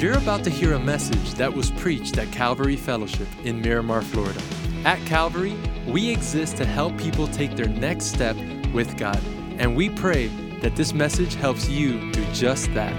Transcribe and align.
You're 0.00 0.16
about 0.16 0.44
to 0.44 0.50
hear 0.50 0.72
a 0.72 0.78
message 0.78 1.34
that 1.34 1.52
was 1.52 1.70
preached 1.72 2.16
at 2.16 2.32
Calvary 2.32 2.74
Fellowship 2.74 3.28
in 3.44 3.60
Miramar, 3.60 4.00
Florida. 4.00 4.40
At 4.86 4.98
Calvary, 5.06 5.54
we 5.86 6.08
exist 6.08 6.56
to 6.56 6.64
help 6.64 6.96
people 6.96 7.28
take 7.28 7.54
their 7.54 7.68
next 7.68 8.06
step 8.06 8.34
with 8.72 8.96
God, 8.96 9.20
and 9.58 9.76
we 9.76 9.90
pray 9.90 10.28
that 10.62 10.74
this 10.74 10.94
message 10.94 11.34
helps 11.34 11.68
you 11.68 12.10
do 12.12 12.24
just 12.32 12.72
that. 12.72 12.94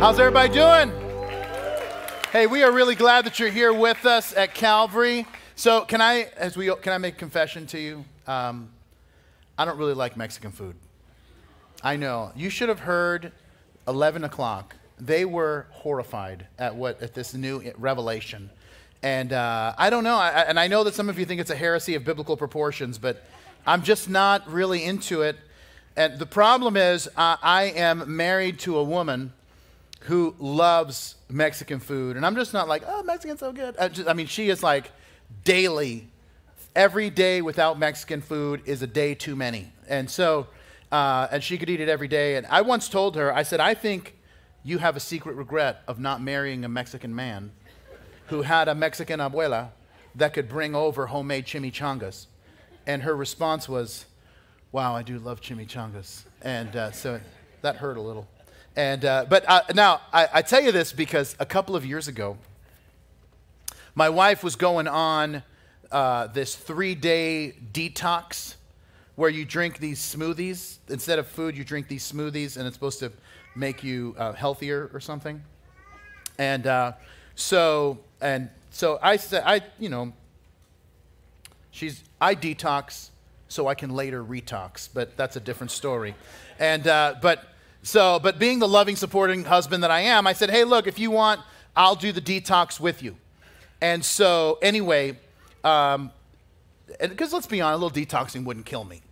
How's 0.00 0.18
everybody 0.18 0.54
doing? 0.54 0.90
Hey, 2.30 2.46
we 2.46 2.62
are 2.62 2.72
really 2.72 2.94
glad 2.94 3.26
that 3.26 3.38
you're 3.38 3.50
here 3.50 3.74
with 3.74 4.06
us 4.06 4.34
at 4.34 4.54
Calvary. 4.54 5.26
So, 5.54 5.82
can 5.82 6.00
I, 6.00 6.30
as 6.38 6.56
we, 6.56 6.74
can 6.76 6.94
I 6.94 6.98
make 6.98 7.18
confession 7.18 7.66
to 7.66 7.78
you? 7.78 8.06
Um, 8.26 8.70
I 9.58 9.64
don't 9.64 9.78
really 9.78 9.94
like 9.94 10.16
Mexican 10.16 10.50
food. 10.50 10.76
I 11.82 11.96
know. 11.96 12.32
You 12.36 12.50
should 12.50 12.68
have 12.68 12.80
heard 12.80 13.32
11 13.88 14.24
o'clock. 14.24 14.76
They 14.98 15.24
were 15.24 15.66
horrified 15.70 16.46
at 16.58 16.76
what 16.76 17.02
at 17.02 17.14
this 17.14 17.34
new 17.34 17.72
revelation, 17.76 18.50
and 19.02 19.32
uh, 19.32 19.74
I 19.76 19.90
don't 19.90 20.04
know. 20.04 20.14
I, 20.14 20.42
and 20.42 20.60
I 20.60 20.68
know 20.68 20.84
that 20.84 20.94
some 20.94 21.08
of 21.08 21.18
you 21.18 21.24
think 21.24 21.40
it's 21.40 21.50
a 21.50 21.56
heresy 21.56 21.96
of 21.96 22.04
biblical 22.04 22.36
proportions, 22.36 22.98
but 22.98 23.24
I'm 23.66 23.82
just 23.82 24.08
not 24.08 24.48
really 24.48 24.84
into 24.84 25.22
it. 25.22 25.36
And 25.96 26.18
the 26.18 26.26
problem 26.26 26.76
is, 26.76 27.08
uh, 27.16 27.36
I 27.42 27.64
am 27.74 28.16
married 28.16 28.60
to 28.60 28.78
a 28.78 28.84
woman 28.84 29.32
who 30.02 30.34
loves 30.38 31.16
Mexican 31.28 31.80
food. 31.80 32.16
And 32.16 32.26
I'm 32.26 32.34
just 32.34 32.52
not 32.52 32.68
like, 32.68 32.82
oh, 32.86 33.02
Mexican's 33.02 33.40
so 33.40 33.52
good. 33.52 33.76
I, 33.76 33.88
just, 33.88 34.08
I, 34.08 34.12
mean, 34.14 34.26
she 34.26 34.48
is 34.48 34.62
like 34.62 34.90
daily, 35.44 36.08
every 36.74 37.10
day 37.10 37.42
without 37.42 37.78
Mexican 37.78 38.20
food 38.20 38.62
is 38.64 38.82
a 38.82 38.86
day 38.86 39.14
too 39.14 39.36
many. 39.36 39.72
And 39.88 40.10
so, 40.10 40.46
uh, 40.90 41.28
and 41.30 41.42
she 41.42 41.58
could 41.58 41.68
eat 41.68 41.80
it 41.80 41.88
every 41.88 42.08
day. 42.08 42.36
And 42.36 42.46
I 42.46 42.62
once 42.62 42.88
told 42.88 43.16
her, 43.16 43.34
I 43.34 43.42
said, 43.42 43.60
I 43.60 43.74
think 43.74 44.16
you 44.64 44.78
have 44.78 44.96
a 44.96 45.00
secret 45.00 45.34
regret 45.36 45.82
of 45.86 45.98
not 45.98 46.22
marrying 46.22 46.64
a 46.64 46.68
Mexican 46.68 47.14
man 47.14 47.52
who 48.26 48.42
had 48.42 48.68
a 48.68 48.74
Mexican 48.74 49.20
abuela 49.20 49.70
that 50.14 50.32
could 50.32 50.48
bring 50.48 50.74
over 50.74 51.06
homemade 51.06 51.46
chimichangas. 51.46 52.26
And 52.86 53.02
her 53.02 53.14
response 53.14 53.68
was, 53.68 54.06
wow, 54.70 54.94
I 54.94 55.02
do 55.02 55.18
love 55.18 55.40
chimichangas. 55.40 56.22
And 56.40 56.74
uh, 56.74 56.92
so 56.92 57.20
that 57.62 57.76
hurt 57.76 57.96
a 57.96 58.00
little. 58.00 58.26
And, 58.74 59.04
uh, 59.04 59.26
but 59.28 59.44
uh, 59.48 59.62
now, 59.74 60.00
I, 60.12 60.28
I, 60.32 60.42
tell 60.42 60.62
you 60.62 60.72
this 60.72 60.94
because 60.94 61.36
a 61.38 61.44
couple 61.44 61.76
of 61.76 61.84
years 61.84 62.08
ago, 62.08 62.38
my 63.94 64.08
wife 64.08 64.42
was 64.42 64.56
going 64.56 64.88
on 64.88 65.42
uh, 65.92 66.26
this 66.28 66.56
three 66.56 66.94
day 66.94 67.54
detox 67.72 68.56
where 69.14 69.30
you 69.30 69.44
drink 69.44 69.78
these 69.78 70.00
smoothies. 70.00 70.78
Instead 70.88 71.18
of 71.18 71.26
food, 71.26 71.56
you 71.56 71.64
drink 71.64 71.86
these 71.86 72.10
smoothies, 72.10 72.56
and 72.56 72.66
it's 72.66 72.74
supposed 72.74 72.98
to 73.00 73.12
make 73.54 73.84
you 73.84 74.14
uh, 74.18 74.32
healthier 74.32 74.90
or 74.92 75.00
something. 75.00 75.42
And 76.38 76.66
uh, 76.66 76.92
so, 77.34 77.98
and 78.20 78.48
so 78.70 78.98
I 79.02 79.16
said, 79.16 79.42
I, 79.44 79.60
you 79.78 79.90
know, 79.90 80.12
she's, 81.70 82.02
I 82.20 82.34
detox 82.34 83.10
so 83.48 83.68
I 83.68 83.74
can 83.74 83.90
later 83.90 84.24
retox, 84.24 84.88
but 84.92 85.16
that's 85.16 85.36
a 85.36 85.40
different 85.40 85.70
story. 85.70 86.14
And, 86.58 86.86
uh, 86.86 87.16
but, 87.20 87.44
so, 87.82 88.18
but 88.18 88.38
being 88.38 88.60
the 88.60 88.68
loving, 88.68 88.96
supporting 88.96 89.44
husband 89.44 89.82
that 89.82 89.90
I 89.90 90.00
am, 90.00 90.26
I 90.26 90.32
said, 90.32 90.48
hey, 90.48 90.64
look, 90.64 90.86
if 90.86 90.98
you 90.98 91.10
want, 91.10 91.40
I'll 91.76 91.96
do 91.96 92.12
the 92.12 92.20
detox 92.20 92.80
with 92.80 93.02
you. 93.02 93.16
And 93.82 94.02
so, 94.04 94.58
anyway, 94.62 95.18
um, 95.64 96.10
because 97.00 97.32
let's 97.32 97.46
be 97.46 97.60
honest, 97.60 97.80
a 97.80 97.84
little 97.84 98.04
detoxing 98.04 98.44
wouldn't 98.44 98.66
kill 98.66 98.84
me. 98.84 99.02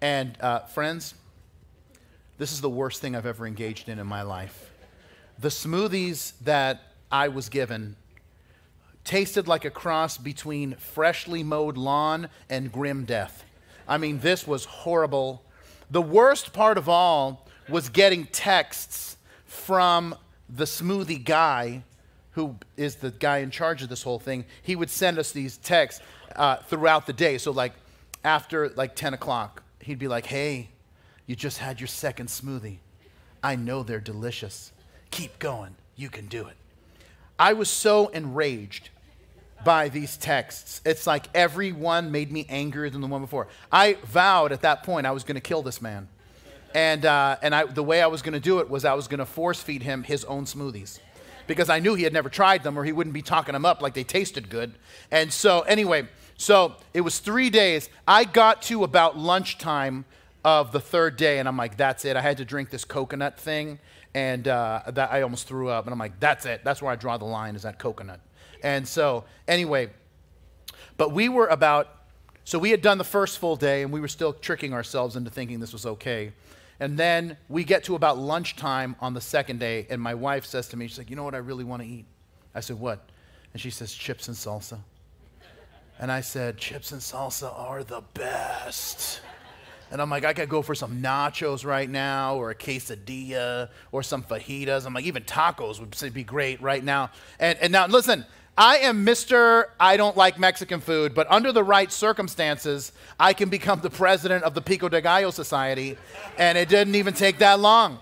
And 0.00 0.36
uh, 0.40 0.60
friends, 0.60 1.14
this 2.38 2.52
is 2.52 2.60
the 2.60 2.70
worst 2.70 3.00
thing 3.00 3.16
I've 3.16 3.26
ever 3.26 3.46
engaged 3.46 3.88
in 3.88 3.98
in 3.98 4.06
my 4.06 4.22
life. 4.22 4.70
The 5.38 5.48
smoothies 5.48 6.32
that 6.42 6.82
I 7.10 7.28
was 7.28 7.48
given 7.48 7.96
tasted 9.04 9.46
like 9.46 9.64
a 9.64 9.70
cross 9.70 10.16
between 10.18 10.74
freshly 10.76 11.42
mowed 11.42 11.76
lawn 11.76 12.28
and 12.48 12.72
grim 12.72 13.04
death. 13.04 13.44
I 13.86 13.98
mean, 13.98 14.20
this 14.20 14.46
was 14.46 14.64
horrible. 14.64 15.42
The 15.90 16.02
worst 16.02 16.52
part 16.52 16.78
of 16.78 16.88
all 16.88 17.46
was 17.68 17.88
getting 17.88 18.26
texts 18.26 19.16
from 19.44 20.14
the 20.48 20.64
smoothie 20.64 21.22
guy 21.22 21.82
who 22.34 22.56
is 22.76 22.96
the 22.96 23.10
guy 23.12 23.38
in 23.38 23.50
charge 23.50 23.82
of 23.82 23.88
this 23.88 24.02
whole 24.02 24.18
thing 24.18 24.44
he 24.62 24.76
would 24.76 24.90
send 24.90 25.18
us 25.18 25.32
these 25.32 25.56
texts 25.58 26.02
uh, 26.36 26.56
throughout 26.56 27.06
the 27.06 27.12
day. 27.12 27.38
So 27.38 27.50
like 27.50 27.72
after 28.24 28.68
like 28.70 28.94
10 28.94 29.14
o'clock 29.14 29.62
he'd 29.80 29.98
be 29.98 30.08
like 30.08 30.26
hey 30.26 30.68
you 31.26 31.34
just 31.34 31.58
had 31.58 31.80
your 31.80 31.86
second 31.86 32.28
smoothie. 32.28 32.78
I 33.42 33.56
know 33.56 33.82
they're 33.82 34.00
delicious. 34.00 34.72
Keep 35.10 35.38
going. 35.38 35.74
You 35.96 36.10
can 36.10 36.26
do 36.26 36.46
it. 36.46 36.56
I 37.38 37.54
was 37.54 37.70
so 37.70 38.08
enraged 38.08 38.90
by 39.64 39.88
these 39.88 40.16
texts. 40.16 40.82
It's 40.84 41.06
like 41.06 41.26
every 41.34 41.72
one 41.72 42.10
made 42.10 42.30
me 42.30 42.44
angrier 42.48 42.90
than 42.90 43.00
the 43.00 43.06
one 43.06 43.22
before. 43.22 43.48
I 43.72 43.94
vowed 44.04 44.52
at 44.52 44.60
that 44.62 44.82
point 44.82 45.06
i 45.06 45.10
was 45.12 45.24
going 45.24 45.36
to 45.36 45.40
kill 45.40 45.62
this 45.62 45.80
man. 45.80 46.08
And, 46.74 47.06
uh, 47.06 47.36
and 47.40 47.54
I, 47.54 47.64
the 47.64 47.82
way 47.82 48.02
I 48.02 48.08
was 48.08 48.20
going 48.20 48.34
to 48.34 48.40
do 48.40 48.58
it 48.58 48.68
was 48.68 48.84
I 48.84 48.94
was 48.94 49.08
going 49.08 49.20
to 49.20 49.26
force 49.26 49.62
feed 49.62 49.82
him 49.82 50.02
his 50.02 50.24
own 50.24 50.44
smoothies 50.44 50.98
because 51.46 51.68
I 51.68 51.78
knew 51.78 51.94
he 51.94 52.04
had 52.04 52.12
never 52.12 52.28
tried 52.28 52.62
them 52.62 52.78
or 52.78 52.84
he 52.84 52.92
wouldn't 52.92 53.14
be 53.14 53.22
talking 53.22 53.52
them 53.52 53.64
up 53.64 53.82
like 53.82 53.94
they 53.94 54.04
tasted 54.04 54.50
good. 54.50 54.74
And 55.10 55.32
so, 55.32 55.60
anyway, 55.60 56.08
so 56.36 56.74
it 56.92 57.02
was 57.02 57.18
three 57.18 57.50
days. 57.50 57.88
I 58.06 58.24
got 58.24 58.62
to 58.62 58.84
about 58.84 59.16
lunchtime 59.16 60.04
of 60.44 60.72
the 60.72 60.80
third 60.80 61.16
day, 61.16 61.38
and 61.38 61.48
I'm 61.48 61.56
like, 61.56 61.76
that's 61.76 62.04
it. 62.04 62.16
I 62.16 62.20
had 62.20 62.36
to 62.36 62.44
drink 62.44 62.70
this 62.70 62.84
coconut 62.84 63.38
thing, 63.38 63.78
and 64.14 64.46
uh, 64.46 64.82
that 64.88 65.10
I 65.10 65.22
almost 65.22 65.48
threw 65.48 65.68
up. 65.68 65.86
And 65.86 65.92
I'm 65.92 65.98
like, 65.98 66.20
that's 66.20 66.44
it. 66.44 66.62
That's 66.64 66.82
where 66.82 66.92
I 66.92 66.96
draw 66.96 67.16
the 67.16 67.24
line 67.24 67.56
is 67.56 67.62
that 67.62 67.78
coconut. 67.78 68.20
And 68.62 68.86
so, 68.86 69.24
anyway, 69.48 69.90
but 70.96 71.12
we 71.12 71.28
were 71.28 71.46
about, 71.46 71.88
so 72.44 72.58
we 72.58 72.70
had 72.70 72.82
done 72.82 72.98
the 72.98 73.04
first 73.04 73.38
full 73.38 73.56
day, 73.56 73.82
and 73.82 73.92
we 73.92 74.00
were 74.00 74.08
still 74.08 74.32
tricking 74.32 74.74
ourselves 74.74 75.16
into 75.16 75.30
thinking 75.30 75.60
this 75.60 75.72
was 75.72 75.86
okay. 75.86 76.32
And 76.84 76.98
then 76.98 77.38
we 77.48 77.64
get 77.64 77.84
to 77.84 77.94
about 77.94 78.18
lunchtime 78.18 78.94
on 79.00 79.14
the 79.14 79.20
second 79.22 79.58
day, 79.58 79.86
and 79.88 80.02
my 80.02 80.12
wife 80.12 80.44
says 80.44 80.68
to 80.68 80.76
me, 80.76 80.86
She's 80.86 80.98
like, 80.98 81.08
You 81.08 81.16
know 81.16 81.24
what 81.24 81.34
I 81.34 81.38
really 81.38 81.64
want 81.64 81.80
to 81.80 81.88
eat? 81.88 82.04
I 82.54 82.60
said, 82.60 82.78
What? 82.78 83.08
And 83.54 83.62
she 83.62 83.70
says, 83.70 83.94
Chips 83.94 84.28
and 84.28 84.36
salsa. 84.36 84.80
And 85.98 86.12
I 86.12 86.20
said, 86.20 86.58
Chips 86.58 86.92
and 86.92 87.00
salsa 87.00 87.50
are 87.58 87.84
the 87.84 88.02
best. 88.12 89.22
And 89.90 90.02
I'm 90.02 90.10
like, 90.10 90.26
I 90.26 90.34
could 90.34 90.50
go 90.50 90.60
for 90.60 90.74
some 90.74 91.00
nachos 91.00 91.64
right 91.64 91.88
now, 91.88 92.36
or 92.36 92.50
a 92.50 92.54
quesadilla, 92.54 93.70
or 93.90 94.02
some 94.02 94.22
fajitas. 94.22 94.84
I'm 94.84 94.92
like, 94.92 95.06
even 95.06 95.22
tacos 95.22 95.80
would 95.80 96.12
be 96.12 96.22
great 96.22 96.60
right 96.60 96.84
now. 96.84 97.12
And, 97.38 97.58
and 97.60 97.72
now, 97.72 97.86
listen, 97.86 98.26
I 98.56 98.78
am 98.78 99.04
Mr. 99.04 99.64
I 99.80 99.96
don't 99.96 100.16
like 100.16 100.38
Mexican 100.38 100.80
food, 100.80 101.12
but 101.12 101.26
under 101.28 101.50
the 101.50 101.64
right 101.64 101.90
circumstances, 101.90 102.92
I 103.18 103.32
can 103.32 103.48
become 103.48 103.80
the 103.80 103.90
president 103.90 104.44
of 104.44 104.54
the 104.54 104.60
Pico 104.60 104.88
de 104.88 105.00
Gallo 105.00 105.30
Society, 105.32 105.98
and 106.38 106.56
it 106.56 106.68
didn't 106.68 106.94
even 106.94 107.14
take 107.14 107.38
that 107.38 107.58
long. 107.58 107.98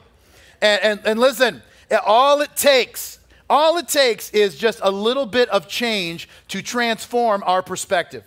And, 0.60 0.82
and, 0.82 1.00
and 1.06 1.20
listen, 1.20 1.62
all 2.04 2.42
it 2.42 2.54
takes, 2.54 3.18
all 3.48 3.78
it 3.78 3.88
takes 3.88 4.30
is 4.30 4.54
just 4.54 4.80
a 4.82 4.90
little 4.90 5.24
bit 5.24 5.48
of 5.48 5.68
change 5.68 6.28
to 6.48 6.60
transform 6.60 7.42
our 7.46 7.62
perspective. 7.62 8.24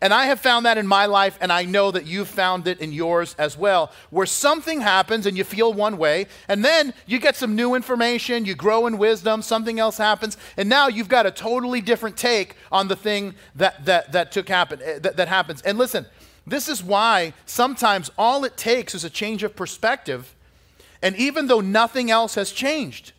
And 0.00 0.12
I 0.12 0.26
have 0.26 0.40
found 0.40 0.66
that 0.66 0.78
in 0.78 0.86
my 0.86 1.06
life, 1.06 1.38
and 1.40 1.50
I 1.50 1.64
know 1.64 1.90
that 1.90 2.06
you've 2.06 2.28
found 2.28 2.68
it 2.68 2.80
in 2.80 2.92
yours 2.92 3.34
as 3.38 3.56
well, 3.56 3.90
where 4.10 4.26
something 4.26 4.80
happens 4.80 5.26
and 5.26 5.36
you 5.38 5.44
feel 5.44 5.72
one 5.72 5.96
way, 5.96 6.26
and 6.48 6.64
then 6.64 6.92
you 7.06 7.18
get 7.18 7.36
some 7.36 7.56
new 7.56 7.74
information, 7.74 8.44
you 8.44 8.54
grow 8.54 8.86
in 8.86 8.98
wisdom, 8.98 9.40
something 9.40 9.78
else 9.78 9.96
happens, 9.96 10.36
and 10.56 10.68
now 10.68 10.88
you've 10.88 11.08
got 11.08 11.24
a 11.24 11.30
totally 11.30 11.80
different 11.80 12.16
take 12.16 12.56
on 12.70 12.88
the 12.88 12.96
thing 12.96 13.34
that, 13.54 13.84
that, 13.86 14.12
that 14.12 14.32
took 14.32 14.48
happen, 14.48 14.80
eh, 14.82 14.98
that, 14.98 15.16
that 15.16 15.28
happens. 15.28 15.62
And 15.62 15.78
listen, 15.78 16.04
this 16.46 16.68
is 16.68 16.82
why 16.82 17.32
sometimes 17.46 18.10
all 18.18 18.44
it 18.44 18.56
takes 18.56 18.94
is 18.94 19.04
a 19.04 19.10
change 19.10 19.42
of 19.42 19.56
perspective, 19.56 20.34
and 21.02 21.16
even 21.16 21.46
though 21.46 21.60
nothing 21.60 22.10
else 22.10 22.34
has 22.34 22.52
changed, 22.52 23.12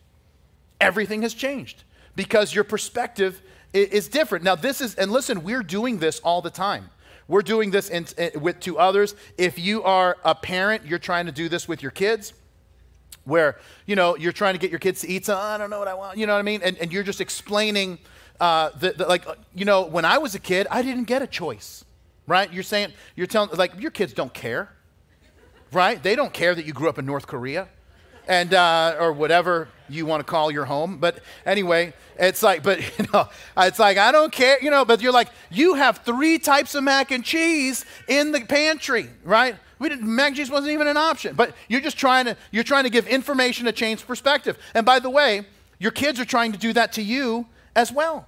everything 0.80 1.24
has 1.24 1.34
changed 1.34 1.84
because 2.16 2.54
your 2.54 2.64
perspective 2.64 3.42
is 3.84 4.08
different. 4.08 4.44
Now, 4.44 4.56
this 4.56 4.82
is, 4.82 4.96
and 4.96 5.12
listen, 5.12 5.44
we're 5.44 5.64
doing 5.64 6.00
this 6.00 6.20
all 6.20 6.42
the 6.42 6.50
time. 6.50 6.90
We're 7.28 7.42
doing 7.42 7.72
this 7.72 7.90
in, 7.90 8.06
in, 8.18 8.42
with 8.42 8.60
to 8.62 8.80
others. 8.80 9.16
If 9.38 9.60
you 9.60 9.84
are 9.84 10.18
a 10.24 10.34
parent, 10.34 10.86
you're 10.86 11.00
trying 11.00 11.26
to 11.26 11.32
do 11.32 11.50
this 11.50 11.68
with 11.68 11.82
your 11.82 11.92
kids, 11.92 12.34
where 13.26 13.60
you 13.86 13.98
know 13.98 14.16
you're 14.16 14.32
trying 14.32 14.54
to 14.54 14.60
get 14.60 14.70
your 14.70 14.80
kids 14.80 15.02
to 15.02 15.10
eat. 15.10 15.26
So 15.26 15.36
I 15.36 15.58
don't 15.58 15.70
know 15.70 15.80
what 15.80 15.90
I 15.90 15.94
want. 15.94 16.18
You 16.18 16.26
know 16.26 16.34
what 16.34 16.40
I 16.40 16.44
mean? 16.44 16.62
And, 16.64 16.78
and 16.78 16.94
you're 16.94 17.04
just 17.04 17.20
explaining, 17.20 18.00
uh, 18.40 18.70
the, 18.80 18.92
the, 18.94 19.06
like 19.06 19.26
you 19.54 19.66
know, 19.66 19.82
when 19.82 20.06
I 20.06 20.18
was 20.18 20.36
a 20.36 20.40
kid, 20.40 20.68
I 20.72 20.82
didn't 20.82 21.04
get 21.04 21.22
a 21.22 21.28
choice, 21.28 21.84
right? 22.28 22.52
You're 22.52 22.64
saying 22.64 22.94
you're 23.16 23.28
telling 23.28 23.50
like 23.58 23.80
your 23.82 23.92
kids 23.92 24.14
don't 24.14 24.34
care, 24.34 24.70
right? 25.74 26.02
They 26.02 26.16
don't 26.16 26.32
care 26.32 26.56
that 26.56 26.66
you 26.66 26.72
grew 26.72 26.88
up 26.88 26.98
in 26.98 27.06
North 27.06 27.28
Korea, 27.28 27.68
and 28.28 28.54
uh, 28.54 28.96
or 28.98 29.12
whatever 29.12 29.68
you 29.90 30.06
want 30.06 30.20
to 30.20 30.24
call 30.24 30.52
your 30.52 30.66
home. 30.66 30.98
But 30.98 31.20
anyway, 31.46 31.94
it's 32.20 32.44
like, 32.44 32.64
but 32.64 32.80
you 33.00 33.06
know, 33.14 33.30
it's 33.58 33.80
like, 33.80 33.98
I 33.98 34.12
don't 34.12 34.32
care, 34.32 34.58
you 34.62 34.70
know, 34.70 34.86
but 34.86 35.02
you're 35.02 35.12
like, 35.12 35.30
you 35.50 35.76
have 35.76 36.00
three 36.00 36.40
types 36.40 36.76
of 36.76 36.84
mac 36.84 37.12
and 37.12 37.24
cheese 37.24 37.86
in 38.08 38.32
the 38.32 38.42
pantry, 38.42 39.10
right? 39.24 39.56
We 39.80 39.90
didn't, 39.90 40.08
mac 40.08 40.30
and 40.30 40.38
cheese 40.38 40.50
wasn't 40.50 40.74
even 40.74 40.88
an 40.88 40.98
option. 40.98 41.36
But 41.36 41.56
you're 41.68 41.82
just 41.82 41.98
trying 41.98 42.26
to, 42.26 42.38
you're 42.52 42.64
trying 42.64 42.84
to 42.84 42.90
give 42.90 43.08
information 43.08 43.66
to 43.66 43.72
change 43.72 44.06
perspective. 44.06 44.58
And 44.74 44.86
by 44.86 45.00
the 45.00 45.10
way, 45.10 45.46
your 45.80 45.92
kids 45.92 46.20
are 46.20 46.26
trying 46.26 46.52
to 46.52 46.58
do 46.58 46.74
that 46.74 46.94
to 46.94 47.02
you 47.02 47.46
as 47.76 47.92
well. 47.92 48.28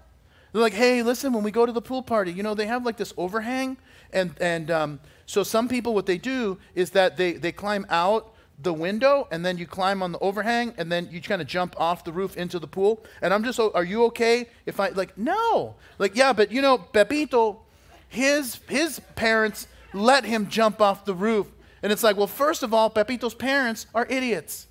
They're 0.51 0.61
like, 0.61 0.73
hey, 0.73 1.03
listen, 1.03 1.33
when 1.33 1.43
we 1.43 1.51
go 1.51 1.65
to 1.65 1.71
the 1.71 1.81
pool 1.81 2.01
party, 2.01 2.31
you 2.31 2.43
know, 2.43 2.55
they 2.55 2.65
have 2.65 2.85
like 2.85 2.97
this 2.97 3.13
overhang. 3.17 3.77
And, 4.11 4.33
and 4.41 4.71
um, 4.71 4.99
so 5.25 5.43
some 5.43 5.67
people, 5.67 5.93
what 5.93 6.07
they 6.07 6.17
do 6.17 6.57
is 6.73 6.91
that 6.91 7.17
they, 7.17 7.33
they 7.33 7.51
climb 7.51 7.85
out 7.89 8.33
the 8.61 8.73
window 8.73 9.27
and 9.31 9.45
then 9.45 9.57
you 9.57 9.65
climb 9.65 10.03
on 10.03 10.11
the 10.11 10.19
overhang 10.19 10.73
and 10.77 10.91
then 10.91 11.07
you 11.11 11.21
kind 11.21 11.41
of 11.41 11.47
jump 11.47 11.75
off 11.79 12.03
the 12.03 12.11
roof 12.11 12.35
into 12.35 12.59
the 12.59 12.67
pool. 12.67 13.03
And 13.21 13.33
I'm 13.33 13.43
just, 13.43 13.59
are 13.59 13.83
you 13.83 14.05
okay 14.05 14.47
if 14.65 14.79
I, 14.79 14.89
like, 14.89 15.17
no. 15.17 15.75
Like, 15.97 16.15
yeah, 16.15 16.33
but 16.33 16.51
you 16.51 16.61
know, 16.61 16.77
Pepito, 16.77 17.61
his, 18.09 18.59
his 18.67 18.99
parents 19.15 19.67
let 19.93 20.25
him 20.25 20.49
jump 20.49 20.81
off 20.81 21.05
the 21.05 21.13
roof. 21.13 21.47
And 21.81 21.91
it's 21.91 22.03
like, 22.03 22.17
well, 22.17 22.27
first 22.27 22.63
of 22.63 22.73
all, 22.73 22.89
Pepito's 22.89 23.33
parents 23.33 23.87
are 23.95 24.05
idiots. 24.09 24.67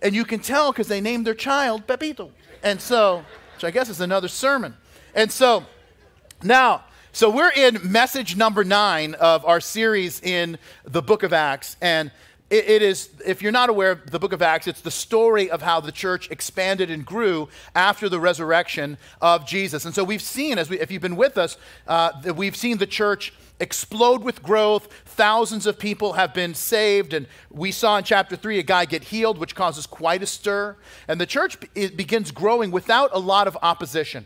And 0.00 0.14
you 0.14 0.24
can 0.24 0.40
tell 0.40 0.72
because 0.72 0.88
they 0.88 1.00
named 1.00 1.26
their 1.26 1.34
child 1.34 1.86
Pepito. 1.86 2.32
And 2.62 2.80
so, 2.80 3.24
which 3.54 3.64
I 3.64 3.70
guess 3.70 3.88
is 3.88 4.00
another 4.00 4.28
sermon. 4.28 4.76
And 5.14 5.30
so, 5.30 5.64
now, 6.42 6.84
so 7.14 7.28
we're 7.28 7.50
in 7.50 7.78
message 7.84 8.36
number 8.36 8.64
nine 8.64 9.12
of 9.16 9.44
our 9.44 9.60
series 9.60 10.18
in 10.22 10.56
the 10.84 11.02
book 11.02 11.22
of 11.22 11.34
Acts. 11.34 11.76
And 11.82 12.10
it, 12.48 12.66
it 12.66 12.80
is, 12.80 13.10
if 13.26 13.42
you're 13.42 13.52
not 13.52 13.68
aware 13.68 13.90
of 13.90 14.10
the 14.10 14.18
book 14.18 14.32
of 14.32 14.40
Acts, 14.40 14.66
it's 14.66 14.80
the 14.80 14.90
story 14.90 15.50
of 15.50 15.60
how 15.60 15.80
the 15.80 15.92
church 15.92 16.30
expanded 16.30 16.90
and 16.90 17.04
grew 17.04 17.50
after 17.74 18.08
the 18.08 18.18
resurrection 18.18 18.96
of 19.20 19.46
Jesus. 19.46 19.84
And 19.84 19.94
so 19.94 20.04
we've 20.04 20.22
seen, 20.22 20.56
as 20.56 20.70
we, 20.70 20.80
if 20.80 20.90
you've 20.90 21.02
been 21.02 21.16
with 21.16 21.36
us, 21.36 21.58
uh, 21.86 22.12
we've 22.34 22.56
seen 22.56 22.78
the 22.78 22.86
church 22.86 23.34
explode 23.60 24.24
with 24.24 24.42
growth. 24.42 24.88
Thousands 25.04 25.66
of 25.66 25.78
people 25.78 26.14
have 26.14 26.32
been 26.32 26.54
saved. 26.54 27.12
And 27.12 27.26
we 27.50 27.72
saw 27.72 27.98
in 27.98 28.04
chapter 28.04 28.36
3 28.36 28.58
a 28.58 28.62
guy 28.62 28.86
get 28.86 29.04
healed, 29.04 29.36
which 29.36 29.54
causes 29.54 29.86
quite 29.86 30.22
a 30.22 30.26
stir. 30.26 30.76
And 31.08 31.20
the 31.20 31.26
church 31.26 31.58
begins 31.74 32.30
growing 32.30 32.70
without 32.70 33.10
a 33.12 33.18
lot 33.18 33.46
of 33.46 33.58
opposition. 33.60 34.24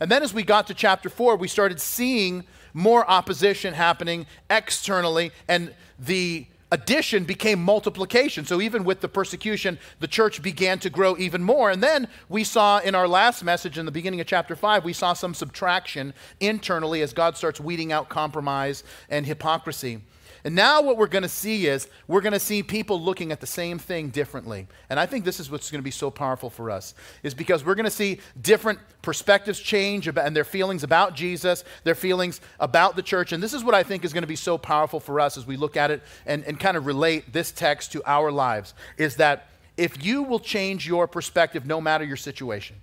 And 0.00 0.10
then 0.10 0.22
as 0.22 0.34
we 0.34 0.42
got 0.42 0.66
to 0.68 0.74
chapter 0.74 1.08
4, 1.08 1.36
we 1.36 1.48
started 1.48 1.80
seeing 1.80 2.44
more 2.72 3.08
opposition 3.08 3.74
happening 3.74 4.26
externally. 4.50 5.32
And 5.48 5.72
the 5.98 6.46
addition 6.72 7.24
became 7.24 7.62
multiplication. 7.62 8.44
So 8.44 8.60
even 8.60 8.82
with 8.82 9.00
the 9.00 9.08
persecution, 9.08 9.78
the 10.00 10.08
church 10.08 10.42
began 10.42 10.80
to 10.80 10.90
grow 10.90 11.16
even 11.16 11.42
more. 11.42 11.70
And 11.70 11.80
then 11.82 12.08
we 12.28 12.42
saw 12.42 12.80
in 12.80 12.96
our 12.96 13.06
last 13.06 13.44
message 13.44 13.78
in 13.78 13.86
the 13.86 13.92
beginning 13.92 14.20
of 14.20 14.26
chapter 14.26 14.56
5, 14.56 14.84
we 14.84 14.92
saw 14.92 15.12
some 15.12 15.34
subtraction 15.34 16.14
internally 16.40 17.00
as 17.00 17.12
God 17.12 17.36
starts 17.36 17.60
weeding 17.60 17.92
out 17.92 18.08
compromise 18.08 18.82
and 19.08 19.24
hypocrisy. 19.24 20.00
And 20.44 20.54
now 20.54 20.82
what 20.82 20.98
we're 20.98 21.06
going 21.06 21.22
to 21.22 21.28
see 21.28 21.66
is 21.66 21.88
we're 22.06 22.20
going 22.20 22.34
to 22.34 22.38
see 22.38 22.62
people 22.62 23.00
looking 23.00 23.32
at 23.32 23.40
the 23.40 23.46
same 23.46 23.78
thing 23.78 24.10
differently. 24.10 24.66
And 24.90 25.00
I 25.00 25.06
think 25.06 25.24
this 25.24 25.40
is 25.40 25.50
what's 25.50 25.70
going 25.70 25.80
to 25.80 25.84
be 25.84 25.90
so 25.90 26.10
powerful 26.10 26.50
for 26.50 26.70
us 26.70 26.94
is 27.22 27.32
because 27.32 27.64
we're 27.64 27.74
going 27.74 27.84
to 27.84 27.90
see 27.90 28.18
different 28.38 28.78
perspectives 29.00 29.58
change 29.58 30.06
about, 30.06 30.26
and 30.26 30.36
their 30.36 30.44
feelings 30.44 30.82
about 30.82 31.14
Jesus, 31.14 31.64
their 31.84 31.94
feelings 31.94 32.42
about 32.60 32.94
the 32.94 33.02
church. 33.02 33.32
And 33.32 33.42
this 33.42 33.54
is 33.54 33.64
what 33.64 33.74
I 33.74 33.82
think 33.82 34.04
is 34.04 34.12
going 34.12 34.22
to 34.22 34.28
be 34.28 34.36
so 34.36 34.58
powerful 34.58 35.00
for 35.00 35.18
us 35.18 35.38
as 35.38 35.46
we 35.46 35.56
look 35.56 35.78
at 35.78 35.90
it 35.90 36.02
and, 36.26 36.44
and 36.44 36.60
kind 36.60 36.76
of 36.76 36.84
relate 36.84 37.32
this 37.32 37.50
text 37.50 37.92
to 37.92 38.02
our 38.04 38.30
lives 38.30 38.74
is 38.98 39.16
that 39.16 39.48
if 39.78 40.04
you 40.04 40.22
will 40.22 40.40
change 40.40 40.86
your 40.86 41.08
perspective 41.08 41.64
no 41.64 41.80
matter 41.80 42.04
your 42.04 42.18
situation, 42.18 42.76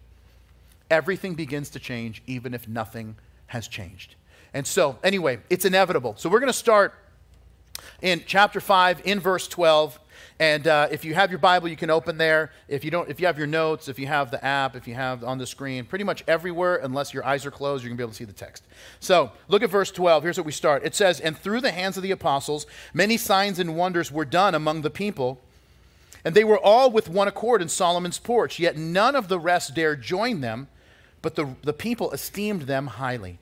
everything 0.90 1.36
begins 1.36 1.70
to 1.70 1.80
change 1.80 2.24
even 2.26 2.56
if 2.56 2.68
nothing 2.68 3.18
has 3.48 3.68
changed. 3.68 4.16
And 4.54 4.68
so, 4.68 4.98
anyway, 5.04 5.40
it's 5.50 5.64
inevitable. 5.64 6.16
So, 6.18 6.28
we're 6.28 6.42
going 6.42 6.52
to 6.52 6.54
start 6.54 6.94
in 8.02 8.24
chapter 8.26 8.60
5, 8.60 9.02
in 9.06 9.20
verse 9.20 9.48
12. 9.48 10.00
And 10.42 10.66
uh, 10.68 10.88
if 10.90 11.06
you 11.06 11.14
have 11.14 11.30
your 11.30 11.38
Bible, 11.38 11.68
you 11.68 11.76
can 11.76 11.92
open 11.92 12.18
there. 12.18 12.52
If 12.68 12.84
you 12.84 12.90
don't, 12.90 13.08
if 13.10 13.20
you 13.20 13.28
have 13.28 13.38
your 13.38 13.46
notes, 13.46 13.88
if 13.88 14.00
you 14.00 14.08
have 14.08 14.32
the 14.32 14.44
app, 14.44 14.76
if 14.76 14.88
you 14.88 14.96
have 14.96 15.24
on 15.24 15.38
the 15.38 15.46
screen, 15.46 15.86
pretty 15.86 16.04
much 16.04 16.24
everywhere, 16.28 16.78
unless 16.78 17.14
your 17.14 17.24
eyes 17.24 17.46
are 17.46 17.52
closed, 17.52 17.84
you're 17.84 17.90
gonna 17.90 17.98
be 17.98 18.04
able 18.04 18.12
to 18.12 18.18
see 18.18 18.24
the 18.24 18.34
text. 18.34 18.64
So 19.00 19.32
look 19.48 19.62
at 19.62 19.70
verse 19.70 19.92
12. 19.92 20.24
Here's 20.24 20.38
what 20.38 20.48
we 20.48 20.52
start. 20.52 20.84
It 20.84 20.96
says, 20.96 21.20
"And 21.20 21.38
through 21.38 21.62
the 21.62 21.72
hands 21.72 21.96
of 21.96 22.02
the 22.02 22.10
apostles, 22.10 22.66
many 22.92 23.18
signs 23.18 23.60
and 23.60 23.76
wonders 23.76 24.12
were 24.12 24.26
done 24.26 24.56
among 24.56 24.82
the 24.82 24.90
people." 24.90 25.40
And 26.26 26.34
they 26.34 26.44
were 26.44 26.58
all 26.58 26.90
with 26.90 27.08
one 27.08 27.28
accord 27.28 27.62
in 27.62 27.70
Solomon's 27.70 28.18
porch, 28.18 28.58
yet 28.58 28.76
none 28.76 29.16
of 29.16 29.28
the 29.28 29.40
rest 29.40 29.76
dared 29.76 30.02
join 30.02 30.42
them, 30.42 30.70
but 31.22 31.36
the, 31.36 31.56
the 31.62 31.74
people 31.74 32.12
esteemed 32.12 32.64
them 32.64 32.88
highly. 32.88 33.38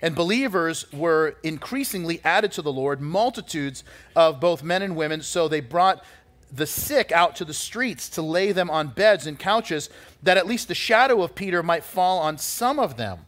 And 0.00 0.14
believers 0.14 0.90
were 0.92 1.36
increasingly 1.42 2.20
added 2.24 2.52
to 2.52 2.62
the 2.62 2.72
Lord, 2.72 3.00
multitudes 3.00 3.82
of 4.14 4.40
both 4.40 4.62
men 4.62 4.82
and 4.82 4.94
women. 4.94 5.22
So 5.22 5.48
they 5.48 5.60
brought 5.60 6.04
the 6.52 6.66
sick 6.66 7.12
out 7.12 7.36
to 7.36 7.44
the 7.44 7.54
streets 7.54 8.08
to 8.10 8.22
lay 8.22 8.52
them 8.52 8.70
on 8.70 8.88
beds 8.88 9.26
and 9.26 9.38
couches, 9.38 9.90
that 10.22 10.36
at 10.36 10.46
least 10.46 10.68
the 10.68 10.74
shadow 10.74 11.22
of 11.22 11.34
Peter 11.34 11.62
might 11.62 11.84
fall 11.84 12.18
on 12.18 12.38
some 12.38 12.78
of 12.78 12.96
them. 12.96 13.26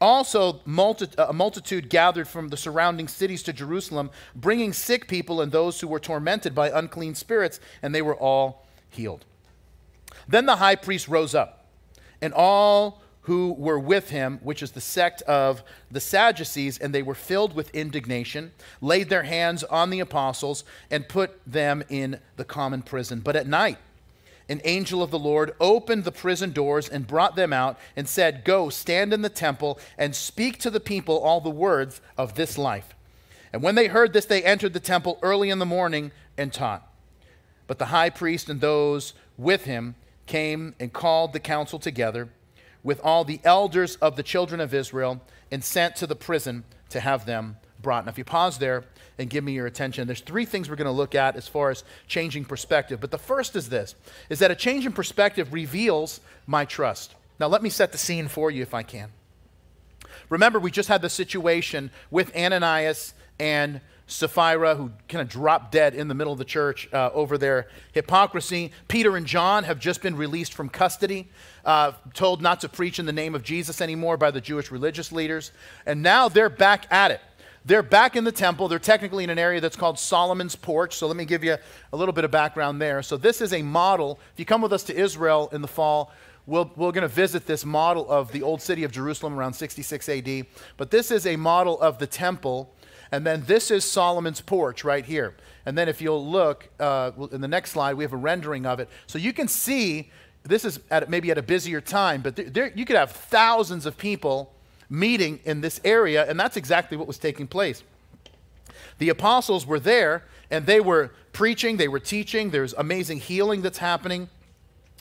Also, 0.00 0.60
multi- 0.64 1.08
uh, 1.18 1.26
a 1.28 1.32
multitude 1.32 1.90
gathered 1.90 2.28
from 2.28 2.48
the 2.48 2.56
surrounding 2.56 3.08
cities 3.08 3.42
to 3.42 3.52
Jerusalem, 3.52 4.10
bringing 4.34 4.72
sick 4.72 5.08
people 5.08 5.40
and 5.40 5.50
those 5.50 5.80
who 5.80 5.88
were 5.88 5.98
tormented 5.98 6.54
by 6.54 6.70
unclean 6.70 7.16
spirits, 7.16 7.58
and 7.82 7.92
they 7.94 8.02
were 8.02 8.14
all 8.14 8.64
healed. 8.88 9.24
Then 10.28 10.46
the 10.46 10.56
high 10.56 10.76
priest 10.76 11.08
rose 11.08 11.34
up, 11.34 11.66
and 12.22 12.32
all 12.32 13.02
who 13.28 13.52
were 13.58 13.78
with 13.78 14.08
him, 14.08 14.40
which 14.42 14.62
is 14.62 14.70
the 14.70 14.80
sect 14.80 15.20
of 15.22 15.62
the 15.90 16.00
Sadducees, 16.00 16.78
and 16.78 16.94
they 16.94 17.02
were 17.02 17.14
filled 17.14 17.54
with 17.54 17.74
indignation, 17.74 18.52
laid 18.80 19.10
their 19.10 19.24
hands 19.24 19.62
on 19.64 19.90
the 19.90 20.00
apostles, 20.00 20.64
and 20.90 21.06
put 21.10 21.38
them 21.46 21.84
in 21.90 22.20
the 22.36 22.44
common 22.46 22.80
prison. 22.80 23.20
But 23.20 23.36
at 23.36 23.46
night, 23.46 23.76
an 24.48 24.62
angel 24.64 25.02
of 25.02 25.10
the 25.10 25.18
Lord 25.18 25.54
opened 25.60 26.04
the 26.04 26.10
prison 26.10 26.52
doors 26.52 26.88
and 26.88 27.06
brought 27.06 27.36
them 27.36 27.52
out 27.52 27.78
and 27.94 28.08
said, 28.08 28.44
Go, 28.44 28.70
stand 28.70 29.12
in 29.12 29.20
the 29.20 29.28
temple 29.28 29.78
and 29.98 30.16
speak 30.16 30.56
to 30.60 30.70
the 30.70 30.80
people 30.80 31.18
all 31.18 31.42
the 31.42 31.50
words 31.50 32.00
of 32.16 32.34
this 32.34 32.56
life. 32.56 32.94
And 33.52 33.62
when 33.62 33.74
they 33.74 33.88
heard 33.88 34.14
this, 34.14 34.24
they 34.24 34.42
entered 34.42 34.72
the 34.72 34.80
temple 34.80 35.18
early 35.20 35.50
in 35.50 35.58
the 35.58 35.66
morning 35.66 36.12
and 36.38 36.50
taught. 36.50 36.90
But 37.66 37.78
the 37.78 37.86
high 37.86 38.08
priest 38.08 38.48
and 38.48 38.62
those 38.62 39.12
with 39.36 39.64
him 39.64 39.96
came 40.24 40.74
and 40.80 40.94
called 40.94 41.34
the 41.34 41.40
council 41.40 41.78
together 41.78 42.30
with 42.82 43.00
all 43.00 43.24
the 43.24 43.40
elders 43.44 43.96
of 43.96 44.16
the 44.16 44.22
children 44.22 44.60
of 44.60 44.72
Israel 44.72 45.20
and 45.50 45.62
sent 45.62 45.96
to 45.96 46.06
the 46.06 46.16
prison 46.16 46.64
to 46.90 47.00
have 47.00 47.26
them 47.26 47.56
brought. 47.80 48.04
Now, 48.04 48.10
if 48.10 48.18
you 48.18 48.24
pause 48.24 48.58
there 48.58 48.84
and 49.18 49.30
give 49.30 49.44
me 49.44 49.52
your 49.52 49.66
attention, 49.66 50.06
there's 50.06 50.20
three 50.20 50.44
things 50.44 50.68
we're 50.68 50.76
going 50.76 50.86
to 50.86 50.92
look 50.92 51.14
at 51.14 51.36
as 51.36 51.48
far 51.48 51.70
as 51.70 51.84
changing 52.06 52.44
perspective. 52.44 53.00
But 53.00 53.10
the 53.10 53.18
first 53.18 53.56
is 53.56 53.68
this 53.68 53.94
is 54.28 54.38
that 54.40 54.50
a 54.50 54.56
change 54.56 54.86
in 54.86 54.92
perspective 54.92 55.52
reveals 55.52 56.20
my 56.46 56.64
trust. 56.64 57.14
Now, 57.40 57.46
let 57.46 57.62
me 57.62 57.70
set 57.70 57.92
the 57.92 57.98
scene 57.98 58.28
for 58.28 58.50
you 58.50 58.62
if 58.62 58.74
I 58.74 58.82
can. 58.82 59.10
Remember, 60.28 60.58
we 60.58 60.70
just 60.70 60.88
had 60.88 61.02
the 61.02 61.08
situation 61.08 61.90
with 62.10 62.34
Ananias 62.36 63.14
and 63.38 63.80
Sapphira, 64.08 64.74
who 64.74 64.90
kind 65.06 65.20
of 65.20 65.28
dropped 65.28 65.70
dead 65.70 65.94
in 65.94 66.08
the 66.08 66.14
middle 66.14 66.32
of 66.32 66.38
the 66.38 66.44
church 66.44 66.88
uh, 66.92 67.10
over 67.12 67.36
their 67.36 67.68
hypocrisy. 67.92 68.72
Peter 68.88 69.16
and 69.16 69.26
John 69.26 69.64
have 69.64 69.78
just 69.78 70.00
been 70.00 70.16
released 70.16 70.54
from 70.54 70.70
custody, 70.70 71.28
uh, 71.64 71.92
told 72.14 72.40
not 72.40 72.60
to 72.60 72.68
preach 72.68 72.98
in 72.98 73.06
the 73.06 73.12
name 73.12 73.34
of 73.34 73.42
Jesus 73.42 73.80
anymore 73.82 74.16
by 74.16 74.30
the 74.30 74.40
Jewish 74.40 74.70
religious 74.70 75.12
leaders. 75.12 75.52
And 75.84 76.02
now 76.02 76.28
they're 76.28 76.48
back 76.48 76.90
at 76.90 77.10
it. 77.10 77.20
They're 77.66 77.82
back 77.82 78.16
in 78.16 78.24
the 78.24 78.32
temple. 78.32 78.66
They're 78.66 78.78
technically 78.78 79.24
in 79.24 79.30
an 79.30 79.38
area 79.38 79.60
that's 79.60 79.76
called 79.76 79.98
Solomon's 79.98 80.56
Porch. 80.56 80.96
So 80.96 81.06
let 81.06 81.16
me 81.16 81.26
give 81.26 81.44
you 81.44 81.58
a 81.92 81.96
little 81.96 82.14
bit 82.14 82.24
of 82.24 82.30
background 82.30 82.80
there. 82.80 83.02
So 83.02 83.18
this 83.18 83.42
is 83.42 83.52
a 83.52 83.60
model. 83.60 84.18
If 84.32 84.38
you 84.38 84.46
come 84.46 84.62
with 84.62 84.72
us 84.72 84.84
to 84.84 84.96
Israel 84.96 85.50
in 85.52 85.60
the 85.60 85.68
fall, 85.68 86.12
We'll, 86.48 86.72
we're 86.76 86.92
going 86.92 87.02
to 87.02 87.08
visit 87.08 87.44
this 87.44 87.66
model 87.66 88.10
of 88.10 88.32
the 88.32 88.40
old 88.40 88.62
city 88.62 88.82
of 88.82 88.90
Jerusalem 88.90 89.38
around 89.38 89.52
66 89.52 90.08
AD. 90.08 90.46
But 90.78 90.90
this 90.90 91.10
is 91.10 91.26
a 91.26 91.36
model 91.36 91.78
of 91.78 91.98
the 91.98 92.06
temple 92.06 92.72
and 93.10 93.26
then 93.26 93.44
this 93.46 93.70
is 93.70 93.84
Solomon's 93.84 94.40
porch 94.40 94.84
right 94.84 95.04
here. 95.04 95.34
And 95.66 95.76
then 95.76 95.88
if 95.88 96.00
you'll 96.00 96.26
look 96.26 96.68
uh, 96.80 97.12
in 97.32 97.40
the 97.40 97.48
next 97.48 97.72
slide, 97.72 97.94
we 97.94 98.04
have 98.04 98.12
a 98.12 98.16
rendering 98.18 98.66
of 98.66 98.80
it. 98.80 98.88
So 99.06 99.18
you 99.18 99.32
can 99.32 99.48
see 99.48 100.10
this 100.42 100.64
is 100.64 100.80
at, 100.90 101.10
maybe 101.10 101.30
at 101.30 101.38
a 101.38 101.42
busier 101.42 101.80
time, 101.80 102.22
but 102.22 102.54
there, 102.54 102.72
you 102.74 102.84
could 102.84 102.96
have 102.96 103.12
thousands 103.12 103.86
of 103.86 103.98
people 103.98 104.54
meeting 104.88 105.40
in 105.44 105.60
this 105.60 105.80
area, 105.84 106.28
and 106.28 106.40
that's 106.40 106.56
exactly 106.56 106.96
what 106.96 107.06
was 107.06 107.18
taking 107.18 107.46
place. 107.46 107.82
The 108.98 109.10
apostles 109.10 109.66
were 109.66 109.80
there, 109.80 110.24
and 110.50 110.66
they 110.66 110.80
were 110.80 111.12
preaching, 111.32 111.76
they 111.76 111.88
were 111.88 112.00
teaching, 112.00 112.50
there's 112.50 112.72
amazing 112.74 113.20
healing 113.20 113.62
that's 113.62 113.78
happening. 113.78 114.28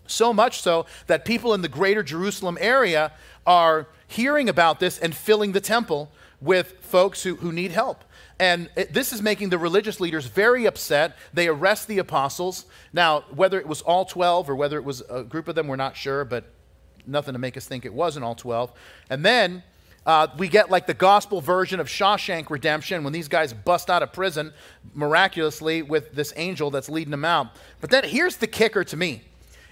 So 0.06 0.34
much 0.34 0.62
so 0.62 0.86
that 1.08 1.26
people 1.26 1.54
in 1.54 1.62
the 1.62 1.68
greater 1.68 2.04
Jerusalem 2.04 2.58
area 2.60 3.12
are 3.46 3.88
hearing 4.08 4.50
about 4.50 4.80
this 4.80 4.98
and 5.00 5.16
filling 5.16 5.52
the 5.52 5.62
temple 5.62 6.12
with 6.42 6.74
folks 6.82 7.24
who, 7.24 7.36
who 7.36 7.52
need 7.52 7.72
help. 7.72 8.04
And 8.40 8.70
it, 8.76 8.94
this 8.94 9.12
is 9.12 9.22
making 9.22 9.50
the 9.50 9.58
religious 9.58 10.00
leaders 10.00 10.28
very 10.28 10.66
upset. 10.66 11.18
They 11.34 11.48
arrest 11.48 11.88
the 11.88 11.98
apostles. 11.98 12.66
Now, 12.94 13.22
whether 13.34 13.60
it 13.60 13.68
was 13.68 13.82
all 13.82 14.06
12 14.06 14.50
or 14.50 14.56
whether 14.56 14.78
it 14.78 14.84
was 14.84 15.02
a 15.10 15.24
group 15.24 15.48
of 15.48 15.56
them, 15.56 15.68
we're 15.68 15.76
not 15.76 15.98
sure, 15.98 16.24
but 16.24 16.46
nothing 17.08 17.34
to 17.34 17.40
make 17.40 17.58
us 17.58 17.66
think 17.66 17.86
it 17.86 17.94
wasn't 17.94 18.24
all 18.24 18.36
12. 18.36 18.72
And 19.10 19.26
then 19.26 19.64
uh, 20.06 20.28
we 20.38 20.48
get 20.48 20.70
like 20.70 20.88
the 20.88 20.94
gospel 20.94 21.42
version 21.42 21.80
of 21.80 21.88
Shawshank 21.88 22.50
Redemption 22.50 23.04
when 23.04 23.14
these 23.14 23.28
guys 23.28 23.52
bust 23.54 23.90
out 23.90 24.04
of 24.04 24.14
prison 24.14 24.54
miraculously 24.94 25.82
with 25.82 26.14
this 26.14 26.32
angel 26.38 26.70
that's 26.70 26.90
leading 26.90 27.12
them 27.12 27.26
out. 27.26 27.48
But 27.82 27.90
then 27.90 28.04
here's 28.04 28.38
the 28.38 28.48
kicker 28.48 28.84
to 28.86 28.96
me 28.96 29.24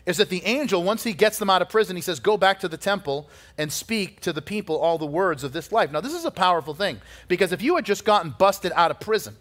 is 0.06 0.18
that 0.18 0.30
the 0.30 0.46
angel, 0.46 0.84
once 0.84 1.04
he 1.04 1.14
gets 1.14 1.40
them 1.40 1.50
out 1.50 1.62
of 1.62 1.70
prison, 1.70 1.96
he 1.96 2.02
says, 2.02 2.20
Go 2.20 2.38
back 2.38 2.60
to 2.60 2.68
the 2.68 2.78
temple 2.78 3.28
and 3.58 3.72
speak 3.72 4.20
to 4.22 4.32
the 4.32 4.42
people 4.42 4.78
all 4.78 4.98
the 4.98 5.06
words 5.06 5.44
of 5.44 5.52
this 5.52 5.72
life. 5.72 5.92
Now, 5.92 6.02
this 6.02 6.14
is 6.14 6.26
a 6.26 6.32
powerful 6.32 6.76
thing 6.76 7.02
because 7.28 7.52
if 7.52 7.62
you 7.62 7.76
had 7.76 7.86
just 7.86 8.06
gotten 8.06 8.36
busted 8.38 8.72
out 8.76 8.92
of 8.92 9.00
prison, 9.00 9.36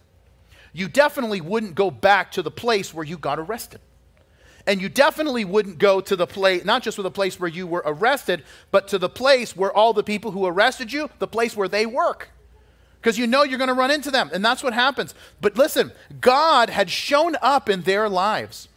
you 0.72 0.88
definitely 0.88 1.40
wouldn't 1.40 1.74
go 1.74 1.90
back 1.90 2.32
to 2.32 2.42
the 2.42 2.50
place 2.50 2.94
where 2.94 3.04
you 3.04 3.18
got 3.18 3.38
arrested. 3.38 3.80
And 4.66 4.80
you 4.80 4.88
definitely 4.88 5.44
wouldn't 5.44 5.78
go 5.78 6.00
to 6.00 6.16
the 6.16 6.26
place, 6.26 6.64
not 6.64 6.82
just 6.82 6.96
to 6.96 7.02
the 7.02 7.10
place 7.10 7.38
where 7.38 7.50
you 7.50 7.66
were 7.66 7.82
arrested, 7.84 8.42
but 8.70 8.88
to 8.88 8.98
the 8.98 9.10
place 9.10 9.54
where 9.54 9.70
all 9.70 9.92
the 9.92 10.02
people 10.02 10.30
who 10.30 10.46
arrested 10.46 10.90
you, 10.90 11.10
the 11.18 11.28
place 11.28 11.54
where 11.54 11.68
they 11.68 11.84
work. 11.84 12.30
Because 12.98 13.18
you 13.18 13.26
know 13.26 13.42
you're 13.42 13.58
going 13.58 13.68
to 13.68 13.74
run 13.74 13.90
into 13.90 14.10
them. 14.10 14.30
And 14.32 14.42
that's 14.42 14.62
what 14.62 14.72
happens. 14.72 15.14
But 15.38 15.58
listen, 15.58 15.92
God 16.22 16.70
had 16.70 16.88
shown 16.88 17.36
up 17.42 17.68
in 17.68 17.82
their 17.82 18.08
lives. 18.08 18.68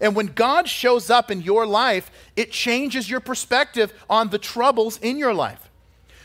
And 0.00 0.14
when 0.14 0.26
God 0.26 0.68
shows 0.68 1.10
up 1.10 1.30
in 1.30 1.40
your 1.40 1.66
life, 1.66 2.10
it 2.36 2.50
changes 2.50 3.08
your 3.08 3.20
perspective 3.20 3.92
on 4.08 4.30
the 4.30 4.38
troubles 4.38 4.98
in 4.98 5.18
your 5.18 5.34
life. 5.34 5.70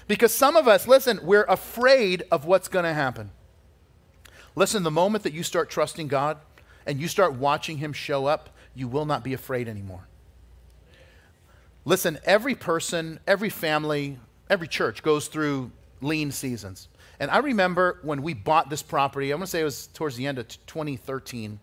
Because 0.07 0.33
some 0.33 0.55
of 0.55 0.67
us, 0.67 0.88
listen, 0.88 1.19
we're 1.23 1.43
afraid 1.43 2.23
of 2.31 2.45
what's 2.45 2.67
going 2.67 2.85
to 2.85 2.93
happen. 2.93 3.31
Listen, 4.55 4.83
the 4.83 4.91
moment 4.91 5.23
that 5.23 5.33
you 5.33 5.43
start 5.43 5.69
trusting 5.69 6.07
God 6.07 6.38
and 6.85 6.99
you 6.99 7.07
start 7.07 7.35
watching 7.35 7.77
Him 7.77 7.93
show 7.93 8.25
up, 8.25 8.49
you 8.73 8.88
will 8.88 9.05
not 9.05 9.23
be 9.23 9.33
afraid 9.33 9.67
anymore. 9.67 10.07
Listen, 11.85 12.19
every 12.25 12.55
person, 12.55 13.19
every 13.27 13.49
family, 13.49 14.19
every 14.49 14.67
church 14.67 15.03
goes 15.03 15.27
through 15.27 15.71
lean 16.01 16.31
seasons. 16.31 16.88
And 17.19 17.29
I 17.29 17.38
remember 17.38 17.99
when 18.01 18.21
we 18.21 18.33
bought 18.33 18.69
this 18.69 18.81
property, 18.81 19.31
I'm 19.31 19.39
going 19.39 19.45
to 19.45 19.51
say 19.51 19.61
it 19.61 19.65
was 19.65 19.88
towards 19.88 20.15
the 20.15 20.25
end 20.25 20.39
of 20.39 20.47
2013. 20.47 21.59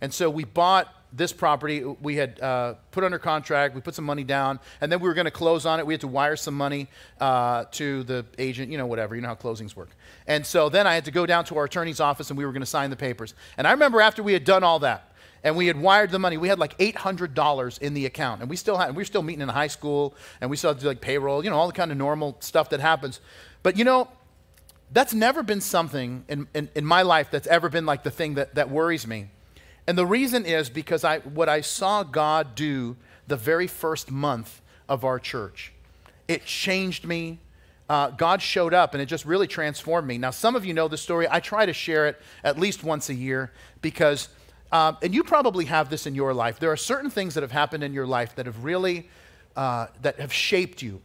And 0.00 0.12
so 0.12 0.28
we 0.28 0.44
bought 0.44 0.92
this 1.16 1.32
property 1.32 1.82
we 1.82 2.16
had 2.16 2.40
uh, 2.40 2.74
put 2.90 3.04
under 3.04 3.18
contract. 3.18 3.74
We 3.74 3.80
put 3.80 3.94
some 3.94 4.04
money 4.04 4.24
down, 4.24 4.60
and 4.80 4.92
then 4.92 5.00
we 5.00 5.08
were 5.08 5.14
going 5.14 5.26
to 5.26 5.30
close 5.30 5.66
on 5.66 5.80
it. 5.80 5.86
We 5.86 5.94
had 5.94 6.02
to 6.02 6.08
wire 6.08 6.36
some 6.36 6.54
money 6.54 6.88
uh, 7.20 7.64
to 7.72 8.02
the 8.04 8.26
agent, 8.38 8.70
you 8.70 8.78
know, 8.78 8.86
whatever. 8.86 9.14
You 9.14 9.22
know 9.22 9.28
how 9.28 9.34
closings 9.34 9.74
work. 9.74 9.90
And 10.26 10.44
so 10.44 10.68
then 10.68 10.86
I 10.86 10.94
had 10.94 11.04
to 11.06 11.10
go 11.10 11.26
down 11.26 11.44
to 11.46 11.56
our 11.58 11.64
attorney's 11.64 12.00
office, 12.00 12.30
and 12.30 12.38
we 12.38 12.44
were 12.44 12.52
going 12.52 12.60
to 12.60 12.66
sign 12.66 12.90
the 12.90 12.96
papers. 12.96 13.34
And 13.56 13.66
I 13.66 13.72
remember 13.72 14.00
after 14.00 14.22
we 14.22 14.32
had 14.32 14.44
done 14.44 14.62
all 14.62 14.78
that, 14.80 15.12
and 15.42 15.56
we 15.56 15.68
had 15.68 15.80
wired 15.80 16.10
the 16.10 16.18
money. 16.18 16.36
We 16.36 16.48
had 16.48 16.58
like 16.58 16.76
$800 16.78 17.78
in 17.80 17.94
the 17.94 18.06
account, 18.06 18.40
and 18.40 18.50
we 18.50 18.56
still 18.56 18.76
had. 18.76 18.90
We 18.90 19.00
were 19.00 19.04
still 19.04 19.22
meeting 19.22 19.42
in 19.42 19.48
high 19.48 19.68
school, 19.68 20.14
and 20.40 20.50
we 20.50 20.56
still 20.56 20.70
had 20.70 20.78
to 20.78 20.82
do 20.82 20.88
like 20.88 21.00
payroll, 21.00 21.44
you 21.44 21.50
know, 21.50 21.56
all 21.56 21.66
the 21.66 21.72
kind 21.72 21.92
of 21.92 21.96
normal 21.96 22.36
stuff 22.40 22.70
that 22.70 22.80
happens. 22.80 23.20
But 23.62 23.76
you 23.76 23.84
know, 23.84 24.08
that's 24.92 25.14
never 25.14 25.42
been 25.42 25.60
something 25.60 26.24
in, 26.28 26.48
in, 26.54 26.68
in 26.74 26.84
my 26.84 27.02
life 27.02 27.30
that's 27.30 27.46
ever 27.46 27.68
been 27.68 27.86
like 27.86 28.02
the 28.02 28.10
thing 28.10 28.34
that, 28.34 28.54
that 28.54 28.70
worries 28.70 29.06
me. 29.06 29.30
And 29.86 29.96
the 29.96 30.06
reason 30.06 30.44
is 30.44 30.68
because 30.68 31.04
I, 31.04 31.18
what 31.20 31.48
I 31.48 31.60
saw 31.60 32.02
God 32.02 32.54
do 32.54 32.96
the 33.28 33.36
very 33.36 33.66
first 33.66 34.10
month 34.10 34.60
of 34.88 35.04
our 35.04 35.18
church, 35.18 35.72
it 36.28 36.44
changed 36.44 37.04
me. 37.04 37.38
Uh, 37.88 38.10
God 38.10 38.42
showed 38.42 38.74
up 38.74 38.94
and 38.94 39.02
it 39.02 39.06
just 39.06 39.24
really 39.24 39.46
transformed 39.46 40.08
me. 40.08 40.18
Now, 40.18 40.30
some 40.30 40.56
of 40.56 40.64
you 40.64 40.74
know 40.74 40.88
the 40.88 40.96
story. 40.96 41.28
I 41.30 41.38
try 41.38 41.66
to 41.66 41.72
share 41.72 42.08
it 42.08 42.20
at 42.42 42.58
least 42.58 42.82
once 42.82 43.08
a 43.10 43.14
year 43.14 43.52
because, 43.80 44.28
um, 44.72 44.96
and 45.02 45.14
you 45.14 45.22
probably 45.22 45.66
have 45.66 45.88
this 45.88 46.04
in 46.04 46.14
your 46.16 46.34
life. 46.34 46.58
There 46.58 46.72
are 46.72 46.76
certain 46.76 47.10
things 47.10 47.34
that 47.34 47.42
have 47.42 47.52
happened 47.52 47.84
in 47.84 47.92
your 47.92 48.06
life 48.06 48.34
that 48.34 48.46
have 48.46 48.64
really, 48.64 49.08
uh, 49.54 49.86
that 50.02 50.18
have 50.18 50.32
shaped 50.32 50.82
you. 50.82 51.00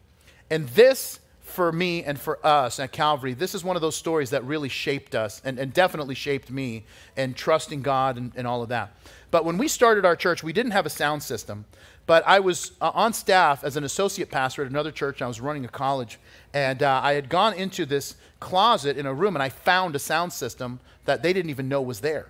And 0.50 0.68
this 0.70 1.20
for 1.52 1.72
me 1.72 2.04
and 2.04 2.20
for 2.20 2.46
us 2.46 2.80
at 2.80 2.92
Calvary, 2.92 3.34
this 3.34 3.54
is 3.54 3.64
one 3.64 3.76
of 3.76 3.82
those 3.82 3.96
stories 3.96 4.30
that 4.32 4.44
really 4.44 4.70
shaped 4.70 5.14
us 5.14 5.42
and, 5.46 5.60
and 5.60 5.74
definitely 5.74 6.16
shaped 6.16 6.50
me 6.50 6.86
and 7.16 7.36
trusting 7.36 7.82
God 7.82 8.18
and, 8.18 8.32
and, 8.36 8.48
all 8.48 8.64
of 8.64 8.70
that. 8.70 8.96
But 9.30 9.46
when 9.46 9.58
we 9.58 9.68
started 9.68 10.06
our 10.06 10.16
church, 10.16 10.44
we 10.44 10.54
didn't 10.54 10.72
have 10.72 10.86
a 10.86 10.90
sound 10.90 11.24
system. 11.24 11.66
But 12.06 12.24
I 12.28 12.40
was 12.40 12.72
uh, 12.82 12.92
on 12.94 13.14
staff 13.14 13.64
as 13.64 13.78
an 13.78 13.84
associate 13.84 14.32
pastor 14.32 14.64
at 14.64 14.70
another 14.70 14.92
church. 14.92 15.22
And 15.22 15.26
I 15.26 15.28
was 15.28 15.40
running 15.40 15.64
a 15.64 15.70
college. 15.70 16.20
And 16.54 16.84
uh, 16.84 17.00
I 17.04 17.14
had 17.14 17.30
gone 17.30 17.54
into 17.54 17.86
this 17.86 18.16
closet 18.40 18.98
in 18.98 19.06
a 19.06 19.14
room 19.14 19.36
and 19.36 19.44
I 19.44 19.50
found 19.50 19.96
a 19.96 20.00
sound 20.00 20.34
system 20.34 20.80
that 21.06 21.22
they 21.22 21.32
didn't 21.34 21.50
even 21.50 21.70
know 21.70 21.82
was 21.82 22.02
there. 22.02 22.28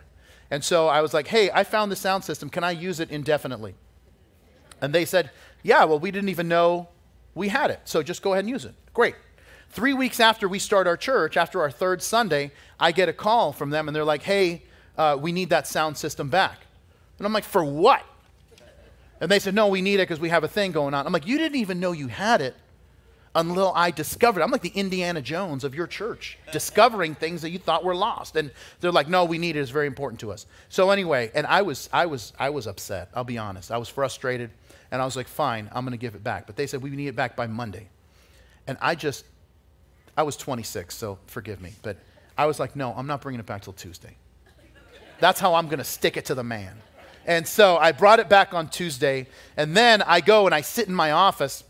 And 0.51 0.63
so 0.63 0.87
I 0.87 1.01
was 1.01 1.13
like, 1.13 1.27
hey, 1.27 1.49
I 1.51 1.63
found 1.63 1.91
the 1.91 1.95
sound 1.95 2.23
system. 2.23 2.49
Can 2.49 2.63
I 2.63 2.71
use 2.71 2.99
it 2.99 3.09
indefinitely? 3.09 3.73
And 4.81 4.93
they 4.93 5.05
said, 5.05 5.31
yeah, 5.63 5.85
well, 5.85 5.99
we 5.99 6.11
didn't 6.11 6.29
even 6.29 6.47
know 6.47 6.89
we 7.35 7.47
had 7.47 7.71
it. 7.71 7.79
So 7.85 8.03
just 8.03 8.21
go 8.21 8.33
ahead 8.33 8.45
and 8.45 8.49
use 8.49 8.65
it. 8.65 8.73
Great. 8.93 9.15
Three 9.69 9.93
weeks 9.93 10.19
after 10.19 10.49
we 10.49 10.59
start 10.59 10.85
our 10.85 10.97
church, 10.97 11.37
after 11.37 11.61
our 11.61 11.71
third 11.71 12.01
Sunday, 12.01 12.51
I 12.79 12.91
get 12.91 13.07
a 13.07 13.13
call 13.13 13.53
from 13.53 13.69
them 13.69 13.87
and 13.87 13.95
they're 13.95 14.03
like, 14.03 14.23
hey, 14.23 14.63
uh, 14.97 15.17
we 15.19 15.31
need 15.31 15.49
that 15.49 15.65
sound 15.65 15.97
system 15.97 16.29
back. 16.29 16.59
And 17.17 17.25
I'm 17.25 17.33
like, 17.33 17.45
for 17.45 17.63
what? 17.63 18.03
And 19.21 19.29
they 19.29 19.39
said, 19.39 19.53
no, 19.53 19.67
we 19.67 19.81
need 19.81 19.95
it 19.95 20.09
because 20.09 20.19
we 20.19 20.29
have 20.29 20.43
a 20.43 20.47
thing 20.47 20.71
going 20.71 20.93
on. 20.93 21.05
I'm 21.05 21.13
like, 21.13 21.27
you 21.27 21.37
didn't 21.37 21.57
even 21.57 21.79
know 21.79 21.91
you 21.91 22.07
had 22.07 22.41
it 22.41 22.55
until 23.33 23.71
I 23.75 23.91
discovered. 23.91 24.41
It. 24.41 24.43
I'm 24.43 24.51
like 24.51 24.63
the 24.63 24.69
Indiana 24.69 25.21
Jones 25.21 25.63
of 25.63 25.73
your 25.73 25.87
church, 25.87 26.37
discovering 26.51 27.15
things 27.15 27.43
that 27.43 27.51
you 27.51 27.59
thought 27.59 27.83
were 27.83 27.95
lost. 27.95 28.35
And 28.35 28.51
they're 28.79 28.91
like, 28.91 29.07
no, 29.07 29.23
we 29.23 29.37
need 29.37 29.55
it. 29.55 29.59
It's 29.59 29.71
very 29.71 29.87
important 29.87 30.19
to 30.21 30.31
us. 30.31 30.47
So 30.69 30.89
anyway, 30.89 31.31
and 31.33 31.45
I 31.47 31.61
was, 31.61 31.87
I 31.93 32.07
was, 32.07 32.33
I 32.39 32.49
was 32.49 32.67
upset. 32.67 33.09
I'll 33.13 33.23
be 33.23 33.37
honest. 33.37 33.71
I 33.71 33.77
was 33.77 33.87
frustrated. 33.87 34.49
And 34.91 35.01
I 35.01 35.05
was 35.05 35.15
like, 35.15 35.27
fine, 35.27 35.69
I'm 35.73 35.85
going 35.85 35.97
to 35.97 35.97
give 35.97 36.15
it 36.15 36.23
back. 36.23 36.45
But 36.45 36.57
they 36.57 36.67
said, 36.67 36.81
we 36.81 36.89
need 36.89 37.07
it 37.07 37.15
back 37.15 37.35
by 37.35 37.47
Monday. 37.47 37.87
And 38.67 38.77
I 38.81 38.95
just, 38.95 39.25
I 40.17 40.23
was 40.23 40.35
26, 40.37 40.95
so 40.95 41.17
forgive 41.27 41.61
me. 41.61 41.73
But 41.81 41.97
I 42.37 42.45
was 42.45 42.59
like, 42.59 42.75
no, 42.75 42.93
I'm 42.93 43.07
not 43.07 43.21
bringing 43.21 43.39
it 43.39 43.45
back 43.45 43.61
till 43.61 43.73
Tuesday. 43.73 44.17
That's 45.19 45.39
how 45.39 45.55
I'm 45.55 45.67
going 45.67 45.79
to 45.79 45.85
stick 45.85 46.17
it 46.17 46.25
to 46.25 46.35
the 46.35 46.43
man. 46.43 46.75
And 47.25 47.47
so 47.47 47.77
I 47.77 47.91
brought 47.91 48.19
it 48.19 48.27
back 48.27 48.53
on 48.53 48.67
Tuesday. 48.67 49.27
And 49.55 49.77
then 49.77 50.01
I 50.01 50.19
go 50.21 50.45
and 50.45 50.55
I 50.55 50.61
sit 50.61 50.87
in 50.87 50.93
my 50.93 51.11
office. 51.11 51.63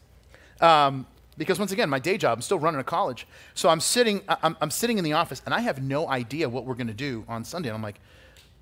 Um, 0.59 1.05
because 1.37 1.59
once 1.59 1.71
again, 1.71 1.89
my 1.89 1.99
day 1.99 2.17
job, 2.17 2.37
I'm 2.37 2.41
still 2.41 2.59
running 2.59 2.79
a 2.79 2.83
college. 2.83 3.27
So 3.53 3.69
I'm 3.69 3.79
sitting, 3.79 4.21
I'm, 4.27 4.55
I'm 4.61 4.71
sitting 4.71 4.97
in 4.97 5.03
the 5.03 5.13
office 5.13 5.41
and 5.45 5.53
I 5.53 5.61
have 5.61 5.81
no 5.81 6.07
idea 6.07 6.47
what 6.47 6.65
we're 6.65 6.75
going 6.75 6.87
to 6.87 6.93
do 6.93 7.25
on 7.27 7.43
Sunday. 7.43 7.69
And 7.69 7.75
I'm 7.75 7.81
like, 7.81 7.99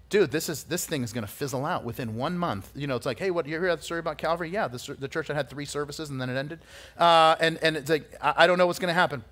dude, 0.09 0.31
this 0.31 0.49
is 0.49 0.63
this 0.63 0.85
thing 0.85 1.03
is 1.03 1.13
going 1.13 1.25
to 1.25 1.31
fizzle 1.31 1.65
out 1.65 1.83
within 1.83 2.15
one 2.15 2.37
month. 2.37 2.71
You 2.75 2.87
know, 2.87 2.95
it's 2.95 3.05
like, 3.05 3.19
hey, 3.19 3.31
what 3.31 3.45
you 3.45 3.59
hear 3.59 3.69
that 3.69 3.83
story 3.83 3.99
about 3.99 4.17
Calvary? 4.17 4.49
Yeah, 4.49 4.67
the, 4.67 4.95
the 4.99 5.07
church 5.07 5.27
that 5.27 5.35
had 5.35 5.49
three 5.49 5.65
services 5.65 6.09
and 6.09 6.19
then 6.19 6.29
it 6.29 6.37
ended, 6.37 6.59
uh, 6.97 7.35
and 7.39 7.57
and 7.61 7.77
it's 7.77 7.89
like 7.89 8.13
I, 8.21 8.33
I 8.37 8.47
don't 8.47 8.57
know 8.57 8.67
what's 8.67 8.79
going 8.79 8.93
to 8.93 8.99
happen. 8.99 9.23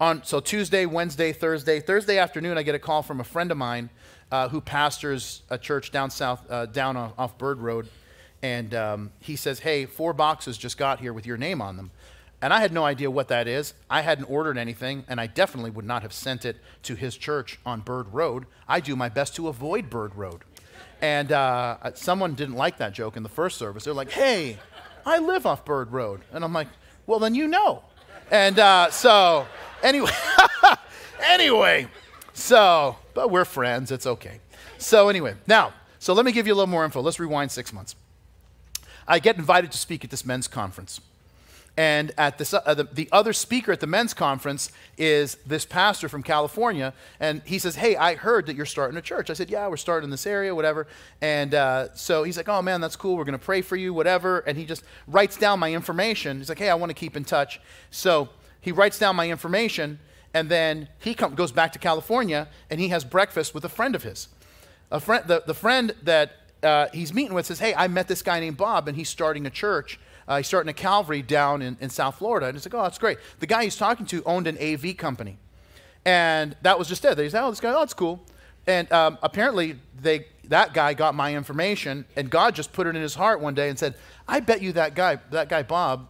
On 0.00 0.22
so 0.22 0.38
Tuesday, 0.38 0.86
Wednesday, 0.86 1.32
Thursday, 1.32 1.80
Thursday 1.80 2.18
afternoon, 2.18 2.56
I 2.56 2.62
get 2.62 2.76
a 2.76 2.78
call 2.78 3.02
from 3.02 3.20
a 3.20 3.24
friend 3.24 3.50
of 3.50 3.56
mine 3.56 3.90
uh, 4.30 4.48
who 4.48 4.60
pastors 4.60 5.42
a 5.50 5.58
church 5.58 5.90
down 5.90 6.10
south, 6.10 6.48
uh, 6.48 6.66
down 6.66 6.96
off, 6.96 7.36
Bird 7.36 7.58
Road, 7.58 7.88
and 8.40 8.74
um, 8.74 9.10
he 9.18 9.34
says, 9.34 9.58
hey, 9.58 9.86
four 9.86 10.12
boxes 10.12 10.56
just 10.56 10.78
got 10.78 11.00
here 11.00 11.12
with 11.12 11.26
your 11.26 11.36
name 11.36 11.60
on 11.60 11.76
them. 11.76 11.90
And 12.40 12.52
I 12.52 12.60
had 12.60 12.72
no 12.72 12.84
idea 12.84 13.10
what 13.10 13.28
that 13.28 13.48
is. 13.48 13.74
I 13.90 14.02
hadn't 14.02 14.26
ordered 14.26 14.56
anything, 14.56 15.04
and 15.08 15.20
I 15.20 15.26
definitely 15.26 15.70
would 15.70 15.84
not 15.84 16.02
have 16.02 16.12
sent 16.12 16.44
it 16.44 16.56
to 16.84 16.94
his 16.94 17.16
church 17.16 17.58
on 17.66 17.80
Bird 17.80 18.12
Road. 18.12 18.46
I 18.68 18.80
do 18.80 18.94
my 18.94 19.08
best 19.08 19.34
to 19.36 19.48
avoid 19.48 19.90
Bird 19.90 20.14
Road. 20.14 20.42
And 21.00 21.32
uh, 21.32 21.94
someone 21.94 22.34
didn't 22.34 22.54
like 22.54 22.78
that 22.78 22.92
joke 22.92 23.16
in 23.16 23.22
the 23.22 23.28
first 23.28 23.58
service. 23.58 23.84
They're 23.84 23.94
like, 23.94 24.10
hey, 24.10 24.58
I 25.04 25.18
live 25.18 25.46
off 25.46 25.64
Bird 25.64 25.92
Road. 25.92 26.20
And 26.32 26.44
I'm 26.44 26.52
like, 26.52 26.68
well, 27.06 27.18
then 27.18 27.34
you 27.34 27.48
know. 27.48 27.82
And 28.30 28.58
uh, 28.58 28.90
so, 28.90 29.46
anyway, 29.82 30.10
anyway, 31.24 31.88
so, 32.34 32.96
but 33.14 33.30
we're 33.30 33.44
friends. 33.44 33.90
It's 33.90 34.06
okay. 34.06 34.40
So, 34.76 35.08
anyway, 35.08 35.34
now, 35.46 35.72
so 35.98 36.12
let 36.12 36.24
me 36.24 36.30
give 36.30 36.46
you 36.46 36.52
a 36.52 36.56
little 36.56 36.68
more 36.68 36.84
info. 36.84 37.00
Let's 37.00 37.18
rewind 37.18 37.50
six 37.50 37.72
months. 37.72 37.96
I 39.08 39.18
get 39.18 39.36
invited 39.36 39.72
to 39.72 39.78
speak 39.78 40.04
at 40.04 40.10
this 40.10 40.24
men's 40.24 40.46
conference. 40.46 41.00
And 41.78 42.10
at 42.18 42.38
this, 42.38 42.52
uh, 42.52 42.74
the, 42.74 42.88
the, 42.92 43.08
other 43.12 43.32
speaker 43.32 43.70
at 43.70 43.78
the 43.78 43.86
men's 43.86 44.12
conference 44.12 44.72
is 44.96 45.36
this 45.46 45.64
pastor 45.64 46.08
from 46.08 46.24
California. 46.24 46.92
And 47.20 47.40
he 47.44 47.60
says, 47.60 47.76
Hey, 47.76 47.94
I 47.94 48.16
heard 48.16 48.46
that 48.46 48.56
you're 48.56 48.66
starting 48.66 48.98
a 48.98 49.00
church. 49.00 49.30
I 49.30 49.34
said, 49.34 49.48
Yeah, 49.48 49.68
we're 49.68 49.76
starting 49.76 50.08
in 50.08 50.10
this 50.10 50.26
area, 50.26 50.52
whatever. 50.52 50.88
And 51.20 51.54
uh, 51.54 51.94
so 51.94 52.24
he's 52.24 52.36
like, 52.36 52.48
Oh, 52.48 52.60
man, 52.62 52.80
that's 52.80 52.96
cool. 52.96 53.16
We're 53.16 53.22
going 53.22 53.38
to 53.38 53.44
pray 53.44 53.62
for 53.62 53.76
you, 53.76 53.94
whatever. 53.94 54.40
And 54.40 54.58
he 54.58 54.64
just 54.64 54.82
writes 55.06 55.36
down 55.36 55.60
my 55.60 55.72
information. 55.72 56.38
He's 56.38 56.48
like, 56.48 56.58
Hey, 56.58 56.68
I 56.68 56.74
want 56.74 56.90
to 56.90 56.94
keep 56.94 57.16
in 57.16 57.24
touch. 57.24 57.60
So 57.92 58.28
he 58.60 58.72
writes 58.72 58.98
down 58.98 59.14
my 59.14 59.30
information. 59.30 60.00
And 60.34 60.48
then 60.48 60.88
he 60.98 61.14
come, 61.14 61.36
goes 61.36 61.52
back 61.52 61.72
to 61.74 61.78
California 61.78 62.48
and 62.70 62.80
he 62.80 62.88
has 62.88 63.04
breakfast 63.04 63.54
with 63.54 63.64
a 63.64 63.68
friend 63.68 63.94
of 63.94 64.02
his. 64.02 64.26
A 64.90 64.98
friend, 64.98 65.22
the, 65.28 65.44
the 65.46 65.54
friend 65.54 65.94
that 66.02 66.32
uh, 66.60 66.88
he's 66.92 67.14
meeting 67.14 67.34
with 67.34 67.46
says, 67.46 67.60
Hey, 67.60 67.72
I 67.72 67.86
met 67.86 68.08
this 68.08 68.22
guy 68.22 68.40
named 68.40 68.56
Bob, 68.56 68.88
and 68.88 68.96
he's 68.96 69.08
starting 69.08 69.46
a 69.46 69.50
church 69.50 70.00
uh, 70.28 70.36
he's 70.36 70.46
starting 70.46 70.68
a 70.68 70.74
Calvary 70.74 71.22
down 71.22 71.62
in, 71.62 71.76
in 71.80 71.88
South 71.88 72.18
Florida. 72.18 72.46
And 72.46 72.54
he's 72.54 72.66
like, 72.66 72.74
oh, 72.74 72.82
that's 72.82 72.98
great. 72.98 73.18
The 73.40 73.46
guy 73.46 73.64
he's 73.64 73.76
talking 73.76 74.04
to 74.06 74.22
owned 74.24 74.46
an 74.46 74.58
AV 74.58 74.96
company. 74.96 75.38
And 76.04 76.54
that 76.62 76.78
was 76.78 76.86
just 76.86 77.04
it. 77.04 77.16
They 77.16 77.28
said, 77.30 77.42
oh, 77.42 77.50
this 77.50 77.60
guy, 77.60 77.72
oh, 77.72 77.82
it's 77.82 77.94
cool. 77.94 78.22
And 78.66 78.92
um, 78.92 79.18
apparently, 79.22 79.78
they, 79.98 80.26
that 80.44 80.74
guy 80.74 80.92
got 80.92 81.14
my 81.14 81.34
information, 81.34 82.04
and 82.14 82.28
God 82.28 82.54
just 82.54 82.74
put 82.74 82.86
it 82.86 82.94
in 82.94 83.00
his 83.00 83.14
heart 83.14 83.40
one 83.40 83.54
day 83.54 83.70
and 83.70 83.78
said, 83.78 83.94
I 84.28 84.40
bet 84.40 84.60
you 84.60 84.72
that 84.74 84.94
guy, 84.94 85.18
that 85.30 85.48
guy 85.48 85.62
Bob, 85.62 86.08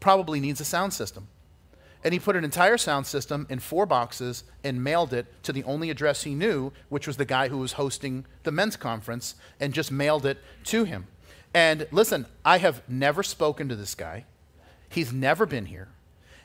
probably 0.00 0.40
needs 0.40 0.60
a 0.60 0.64
sound 0.64 0.92
system. 0.92 1.28
And 2.02 2.12
he 2.12 2.18
put 2.18 2.34
an 2.34 2.44
entire 2.44 2.76
sound 2.76 3.06
system 3.06 3.46
in 3.48 3.60
four 3.60 3.86
boxes 3.86 4.42
and 4.64 4.82
mailed 4.82 5.14
it 5.14 5.26
to 5.44 5.52
the 5.52 5.62
only 5.64 5.88
address 5.88 6.24
he 6.24 6.34
knew, 6.34 6.72
which 6.88 7.06
was 7.06 7.16
the 7.16 7.24
guy 7.24 7.48
who 7.48 7.58
was 7.58 7.72
hosting 7.72 8.26
the 8.42 8.50
men's 8.50 8.76
conference, 8.76 9.36
and 9.60 9.72
just 9.72 9.92
mailed 9.92 10.26
it 10.26 10.38
to 10.64 10.84
him. 10.84 11.06
And 11.54 11.86
listen, 11.92 12.26
I 12.44 12.58
have 12.58 12.82
never 12.88 13.22
spoken 13.22 13.68
to 13.68 13.76
this 13.76 13.94
guy. 13.94 14.24
He's 14.88 15.12
never 15.12 15.46
been 15.46 15.66
here. 15.66 15.88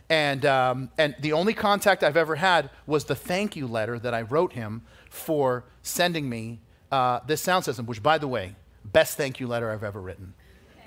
And, 0.08 0.46
um, 0.46 0.90
and 0.98 1.16
the 1.20 1.34
only 1.34 1.54
contact 1.54 2.04
I've 2.04 2.18
ever 2.18 2.36
had 2.36 2.70
was 2.88 3.06
the 3.06 3.16
thank 3.16 3.56
you 3.56 3.68
letter 3.68 4.00
that 4.00 4.14
I 4.14 4.22
wrote 4.22 4.54
him 4.54 4.84
for 5.10 5.66
sending 5.84 6.30
me 6.30 6.60
uh, 6.92 7.20
this 7.28 7.42
sound 7.42 7.66
system, 7.66 7.86
which, 7.86 8.02
by 8.02 8.18
the 8.18 8.28
way, 8.28 8.56
best 8.86 9.18
thank 9.18 9.40
you 9.40 9.48
letter 9.48 9.72
I've 9.72 9.84
ever 9.84 10.02
written. 10.02 10.34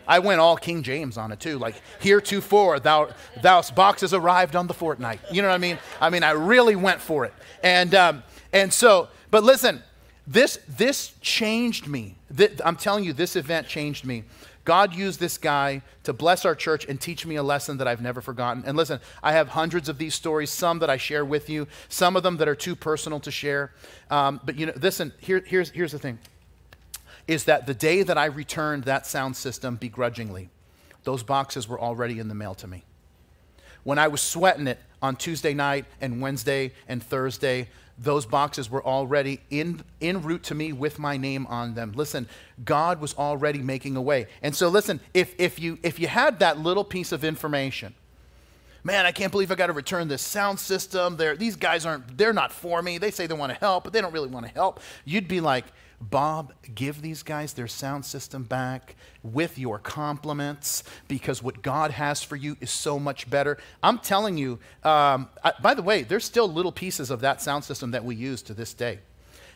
I 0.07 0.19
went 0.19 0.41
all 0.41 0.57
King 0.57 0.83
James 0.83 1.17
on 1.17 1.31
it 1.31 1.39
too, 1.39 1.59
like 1.59 1.81
heretofore 2.01 2.81
thou 2.81 3.11
thou 3.41 3.63
boxes 3.75 4.13
arrived 4.13 4.57
on 4.57 4.67
the 4.67 4.75
fortnight. 4.75 5.21
You 5.31 5.43
know 5.43 5.49
what 5.49 5.55
I 5.55 5.59
mean? 5.59 5.79
I 6.01 6.11
mean, 6.11 6.25
I 6.25 6.33
really 6.33 6.75
went 6.75 7.01
for 7.01 7.25
it, 7.25 7.33
and 7.63 7.95
um, 7.95 8.23
and 8.53 8.73
so, 8.73 9.09
but 9.31 9.45
listen, 9.45 9.81
this 10.27 10.59
this 10.69 11.15
changed 11.21 11.87
me. 11.87 12.17
I'm 12.65 12.77
telling 12.77 13.05
you, 13.05 13.13
this 13.13 13.37
event 13.37 13.69
changed 13.69 14.05
me. 14.05 14.25
God 14.65 14.95
used 14.95 15.19
this 15.19 15.39
guy 15.39 15.83
to 16.05 16.13
bless 16.13 16.45
our 16.45 16.55
church 16.55 16.85
and 16.85 17.01
teach 17.01 17.27
me 17.27 17.35
a 17.37 17.43
lesson 17.43 17.79
that 17.79 17.89
I've 17.89 18.01
never 18.01 18.21
forgotten. 18.21 18.63
And 18.65 18.77
listen, 18.77 19.01
I 19.23 19.33
have 19.33 19.49
hundreds 19.49 19.89
of 19.89 19.99
these 19.99 20.15
stories, 20.15 20.51
some 20.51 20.79
that 20.79 20.91
I 20.91 20.97
share 20.97 21.25
with 21.25 21.51
you, 21.51 21.67
some 21.89 22.15
of 22.15 22.23
them 22.23 22.37
that 22.37 22.49
are 22.49 22.55
too 22.55 22.77
personal 22.77 23.19
to 23.21 23.31
share. 23.33 23.73
Um, 24.09 24.41
but 24.45 24.57
you 24.57 24.67
know, 24.67 24.73
listen, 24.81 25.13
here, 25.19 25.43
here's, 25.45 25.71
here's 25.71 25.93
the 25.93 25.99
thing 25.99 26.19
is 27.29 27.45
that 27.45 27.67
the 27.67 27.75
day 27.75 28.03
that 28.03 28.19
I 28.19 28.27
returned 28.27 28.85
that 28.85 29.07
sound 29.07 29.37
system 29.37 29.77
begrudgingly, 29.77 30.51
those 31.05 31.23
boxes 31.23 31.69
were 31.69 31.81
already 31.81 32.19
in 32.19 32.29
the 32.29 32.35
mail 32.35 32.55
to 32.57 32.67
me. 32.67 32.85
When 33.85 33.99
I 33.99 34.09
was 34.09 34.21
sweating 34.21 34.67
it 34.67 34.79
on 35.01 35.17
Tuesday 35.17 35.55
night 35.55 35.85
and 36.01 36.21
Wednesday 36.21 36.73
and 36.89 37.03
Thursday, 37.03 37.69
those 37.99 38.27
boxes 38.27 38.71
were 38.71 38.85
already 38.85 39.41
in, 39.51 39.83
en 40.01 40.23
route 40.23 40.43
to 40.45 40.55
me 40.55 40.73
with 40.73 40.99
my 40.99 41.17
name 41.17 41.47
on 41.47 41.75
them. 41.75 41.93
Listen, 41.95 42.29
God 42.65 43.01
was 43.01 43.15
already 43.15 43.61
making 43.61 43.97
a 43.97 44.03
way. 44.03 44.27
And 44.43 44.55
so 44.55 44.69
listen, 44.69 45.01
if, 45.15 45.35
if, 45.39 45.59
you, 45.59 45.79
if 45.83 46.01
you 46.01 46.09
had 46.09 46.39
that 46.41 46.59
little 46.59 46.85
piece 46.85 47.13
of 47.13 47.25
information, 47.25 47.95
man, 48.85 49.07
I 49.07 49.13
can't 49.13 49.31
believe 49.31 49.53
I 49.53 49.55
got 49.55 49.67
to 49.67 49.73
return 49.73 50.09
this 50.09 50.23
sound 50.23 50.59
system. 50.59 51.17
These 51.39 51.57
guys 51.57 51.87
aren't, 51.87 52.17
they're 52.17 52.33
not 52.33 52.53
for 52.53 52.83
me. 52.83 52.99
They 52.99 53.11
say 53.11 53.27
they 53.27 53.35
want 53.35 53.53
to 53.53 53.59
help, 53.59 53.85
but 53.85 53.93
they 53.93 54.01
don't 54.01 54.13
really 54.13 54.29
want 54.29 54.47
to 54.47 54.53
help. 54.53 54.81
You'd 55.05 55.29
be 55.29 55.41
like, 55.41 55.65
Bob, 56.11 56.53
give 56.75 57.01
these 57.01 57.23
guys 57.23 57.53
their 57.53 57.69
sound 57.69 58.05
system 58.05 58.43
back 58.43 58.97
with 59.23 59.57
your 59.57 59.79
compliments 59.79 60.83
because 61.07 61.43
what 61.43 61.63
God 61.63 61.93
has 61.93 62.23
for 62.23 62.35
you 62.35 62.57
is 62.61 62.71
so 62.71 62.99
much 62.99 63.31
better. 63.31 63.57
I'm 63.83 63.99
telling 63.99 64.37
you, 64.37 64.59
um, 64.83 65.29
I, 65.45 65.53
by 65.63 65.75
the 65.75 65.83
way, 65.83 66.03
there's 66.03 66.25
still 66.25 66.53
little 66.53 66.73
pieces 66.73 67.11
of 67.11 67.21
that 67.21 67.41
sound 67.41 67.65
system 67.65 67.93
that 67.93 68.05
we 68.05 68.17
use 68.17 68.43
to 68.43 68.55
this 68.55 68.75
day. 68.75 68.99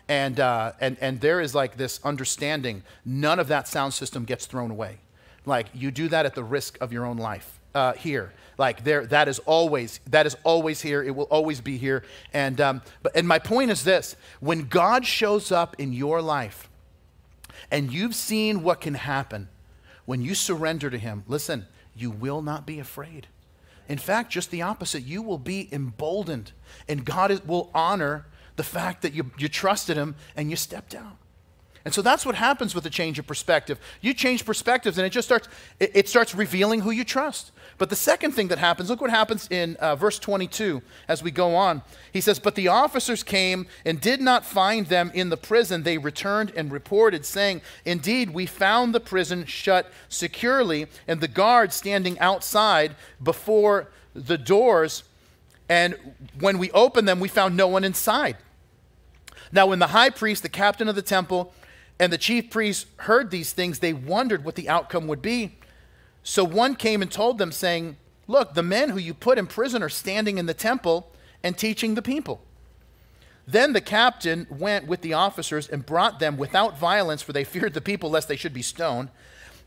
And, 0.09 0.39
uh, 0.39 0.73
and, 0.81 0.97
and 1.01 1.21
there 1.21 1.41
is 1.41 1.55
like 1.55 1.77
this 1.77 1.99
understanding 2.05 2.85
none 3.05 3.41
of 3.41 3.49
that 3.49 3.67
sound 3.67 3.93
system 3.93 4.25
gets 4.25 4.47
thrown 4.47 4.71
away. 4.71 4.99
Like 5.47 5.67
you 5.75 5.91
do 5.91 6.09
that 6.09 6.27
at 6.27 6.37
the 6.37 6.45
risk 6.45 6.79
of 6.81 6.93
your 6.93 7.05
own 7.05 7.17
life 7.17 7.61
uh, 7.75 7.95
here. 7.95 8.33
Like 8.59 8.85
there, 8.85 9.05
that 9.07 9.29
is 9.29 9.39
always 9.41 10.01
that 10.07 10.27
is 10.27 10.37
always 10.43 10.81
here. 10.81 11.03
It 11.03 11.15
will 11.15 11.25
always 11.25 11.61
be 11.61 11.77
here. 11.77 12.03
And 12.33 12.61
um, 12.61 12.83
but 13.03 13.15
and 13.15 13.29
my 13.29 13.39
point 13.39 13.71
is 13.71 13.85
this: 13.85 14.17
when 14.41 14.63
God 14.63 15.05
shows 15.05 15.53
up 15.53 15.77
in 15.79 15.93
your 15.93 16.23
life, 16.23 16.69
and 17.71 17.93
you've 17.93 18.15
seen 18.15 18.63
what 18.63 18.81
can 18.81 18.95
happen 18.95 19.49
when 20.07 20.23
you 20.23 20.35
surrender 20.35 20.89
to 20.89 20.99
Him, 20.99 21.25
listen, 21.27 21.67
you 21.95 22.11
will 22.11 22.41
not 22.41 22.67
be 22.67 22.79
afraid. 22.79 23.27
In 23.89 23.99
fact, 23.99 24.33
just 24.33 24.51
the 24.51 24.63
opposite. 24.63 25.05
You 25.05 25.23
will 25.23 25.39
be 25.39 25.69
emboldened, 25.71 26.53
and 26.89 27.05
God 27.05 27.31
is, 27.31 27.45
will 27.45 27.71
honor 27.75 28.27
the 28.57 28.65
fact 28.65 29.03
that 29.03 29.13
you, 29.13 29.31
you 29.39 29.49
trusted 29.49 29.97
Him 29.97 30.17
and 30.35 30.51
you 30.51 30.57
stepped 30.57 30.95
out. 30.95 31.19
And 31.85 31.95
so 31.95 32.03
that's 32.03 32.27
what 32.27 32.35
happens 32.35 32.75
with 32.75 32.85
a 32.87 32.91
change 32.91 33.21
of 33.21 33.29
perspective. 33.29 33.79
You 34.01 34.13
change 34.13 34.45
perspectives, 34.45 34.99
and 34.99 35.07
it 35.07 35.11
just 35.11 35.29
starts, 35.29 35.47
it, 35.79 35.93
it 35.95 36.09
starts 36.09 36.35
revealing 36.35 36.81
who 36.81 36.91
you 36.91 37.05
trust. 37.05 37.53
But 37.79 37.91
the 37.91 37.97
second 37.97 38.33
thing 38.33 38.49
that 38.49 38.59
happens, 38.59 38.89
look 38.89 39.03
what 39.03 39.11
happens 39.11 39.47
in 39.51 39.77
uh, 39.77 39.97
verse 39.97 40.19
22 40.19 40.81
as 41.09 41.23
we 41.23 41.31
go 41.31 41.55
on. 41.55 41.83
He 42.11 42.23
says, 42.23 42.39
But 42.39 42.55
the 42.55 42.69
officers 42.69 43.23
came 43.23 43.67
and 43.85 44.01
did 44.01 44.21
not 44.21 44.47
find 44.47 44.87
them 44.87 45.11
in 45.13 45.29
the 45.29 45.37
prison. 45.37 45.83
They 45.83 45.99
returned 45.99 46.53
and 46.57 46.73
reported, 46.73 47.27
saying, 47.27 47.61
Indeed, 47.85 48.31
we 48.31 48.47
found 48.47 48.95
the 48.95 49.01
prison 49.01 49.45
shut 49.45 49.91
securely, 50.09 50.87
and 51.07 51.21
the 51.21 51.29
guards 51.29 51.77
standing 51.77 52.19
outside 52.19 52.97
before 53.23 53.89
the 54.15 54.39
doors. 54.39 55.05
And 55.69 55.97
when 56.41 56.57
we 56.57 56.71
opened 56.71 57.07
them, 57.07 57.21
we 57.21 57.29
found 57.29 57.57
no 57.57 57.69
one 57.69 57.85
inside. 57.85 58.37
Now, 59.53 59.67
when 59.67 59.81
the 59.81 59.89
high 59.89 60.11
priest, 60.11 60.43
the 60.43 60.49
captain 60.49 60.89
of 60.89 60.95
the 60.95 61.03
temple, 61.03 61.53
and 61.99 62.13
the 62.13 62.19
chief 62.19 62.51
priests 62.51 62.87
heard 62.99 63.31
these 63.31 63.53
things, 63.53 63.81
they 63.81 63.93
wondered 63.93 64.45
what 64.45 64.55
the 64.55 64.69
outcome 64.69 65.07
would 65.09 65.23
be. 65.23 65.57
So 66.29 66.43
one 66.43 66.75
came 66.75 67.03
and 67.03 67.11
told 67.11 67.39
them, 67.39 67.53
saying, 67.53 67.99
Look, 68.27 68.55
the 68.55 68.63
men 68.65 68.91
who 68.91 68.99
you 68.99 69.15
put 69.15 69.39
in 69.39 69.47
prison 69.47 69.81
are 69.81 69.89
standing 69.89 70.39
in 70.39 70.47
the 70.47 70.55
temple 70.55 71.13
and 71.45 71.57
teaching 71.57 71.95
the 71.95 72.03
people. 72.03 72.43
Then 73.47 73.73
the 73.73 73.81
captain 73.81 74.49
went 74.51 74.89
with 74.89 75.03
the 75.03 75.13
officers 75.13 75.69
and 75.69 75.87
brought 75.87 76.19
them 76.19 76.37
without 76.37 76.77
violence, 76.77 77.23
for 77.23 77.33
they 77.33 77.45
feared 77.45 77.75
the 77.75 77.81
people 77.81 78.11
lest 78.11 78.27
they 78.27 78.35
should 78.35 78.53
be 78.53 78.61
stoned. 78.61 79.11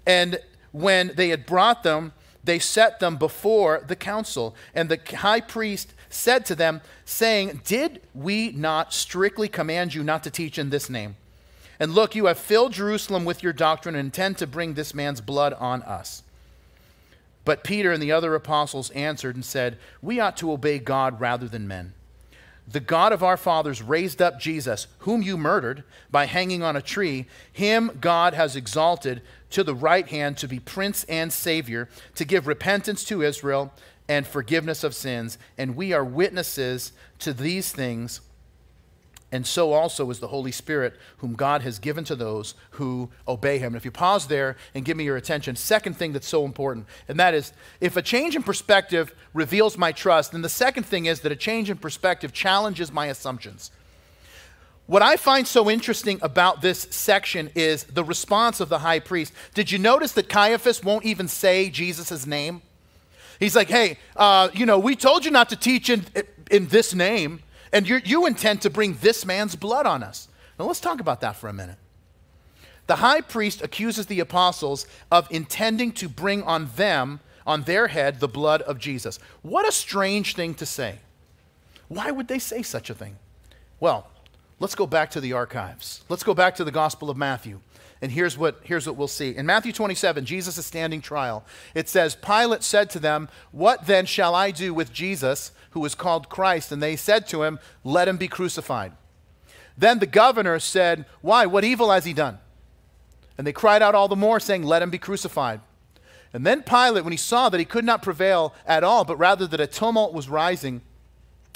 And 0.05 0.37
when 0.73 1.13
they 1.15 1.29
had 1.29 1.45
brought 1.45 1.83
them, 1.83 2.11
they 2.43 2.59
set 2.59 2.99
them 2.99 3.15
before 3.15 3.81
the 3.87 3.95
council. 3.95 4.53
And 4.75 4.89
the 4.89 4.99
high 5.15 5.39
priest 5.39 5.93
said 6.09 6.45
to 6.47 6.55
them, 6.55 6.81
saying, 7.05 7.61
Did 7.63 8.01
we 8.13 8.51
not 8.51 8.93
strictly 8.93 9.47
command 9.47 9.93
you 9.93 10.03
not 10.03 10.25
to 10.25 10.29
teach 10.29 10.59
in 10.59 10.71
this 10.71 10.89
name? 10.89 11.15
And 11.79 11.93
look, 11.93 12.15
you 12.15 12.25
have 12.25 12.37
filled 12.37 12.73
Jerusalem 12.73 13.23
with 13.23 13.43
your 13.43 13.53
doctrine 13.53 13.95
and 13.95 14.07
intend 14.07 14.37
to 14.39 14.47
bring 14.47 14.73
this 14.73 14.93
man's 14.93 15.21
blood 15.21 15.53
on 15.53 15.83
us. 15.83 16.23
But 17.49 17.63
Peter 17.63 17.91
and 17.91 17.99
the 17.99 18.11
other 18.11 18.35
apostles 18.35 18.91
answered 18.91 19.33
and 19.33 19.43
said, 19.43 19.79
We 20.03 20.19
ought 20.19 20.37
to 20.37 20.51
obey 20.51 20.77
God 20.77 21.19
rather 21.19 21.47
than 21.47 21.67
men. 21.67 21.95
The 22.67 22.79
God 22.79 23.11
of 23.11 23.23
our 23.23 23.37
fathers 23.37 23.81
raised 23.81 24.21
up 24.21 24.39
Jesus, 24.39 24.85
whom 24.99 25.23
you 25.23 25.35
murdered 25.35 25.83
by 26.11 26.27
hanging 26.27 26.61
on 26.61 26.75
a 26.75 26.81
tree. 26.83 27.25
Him 27.51 27.97
God 27.99 28.35
has 28.35 28.55
exalted 28.55 29.23
to 29.49 29.63
the 29.63 29.73
right 29.73 30.07
hand 30.07 30.37
to 30.37 30.47
be 30.47 30.59
prince 30.59 31.05
and 31.05 31.33
savior, 31.33 31.89
to 32.13 32.23
give 32.23 32.45
repentance 32.45 33.03
to 33.05 33.23
Israel 33.23 33.73
and 34.07 34.27
forgiveness 34.27 34.83
of 34.83 34.93
sins. 34.93 35.39
And 35.57 35.75
we 35.75 35.91
are 35.91 36.05
witnesses 36.05 36.91
to 37.17 37.33
these 37.33 37.71
things 37.71 38.21
and 39.31 39.45
so 39.45 39.73
also 39.73 40.09
is 40.09 40.19
the 40.19 40.27
Holy 40.27 40.51
Spirit, 40.51 40.95
whom 41.17 41.33
God 41.33 41.61
has 41.61 41.77
given 41.77 42.03
to 42.05 42.15
those 42.15 42.55
who 42.71 43.09
obey 43.27 43.59
him. 43.59 43.67
And 43.67 43.75
if 43.75 43.85
you 43.85 43.91
pause 43.91 44.27
there 44.27 44.57
and 44.73 44.83
give 44.83 44.97
me 44.97 45.03
your 45.03 45.17
attention, 45.17 45.55
second 45.55 45.97
thing 45.97 46.13
that's 46.13 46.27
so 46.27 46.45
important, 46.45 46.87
and 47.07 47.19
that 47.19 47.33
is 47.33 47.53
if 47.79 47.95
a 47.95 48.01
change 48.01 48.35
in 48.35 48.41
perspective 48.41 49.13
reveals 49.33 49.77
my 49.77 49.91
trust, 49.91 50.31
then 50.31 50.41
the 50.41 50.49
second 50.49 50.83
thing 50.83 51.05
is 51.05 51.21
that 51.21 51.31
a 51.31 51.35
change 51.35 51.69
in 51.69 51.77
perspective 51.77 52.33
challenges 52.33 52.91
my 52.91 53.05
assumptions. 53.05 53.69
What 54.87 55.03
I 55.03 55.17
find 55.17 55.45
so 55.45 55.69
interesting 55.69 56.17
about 56.23 56.63
this 56.63 56.87
section 56.89 57.51
is 57.53 57.83
the 57.83 58.03
response 58.03 58.59
of 58.59 58.69
the 58.69 58.79
high 58.79 58.99
priest. 58.99 59.33
Did 59.53 59.71
you 59.71 59.77
notice 59.77 60.13
that 60.13 60.29
Caiaphas 60.29 60.83
won't 60.83 61.05
even 61.05 61.27
say 61.27 61.69
Jesus' 61.69 62.25
name? 62.25 62.63
He's 63.39 63.55
like, 63.55 63.69
hey, 63.69 63.99
uh, 64.15 64.49
you 64.51 64.65
know, 64.65 64.79
we 64.79 64.95
told 64.95 65.25
you 65.25 65.29
not 65.29 65.49
to 65.49 65.55
teach 65.55 65.91
in, 65.91 66.05
in 66.49 66.67
this 66.69 66.95
name. 66.95 67.43
And 67.71 67.87
you 67.87 68.25
intend 68.25 68.61
to 68.63 68.69
bring 68.69 68.95
this 68.95 69.25
man's 69.25 69.55
blood 69.55 69.85
on 69.85 70.03
us. 70.03 70.27
Now 70.57 70.65
let's 70.65 70.79
talk 70.79 70.99
about 70.99 71.21
that 71.21 71.35
for 71.35 71.47
a 71.47 71.53
minute. 71.53 71.77
The 72.87 72.97
high 72.97 73.21
priest 73.21 73.61
accuses 73.61 74.07
the 74.07 74.19
apostles 74.19 74.87
of 75.11 75.27
intending 75.31 75.91
to 75.93 76.09
bring 76.09 76.41
on 76.43 76.69
them, 76.75 77.19
on 77.45 77.63
their 77.63 77.87
head, 77.87 78.19
the 78.19 78.27
blood 78.27 78.63
of 78.63 78.79
Jesus. 78.79 79.19
What 79.43 79.67
a 79.67 79.71
strange 79.71 80.35
thing 80.35 80.55
to 80.55 80.65
say. 80.65 80.99
Why 81.87 82.09
would 82.09 82.27
they 82.27 82.39
say 82.39 82.63
such 82.63 82.89
a 82.89 82.95
thing? 82.95 83.17
Well, 83.79 84.07
let's 84.59 84.75
go 84.75 84.87
back 84.87 85.11
to 85.11 85.21
the 85.21 85.33
archives. 85.33 86.03
Let's 86.09 86.23
go 86.23 86.33
back 86.33 86.55
to 86.55 86.63
the 86.63 86.71
Gospel 86.71 87.09
of 87.09 87.17
Matthew. 87.17 87.59
And 88.01 88.11
here's 88.11 88.37
what, 88.37 88.59
here's 88.63 88.87
what 88.87 88.95
we'll 88.95 89.09
see. 89.09 89.35
In 89.35 89.45
Matthew 89.45 89.73
27, 89.73 90.23
Jesus 90.25 90.57
is 90.57 90.65
standing 90.65 91.01
trial. 91.01 91.43
It 91.75 91.89
says, 91.89 92.15
Pilate 92.15 92.63
said 92.63 92.89
to 92.91 92.99
them, 92.99 93.27
What 93.51 93.87
then 93.87 94.05
shall 94.05 94.35
I 94.35 94.51
do 94.51 94.73
with 94.73 94.93
Jesus, 94.93 95.51
who 95.71 95.83
is 95.83 95.95
called 95.95 96.29
Christ? 96.29 96.71
And 96.71 96.81
they 96.81 96.95
said 96.95 97.27
to 97.27 97.43
him, 97.43 97.59
Let 97.83 98.07
him 98.07 98.17
be 98.17 98.29
crucified. 98.29 98.93
Then 99.77 99.99
the 99.99 100.05
governor 100.05 100.59
said, 100.59 101.05
Why? 101.21 101.45
What 101.45 101.65
evil 101.65 101.91
has 101.91 102.05
he 102.05 102.13
done? 102.13 102.39
And 103.37 103.45
they 103.45 103.53
cried 103.53 103.81
out 103.81 103.95
all 103.95 104.07
the 104.07 104.15
more, 104.15 104.39
saying, 104.39 104.63
Let 104.63 104.81
him 104.81 104.89
be 104.89 104.97
crucified. 104.97 105.59
And 106.31 106.45
then 106.45 106.63
Pilate, 106.63 107.03
when 107.03 107.11
he 107.11 107.17
saw 107.17 107.49
that 107.49 107.59
he 107.59 107.65
could 107.65 107.85
not 107.85 108.01
prevail 108.01 108.53
at 108.65 108.83
all, 108.83 109.03
but 109.03 109.17
rather 109.17 109.47
that 109.47 109.59
a 109.59 109.67
tumult 109.67 110.13
was 110.13 110.29
rising, 110.29 110.81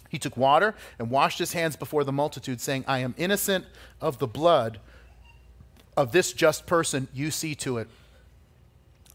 He 0.09 0.17
took 0.19 0.35
water 0.35 0.75
and 0.99 1.09
washed 1.09 1.39
his 1.39 1.53
hands 1.53 1.77
before 1.77 2.03
the 2.03 2.11
multitude, 2.11 2.59
saying, 2.59 2.83
I 2.85 2.99
am 2.99 3.15
innocent 3.17 3.65
of 4.01 4.19
the 4.19 4.27
blood 4.27 4.79
of 5.95 6.11
this 6.11 6.33
just 6.33 6.65
person. 6.65 7.07
You 7.13 7.31
see 7.31 7.55
to 7.55 7.77
it. 7.77 7.87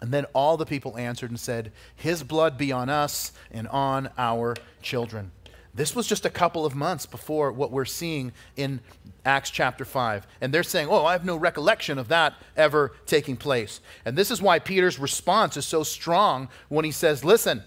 And 0.00 0.12
then 0.12 0.26
all 0.32 0.56
the 0.56 0.66
people 0.66 0.96
answered 0.96 1.30
and 1.30 1.40
said, 1.40 1.72
His 1.96 2.22
blood 2.22 2.56
be 2.56 2.72
on 2.72 2.88
us 2.88 3.32
and 3.50 3.66
on 3.68 4.10
our 4.16 4.54
children. 4.80 5.32
This 5.74 5.94
was 5.94 6.06
just 6.06 6.24
a 6.24 6.30
couple 6.30 6.66
of 6.66 6.74
months 6.74 7.06
before 7.06 7.52
what 7.52 7.70
we're 7.70 7.84
seeing 7.84 8.32
in 8.56 8.80
Acts 9.24 9.50
chapter 9.50 9.84
5. 9.84 10.26
And 10.40 10.52
they're 10.52 10.62
saying, 10.62 10.88
Oh, 10.90 11.04
I 11.04 11.12
have 11.12 11.24
no 11.24 11.36
recollection 11.36 11.98
of 11.98 12.08
that 12.08 12.34
ever 12.56 12.92
taking 13.06 13.36
place. 13.36 13.80
And 14.04 14.16
this 14.16 14.30
is 14.30 14.42
why 14.42 14.58
Peter's 14.58 14.98
response 14.98 15.56
is 15.56 15.66
so 15.66 15.82
strong 15.82 16.48
when 16.68 16.84
he 16.84 16.90
says, 16.90 17.24
Listen, 17.24 17.62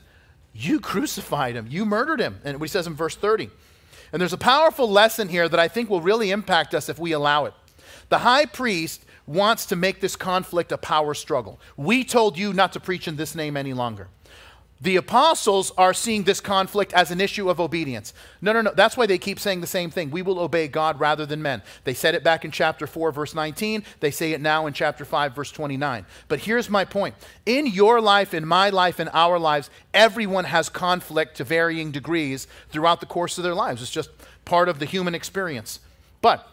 you 0.54 0.80
crucified 0.80 1.56
him, 1.56 1.68
you 1.70 1.86
murdered 1.86 2.20
him. 2.20 2.40
And 2.44 2.60
what 2.60 2.68
he 2.68 2.72
says 2.72 2.88
in 2.88 2.96
verse 2.96 3.16
30. 3.16 3.50
And 4.12 4.22
there's 4.22 4.34
a 4.34 4.38
powerful 4.38 4.90
lesson 4.90 5.30
here 5.30 5.48
that 5.48 5.60
I 5.60 5.70
think 5.70 5.90
will 5.90 6.02
really 6.02 6.32
impact 6.32 6.74
us 6.74 6.90
if 6.90 7.00
we 7.00 7.14
allow 7.14 7.46
it. 7.46 7.54
The 8.12 8.20
high 8.20 8.46
priest 8.46 9.06
wants 9.26 9.66
to 9.68 9.78
make 9.78 10.02
this 10.02 10.18
conflict 10.18 10.74
a 10.74 10.78
power 10.78 11.14
struggle. 11.14 11.62
We 11.78 12.04
told 12.04 12.38
you 12.38 12.52
not 12.52 12.74
to 12.74 12.82
preach 12.82 13.08
in 13.08 13.16
this 13.16 13.36
name 13.36 13.56
any 13.56 13.72
longer. 13.72 14.10
The 14.82 14.98
apostles 14.98 15.72
are 15.78 15.94
seeing 15.94 16.24
this 16.24 16.42
conflict 16.42 16.92
as 16.92 17.12
an 17.12 17.22
issue 17.22 17.50
of 17.50 17.62
obedience. 17.62 18.14
No, 18.42 18.52
no, 18.52 18.60
no. 18.60 18.74
That's 18.76 18.98
why 18.98 19.06
they 19.06 19.18
keep 19.18 19.40
saying 19.40 19.62
the 19.62 19.68
same 19.68 19.92
thing. 19.92 20.12
We 20.12 20.24
will 20.24 20.40
obey 20.40 20.68
God 20.68 21.00
rather 21.00 21.26
than 21.26 21.42
men. 21.42 21.62
They 21.86 21.94
said 21.94 22.14
it 22.14 22.22
back 22.22 22.44
in 22.44 22.52
chapter 22.52 22.86
4, 22.86 23.14
verse 23.14 23.34
19. 23.34 23.86
They 24.02 24.12
say 24.12 24.34
it 24.34 24.42
now 24.42 24.66
in 24.66 24.74
chapter 24.74 25.06
5, 25.06 25.34
verse 25.34 25.52
29. 25.54 26.06
But 26.28 26.40
here's 26.40 26.70
my 26.70 26.84
point 26.84 27.16
in 27.46 27.66
your 27.66 28.02
life, 28.02 28.34
in 28.34 28.46
my 28.46 28.72
life, 28.72 29.00
in 29.00 29.08
our 29.14 29.40
lives, 29.40 29.70
everyone 29.94 30.46
has 30.46 30.68
conflict 30.68 31.38
to 31.38 31.46
varying 31.46 31.92
degrees 31.92 32.46
throughout 32.72 33.00
the 33.00 33.06
course 33.06 33.38
of 33.38 33.46
their 33.46 33.56
lives. 33.56 33.82
It's 33.82 33.90
just 33.90 34.10
part 34.44 34.68
of 34.68 34.80
the 34.80 34.86
human 34.86 35.16
experience. 35.16 35.80
But 36.22 36.46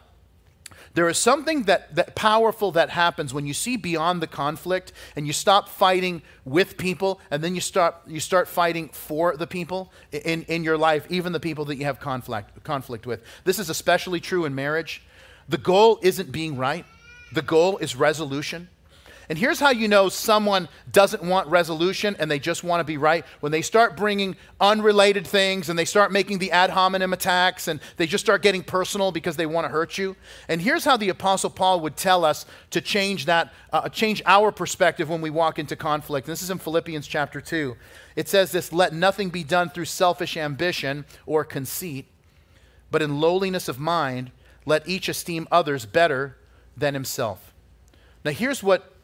there 0.93 1.07
is 1.07 1.17
something 1.17 1.63
that, 1.63 1.95
that 1.95 2.15
powerful 2.15 2.71
that 2.71 2.89
happens 2.89 3.33
when 3.33 3.45
you 3.45 3.53
see 3.53 3.77
beyond 3.77 4.21
the 4.21 4.27
conflict 4.27 4.91
and 5.15 5.27
you 5.27 5.33
stop 5.33 5.69
fighting 5.69 6.21
with 6.45 6.77
people 6.77 7.19
and 7.29 7.43
then 7.43 7.55
you 7.55 7.61
start, 7.61 7.95
you 8.07 8.19
start 8.19 8.47
fighting 8.47 8.89
for 8.89 9.37
the 9.37 9.47
people 9.47 9.91
in, 10.11 10.43
in 10.43 10.63
your 10.63 10.77
life, 10.77 11.05
even 11.09 11.31
the 11.31 11.39
people 11.39 11.65
that 11.65 11.75
you 11.75 11.85
have 11.85 11.99
conflict, 11.99 12.63
conflict 12.63 13.05
with. 13.05 13.23
This 13.43 13.59
is 13.59 13.69
especially 13.69 14.19
true 14.19 14.45
in 14.45 14.55
marriage. 14.55 15.01
The 15.47 15.57
goal 15.57 15.99
isn't 16.01 16.31
being 16.31 16.57
right, 16.57 16.85
the 17.31 17.41
goal 17.41 17.77
is 17.77 17.95
resolution. 17.95 18.69
And 19.29 19.37
here's 19.37 19.59
how 19.59 19.69
you 19.69 19.87
know 19.87 20.09
someone 20.09 20.67
doesn't 20.91 21.21
want 21.21 21.47
resolution 21.49 22.15
and 22.17 22.31
they 22.31 22.39
just 22.39 22.63
want 22.63 22.79
to 22.79 22.83
be 22.83 22.97
right. 22.97 23.23
When 23.41 23.51
they 23.51 23.61
start 23.61 23.95
bringing 23.95 24.35
unrelated 24.59 25.27
things 25.27 25.69
and 25.69 25.77
they 25.77 25.85
start 25.85 26.11
making 26.11 26.39
the 26.39 26.51
ad 26.51 26.71
hominem 26.71 27.13
attacks 27.13 27.67
and 27.67 27.79
they 27.97 28.07
just 28.07 28.25
start 28.25 28.41
getting 28.41 28.63
personal 28.63 29.11
because 29.11 29.37
they 29.37 29.45
want 29.45 29.65
to 29.65 29.69
hurt 29.69 29.99
you. 29.99 30.15
And 30.47 30.59
here's 30.59 30.83
how 30.83 30.97
the 30.97 31.09
Apostle 31.09 31.51
Paul 31.51 31.79
would 31.81 31.95
tell 31.95 32.25
us 32.25 32.47
to 32.71 32.81
change 32.81 33.25
that, 33.25 33.53
uh, 33.71 33.87
change 33.87 34.23
our 34.25 34.51
perspective 34.51 35.09
when 35.09 35.21
we 35.21 35.29
walk 35.29 35.59
into 35.59 35.75
conflict. 35.75 36.27
And 36.27 36.31
this 36.31 36.41
is 36.41 36.49
in 36.49 36.57
Philippians 36.57 37.05
chapter 37.05 37.39
2. 37.39 37.77
It 38.15 38.27
says 38.27 38.51
this 38.51 38.73
Let 38.73 38.93
nothing 38.93 39.29
be 39.29 39.43
done 39.43 39.69
through 39.69 39.85
selfish 39.85 40.37
ambition 40.37 41.05
or 41.27 41.45
conceit, 41.45 42.07
but 42.89 43.03
in 43.03 43.21
lowliness 43.21 43.67
of 43.67 43.77
mind, 43.77 44.31
let 44.65 44.87
each 44.87 45.07
esteem 45.07 45.47
others 45.51 45.85
better 45.85 46.35
than 46.75 46.95
himself. 46.95 47.53
Now, 48.25 48.31
here's 48.31 48.63
what 48.63 48.95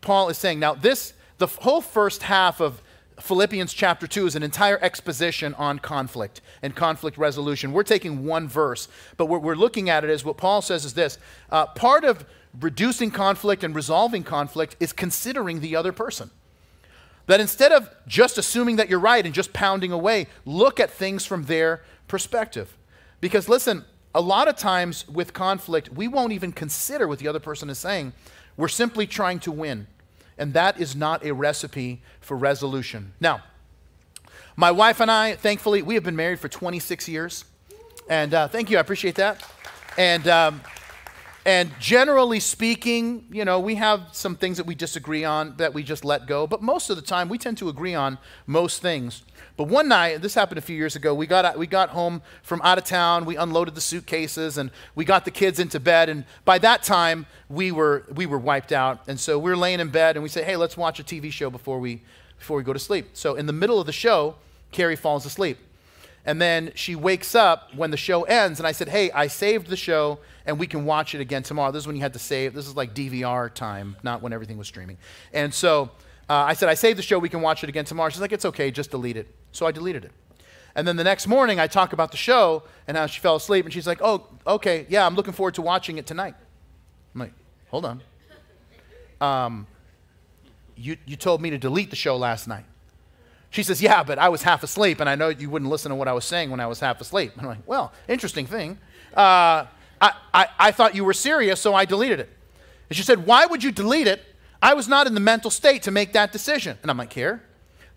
Paul 0.00 0.28
is 0.28 0.38
saying. 0.38 0.58
Now, 0.58 0.74
this, 0.74 1.14
the 1.38 1.46
whole 1.46 1.80
first 1.80 2.22
half 2.24 2.60
of 2.60 2.82
Philippians 3.20 3.72
chapter 3.72 4.06
2 4.06 4.26
is 4.26 4.36
an 4.36 4.42
entire 4.42 4.78
exposition 4.82 5.54
on 5.54 5.78
conflict 5.78 6.40
and 6.62 6.74
conflict 6.74 7.18
resolution. 7.18 7.72
We're 7.72 7.82
taking 7.82 8.24
one 8.24 8.48
verse, 8.48 8.88
but 9.16 9.26
what 9.26 9.42
we're 9.42 9.54
looking 9.54 9.90
at 9.90 10.04
it 10.04 10.10
is 10.10 10.24
what 10.24 10.36
Paul 10.36 10.62
says 10.62 10.84
is 10.84 10.94
this 10.94 11.18
uh, 11.50 11.66
part 11.66 12.04
of 12.04 12.24
reducing 12.60 13.10
conflict 13.10 13.62
and 13.62 13.74
resolving 13.74 14.22
conflict 14.22 14.76
is 14.80 14.92
considering 14.92 15.60
the 15.60 15.76
other 15.76 15.92
person. 15.92 16.30
That 17.26 17.40
instead 17.40 17.70
of 17.70 17.90
just 18.06 18.38
assuming 18.38 18.76
that 18.76 18.88
you're 18.88 18.98
right 18.98 19.24
and 19.24 19.34
just 19.34 19.52
pounding 19.52 19.92
away, 19.92 20.26
look 20.44 20.80
at 20.80 20.90
things 20.90 21.24
from 21.24 21.44
their 21.44 21.82
perspective. 22.08 22.76
Because 23.20 23.48
listen, 23.48 23.84
a 24.14 24.20
lot 24.20 24.48
of 24.48 24.56
times 24.56 25.06
with 25.06 25.32
conflict, 25.32 25.90
we 25.92 26.08
won't 26.08 26.32
even 26.32 26.50
consider 26.50 27.06
what 27.06 27.20
the 27.20 27.28
other 27.28 27.38
person 27.38 27.70
is 27.70 27.78
saying 27.78 28.12
we're 28.56 28.68
simply 28.68 29.06
trying 29.06 29.40
to 29.40 29.52
win. 29.52 29.86
And 30.38 30.54
that 30.54 30.80
is 30.80 30.96
not 30.96 31.24
a 31.24 31.32
recipe 31.32 32.00
for 32.20 32.36
resolution. 32.36 33.12
Now, 33.20 33.42
my 34.56 34.70
wife 34.70 35.00
and 35.00 35.10
I, 35.10 35.34
thankfully, 35.36 35.82
we 35.82 35.94
have 35.94 36.04
been 36.04 36.16
married 36.16 36.40
for 36.40 36.48
26 36.48 37.08
years. 37.08 37.44
And 38.08 38.34
uh, 38.34 38.48
thank 38.48 38.70
you, 38.70 38.78
I 38.78 38.80
appreciate 38.80 39.14
that. 39.16 39.44
And, 39.96 40.26
um, 40.28 40.60
and 41.46 41.70
generally 41.80 42.38
speaking, 42.38 43.26
you 43.30 43.46
know, 43.46 43.60
we 43.60 43.76
have 43.76 44.08
some 44.12 44.36
things 44.36 44.58
that 44.58 44.66
we 44.66 44.74
disagree 44.74 45.24
on 45.24 45.56
that 45.56 45.72
we 45.72 45.82
just 45.82 46.04
let 46.04 46.26
go. 46.26 46.46
But 46.46 46.60
most 46.60 46.90
of 46.90 46.96
the 46.96 47.02
time, 47.02 47.30
we 47.30 47.38
tend 47.38 47.56
to 47.58 47.70
agree 47.70 47.94
on 47.94 48.18
most 48.46 48.82
things. 48.82 49.22
But 49.56 49.68
one 49.68 49.88
night, 49.88 50.20
this 50.20 50.34
happened 50.34 50.58
a 50.58 50.62
few 50.62 50.76
years 50.76 50.96
ago, 50.96 51.14
we 51.14 51.26
got, 51.26 51.58
we 51.58 51.66
got 51.66 51.90
home 51.90 52.22
from 52.42 52.60
out 52.62 52.78
of 52.78 52.84
town, 52.84 53.24
we 53.24 53.36
unloaded 53.36 53.74
the 53.74 53.80
suitcases, 53.80 54.58
and 54.58 54.70
we 54.94 55.04
got 55.04 55.24
the 55.24 55.30
kids 55.30 55.58
into 55.58 55.80
bed. 55.80 56.08
And 56.10 56.24
by 56.44 56.58
that 56.58 56.82
time, 56.82 57.26
we 57.48 57.72
were, 57.72 58.04
we 58.14 58.26
were 58.26 58.38
wiped 58.38 58.72
out. 58.72 59.00
And 59.08 59.18
so 59.18 59.38
we 59.38 59.50
are 59.50 59.56
laying 59.56 59.80
in 59.80 59.88
bed, 59.88 60.16
and 60.16 60.22
we 60.22 60.28
say, 60.28 60.44
hey, 60.44 60.56
let's 60.56 60.76
watch 60.76 61.00
a 61.00 61.04
TV 61.04 61.32
show 61.32 61.48
before 61.48 61.78
we, 61.78 62.02
before 62.38 62.58
we 62.58 62.62
go 62.62 62.74
to 62.74 62.78
sleep. 62.78 63.10
So 63.14 63.34
in 63.34 63.46
the 63.46 63.52
middle 63.52 63.80
of 63.80 63.86
the 63.86 63.92
show, 63.92 64.36
Carrie 64.72 64.96
falls 64.96 65.24
asleep. 65.24 65.58
And 66.24 66.40
then 66.40 66.72
she 66.74 66.94
wakes 66.94 67.34
up 67.34 67.74
when 67.74 67.90
the 67.90 67.96
show 67.96 68.24
ends, 68.24 68.60
and 68.60 68.66
I 68.66 68.72
said, 68.72 68.88
hey, 68.88 69.10
I 69.12 69.26
saved 69.26 69.68
the 69.68 69.76
show, 69.76 70.18
and 70.44 70.58
we 70.58 70.66
can 70.66 70.84
watch 70.84 71.14
it 71.14 71.20
again 71.20 71.42
tomorrow. 71.42 71.72
This 71.72 71.84
is 71.84 71.86
when 71.86 71.96
you 71.96 72.02
had 72.02 72.12
to 72.12 72.18
save. 72.18 72.52
This 72.54 72.66
is 72.66 72.76
like 72.76 72.94
DVR 72.94 73.52
time, 73.52 73.96
not 74.02 74.20
when 74.20 74.32
everything 74.32 74.58
was 74.58 74.68
streaming. 74.68 74.98
And 75.32 75.52
so 75.52 75.90
uh, 76.28 76.34
I 76.34 76.52
said, 76.52 76.68
I 76.68 76.74
saved 76.74 76.98
the 76.98 77.02
show. 77.02 77.18
We 77.18 77.28
can 77.28 77.40
watch 77.40 77.64
it 77.64 77.68
again 77.68 77.84
tomorrow. 77.84 78.10
She's 78.10 78.20
like, 78.20 78.32
it's 78.32 78.44
okay. 78.44 78.70
Just 78.70 78.90
delete 78.90 79.16
it. 79.16 79.34
So 79.52 79.66
I 79.66 79.72
deleted 79.72 80.04
it. 80.04 80.12
And 80.74 80.86
then 80.86 80.96
the 80.96 81.04
next 81.04 81.26
morning, 81.26 81.58
I 81.58 81.66
talk 81.66 81.92
about 81.92 82.10
the 82.10 82.16
show 82.16 82.62
and 82.86 82.96
how 82.96 83.06
she 83.06 83.20
fell 83.20 83.36
asleep. 83.36 83.64
And 83.64 83.74
she's 83.74 83.86
like, 83.86 84.00
oh, 84.02 84.26
okay. 84.46 84.86
Yeah, 84.88 85.04
I'm 85.04 85.14
looking 85.14 85.32
forward 85.32 85.54
to 85.54 85.62
watching 85.62 85.98
it 85.98 86.06
tonight. 86.06 86.34
I'm 87.14 87.20
like, 87.20 87.32
hold 87.68 87.84
on. 87.84 88.02
Um, 89.20 89.66
you, 90.76 90.96
you 91.04 91.16
told 91.16 91.42
me 91.42 91.50
to 91.50 91.58
delete 91.58 91.90
the 91.90 91.96
show 91.96 92.16
last 92.16 92.46
night. 92.46 92.64
She 93.50 93.62
says, 93.62 93.82
yeah, 93.82 94.02
but 94.04 94.18
I 94.18 94.28
was 94.28 94.42
half 94.42 94.62
asleep, 94.62 95.00
and 95.00 95.08
I 95.08 95.16
know 95.16 95.28
you 95.28 95.50
wouldn't 95.50 95.70
listen 95.70 95.90
to 95.90 95.96
what 95.96 96.06
I 96.08 96.12
was 96.12 96.24
saying 96.24 96.50
when 96.50 96.60
I 96.60 96.66
was 96.66 96.80
half 96.80 97.00
asleep. 97.00 97.32
And 97.32 97.42
I'm 97.42 97.48
like, 97.48 97.66
well, 97.66 97.92
interesting 98.08 98.46
thing. 98.46 98.78
Uh, 99.16 99.66
I, 100.00 100.12
I, 100.32 100.46
I 100.58 100.70
thought 100.70 100.94
you 100.94 101.04
were 101.04 101.12
serious, 101.12 101.60
so 101.60 101.74
I 101.74 101.84
deleted 101.84 102.20
it. 102.20 102.30
And 102.88 102.96
she 102.96 103.02
said, 103.02 103.26
why 103.26 103.46
would 103.46 103.62
you 103.64 103.72
delete 103.72 104.06
it 104.06 104.24
I 104.62 104.74
was 104.74 104.88
not 104.88 105.06
in 105.06 105.14
the 105.14 105.20
mental 105.20 105.50
state 105.50 105.82
to 105.84 105.90
make 105.90 106.12
that 106.12 106.32
decision. 106.32 106.78
And 106.82 106.90
I'm 106.90 106.98
like, 106.98 107.12
here, 107.12 107.42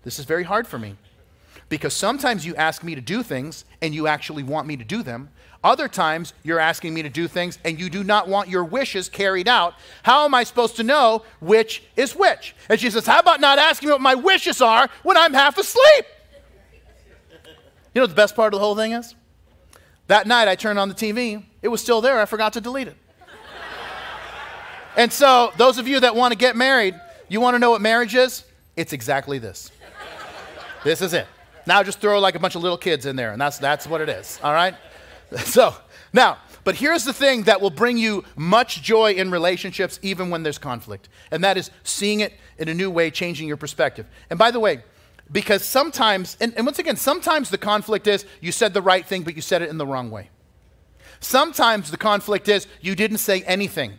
this 0.02 0.18
is 0.18 0.24
very 0.24 0.44
hard 0.44 0.66
for 0.66 0.78
me. 0.78 0.96
Because 1.68 1.94
sometimes 1.94 2.46
you 2.46 2.54
ask 2.56 2.82
me 2.82 2.94
to 2.94 3.00
do 3.00 3.22
things 3.22 3.64
and 3.82 3.94
you 3.94 4.06
actually 4.06 4.42
want 4.42 4.66
me 4.66 4.76
to 4.76 4.84
do 4.84 5.02
them. 5.02 5.28
Other 5.64 5.88
times 5.88 6.34
you're 6.42 6.60
asking 6.60 6.92
me 6.92 7.02
to 7.02 7.08
do 7.08 7.26
things 7.26 7.58
and 7.64 7.80
you 7.80 7.88
do 7.88 8.04
not 8.04 8.28
want 8.28 8.50
your 8.50 8.64
wishes 8.64 9.08
carried 9.08 9.48
out. 9.48 9.72
How 10.02 10.26
am 10.26 10.34
I 10.34 10.44
supposed 10.44 10.76
to 10.76 10.82
know 10.82 11.24
which 11.40 11.82
is 11.96 12.14
which? 12.14 12.54
And 12.68 12.78
she 12.78 12.90
says, 12.90 13.06
How 13.06 13.18
about 13.18 13.40
not 13.40 13.58
asking 13.58 13.88
me 13.88 13.92
what 13.92 14.02
my 14.02 14.14
wishes 14.14 14.60
are 14.60 14.90
when 15.02 15.16
I'm 15.16 15.32
half 15.32 15.56
asleep? 15.56 16.04
You 17.94 18.00
know 18.00 18.02
what 18.02 18.10
the 18.10 18.16
best 18.16 18.36
part 18.36 18.52
of 18.52 18.60
the 18.60 18.64
whole 18.64 18.76
thing 18.76 18.92
is? 18.92 19.14
That 20.08 20.26
night 20.26 20.48
I 20.48 20.54
turned 20.54 20.78
on 20.78 20.90
the 20.90 20.94
TV, 20.94 21.42
it 21.62 21.68
was 21.68 21.80
still 21.80 22.02
there, 22.02 22.20
I 22.20 22.26
forgot 22.26 22.52
to 22.52 22.60
delete 22.60 22.88
it. 22.88 22.96
And 24.96 25.12
so, 25.12 25.50
those 25.56 25.78
of 25.78 25.88
you 25.88 25.98
that 26.00 26.14
want 26.14 26.32
to 26.32 26.38
get 26.38 26.56
married, 26.56 26.94
you 27.28 27.40
want 27.40 27.54
to 27.54 27.58
know 27.58 27.70
what 27.70 27.80
marriage 27.80 28.14
is? 28.14 28.44
It's 28.76 28.92
exactly 28.92 29.38
this. 29.38 29.72
This 30.84 31.00
is 31.00 31.14
it. 31.14 31.26
Now 31.66 31.82
just 31.82 32.00
throw 32.00 32.20
like 32.20 32.34
a 32.34 32.38
bunch 32.38 32.54
of 32.54 32.62
little 32.62 32.76
kids 32.76 33.06
in 33.06 33.16
there, 33.16 33.32
and 33.32 33.40
that's, 33.40 33.58
that's 33.58 33.86
what 33.86 34.02
it 34.02 34.08
is, 34.08 34.38
all 34.42 34.52
right? 34.52 34.74
So, 35.44 35.74
now, 36.12 36.38
but 36.62 36.76
here's 36.76 37.04
the 37.04 37.12
thing 37.12 37.42
that 37.42 37.60
will 37.60 37.70
bring 37.70 37.98
you 37.98 38.24
much 38.36 38.82
joy 38.82 39.12
in 39.12 39.30
relationships, 39.30 39.98
even 40.02 40.30
when 40.30 40.42
there's 40.42 40.58
conflict, 40.58 41.08
and 41.30 41.42
that 41.42 41.56
is 41.56 41.70
seeing 41.82 42.20
it 42.20 42.32
in 42.56 42.68
a 42.68 42.74
new 42.74 42.90
way, 42.90 43.10
changing 43.10 43.48
your 43.48 43.56
perspective. 43.56 44.06
And 44.30 44.38
by 44.38 44.50
the 44.50 44.60
way, 44.60 44.84
because 45.32 45.64
sometimes, 45.64 46.36
and, 46.40 46.54
and 46.54 46.64
once 46.64 46.78
again, 46.78 46.96
sometimes 46.96 47.50
the 47.50 47.58
conflict 47.58 48.06
is 48.06 48.26
you 48.40 48.52
said 48.52 48.74
the 48.74 48.82
right 48.82 49.04
thing, 49.04 49.22
but 49.22 49.34
you 49.34 49.42
said 49.42 49.60
it 49.60 49.70
in 49.70 49.78
the 49.78 49.86
wrong 49.86 50.10
way. 50.10 50.30
Sometimes 51.20 51.90
the 51.90 51.96
conflict 51.96 52.48
is 52.48 52.66
you 52.80 52.94
didn't 52.94 53.18
say 53.18 53.42
anything 53.42 53.98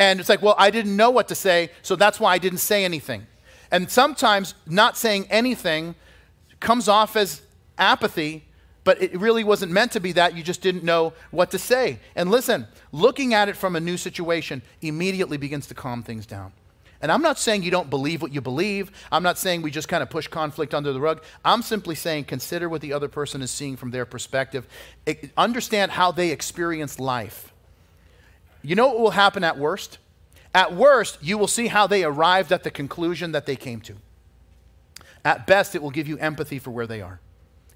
and 0.00 0.18
it's 0.18 0.30
like, 0.30 0.40
well, 0.40 0.54
I 0.56 0.70
didn't 0.70 0.96
know 0.96 1.10
what 1.10 1.28
to 1.28 1.34
say, 1.34 1.70
so 1.82 1.94
that's 1.94 2.18
why 2.18 2.32
I 2.32 2.38
didn't 2.38 2.60
say 2.60 2.86
anything. 2.86 3.26
And 3.70 3.90
sometimes 3.90 4.54
not 4.66 4.96
saying 4.96 5.26
anything 5.28 5.94
comes 6.58 6.88
off 6.88 7.16
as 7.16 7.42
apathy, 7.76 8.46
but 8.90 9.00
it 9.00 9.16
really 9.20 9.44
wasn't 9.44 9.70
meant 9.70 9.92
to 9.92 10.00
be 10.00 10.10
that. 10.10 10.36
You 10.36 10.42
just 10.42 10.62
didn't 10.62 10.82
know 10.82 11.12
what 11.30 11.52
to 11.52 11.60
say. 11.60 12.00
And 12.16 12.28
listen, 12.28 12.66
looking 12.90 13.34
at 13.34 13.48
it 13.48 13.56
from 13.56 13.76
a 13.76 13.80
new 13.80 13.96
situation 13.96 14.62
immediately 14.82 15.36
begins 15.36 15.68
to 15.68 15.74
calm 15.74 16.02
things 16.02 16.26
down. 16.26 16.52
And 17.00 17.12
I'm 17.12 17.22
not 17.22 17.38
saying 17.38 17.62
you 17.62 17.70
don't 17.70 17.88
believe 17.88 18.20
what 18.20 18.34
you 18.34 18.40
believe. 18.40 18.90
I'm 19.12 19.22
not 19.22 19.38
saying 19.38 19.62
we 19.62 19.70
just 19.70 19.86
kind 19.86 20.02
of 20.02 20.10
push 20.10 20.26
conflict 20.26 20.74
under 20.74 20.92
the 20.92 20.98
rug. 20.98 21.22
I'm 21.44 21.62
simply 21.62 21.94
saying 21.94 22.24
consider 22.24 22.68
what 22.68 22.80
the 22.80 22.92
other 22.92 23.06
person 23.06 23.42
is 23.42 23.52
seeing 23.52 23.76
from 23.76 23.92
their 23.92 24.04
perspective. 24.04 24.66
Understand 25.36 25.92
how 25.92 26.10
they 26.10 26.30
experience 26.30 26.98
life. 26.98 27.52
You 28.60 28.74
know 28.74 28.88
what 28.88 28.98
will 28.98 29.10
happen 29.12 29.44
at 29.44 29.56
worst? 29.56 29.98
At 30.52 30.74
worst, 30.74 31.18
you 31.22 31.38
will 31.38 31.46
see 31.46 31.68
how 31.68 31.86
they 31.86 32.02
arrived 32.02 32.50
at 32.50 32.64
the 32.64 32.72
conclusion 32.72 33.30
that 33.30 33.46
they 33.46 33.54
came 33.54 33.82
to. 33.82 33.94
At 35.24 35.46
best, 35.46 35.76
it 35.76 35.82
will 35.82 35.92
give 35.92 36.08
you 36.08 36.18
empathy 36.18 36.58
for 36.58 36.72
where 36.72 36.88
they 36.88 37.00
are, 37.00 37.20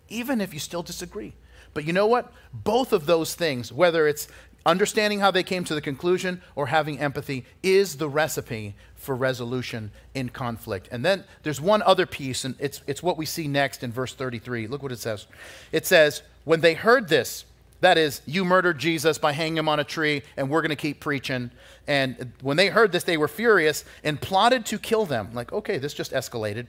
even 0.09 0.40
if 0.40 0.53
you 0.53 0.61
still 0.61 0.83
disagree. 0.83 1.35
But 1.73 1.85
you 1.85 1.93
know 1.93 2.07
what? 2.07 2.33
Both 2.53 2.93
of 2.93 3.07
those 3.07 3.35
things, 3.35 3.73
whether 3.73 4.07
it's 4.07 4.29
understanding 4.67 5.21
how 5.21 5.31
they 5.31 5.43
came 5.43 5.64
to 5.64 5.75
the 5.75 5.81
conclusion 5.81 6.40
or 6.55 6.69
having 6.69 6.99
empathy, 6.99 7.45
is 7.62 7.97
the 7.97 8.09
recipe 8.09 8.75
for 8.95 9.14
resolution 9.14 9.90
in 10.14 10.29
conflict. 10.31 10.88
And 10.90 11.05
then 11.05 11.25
there's 11.43 11.61
one 11.61 11.83
other 11.83 12.07
piece, 12.07 12.45
and 12.45 12.55
it's, 12.59 12.81
it's 12.87 13.03
what 13.03 13.19
we 13.19 13.27
see 13.27 13.49
next 13.49 13.83
in 13.83 13.93
verse 13.93 14.14
33. 14.14 14.67
Look 14.67 14.83
what 14.83 14.93
it 14.93 14.99
says. 14.99 15.27
It 15.73 15.85
says, 15.85 16.23
When 16.45 16.61
they 16.61 16.75
heard 16.75 17.09
this, 17.09 17.45
that 17.81 17.99
is, 17.99 18.23
you 18.25 18.47
murdered 18.47 18.79
Jesus 18.79 19.19
by 19.19 19.33
hanging 19.33 19.59
him 19.59 19.69
on 19.69 19.79
a 19.79 19.85
tree, 19.85 20.23
and 20.38 20.49
we're 20.49 20.62
going 20.62 20.71
to 20.71 20.77
keep 20.77 21.01
preaching. 21.01 21.51
And 21.87 22.33
when 22.40 22.57
they 22.57 22.69
heard 22.69 22.93
this, 22.93 23.05
they 23.05 23.19
were 23.19 23.29
furious 23.29 23.85
and 24.03 24.19
plotted 24.19 24.64
to 24.67 24.79
kill 24.79 25.05
them. 25.05 25.35
Like, 25.35 25.53
okay, 25.53 25.77
this 25.77 25.93
just 25.93 26.12
escalated. 26.12 26.67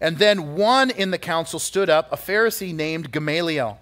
And 0.00 0.18
then 0.18 0.54
one 0.56 0.90
in 0.90 1.10
the 1.10 1.18
council 1.18 1.58
stood 1.58 1.88
up, 1.88 2.12
a 2.12 2.16
Pharisee 2.16 2.74
named 2.74 3.12
Gamaliel, 3.12 3.80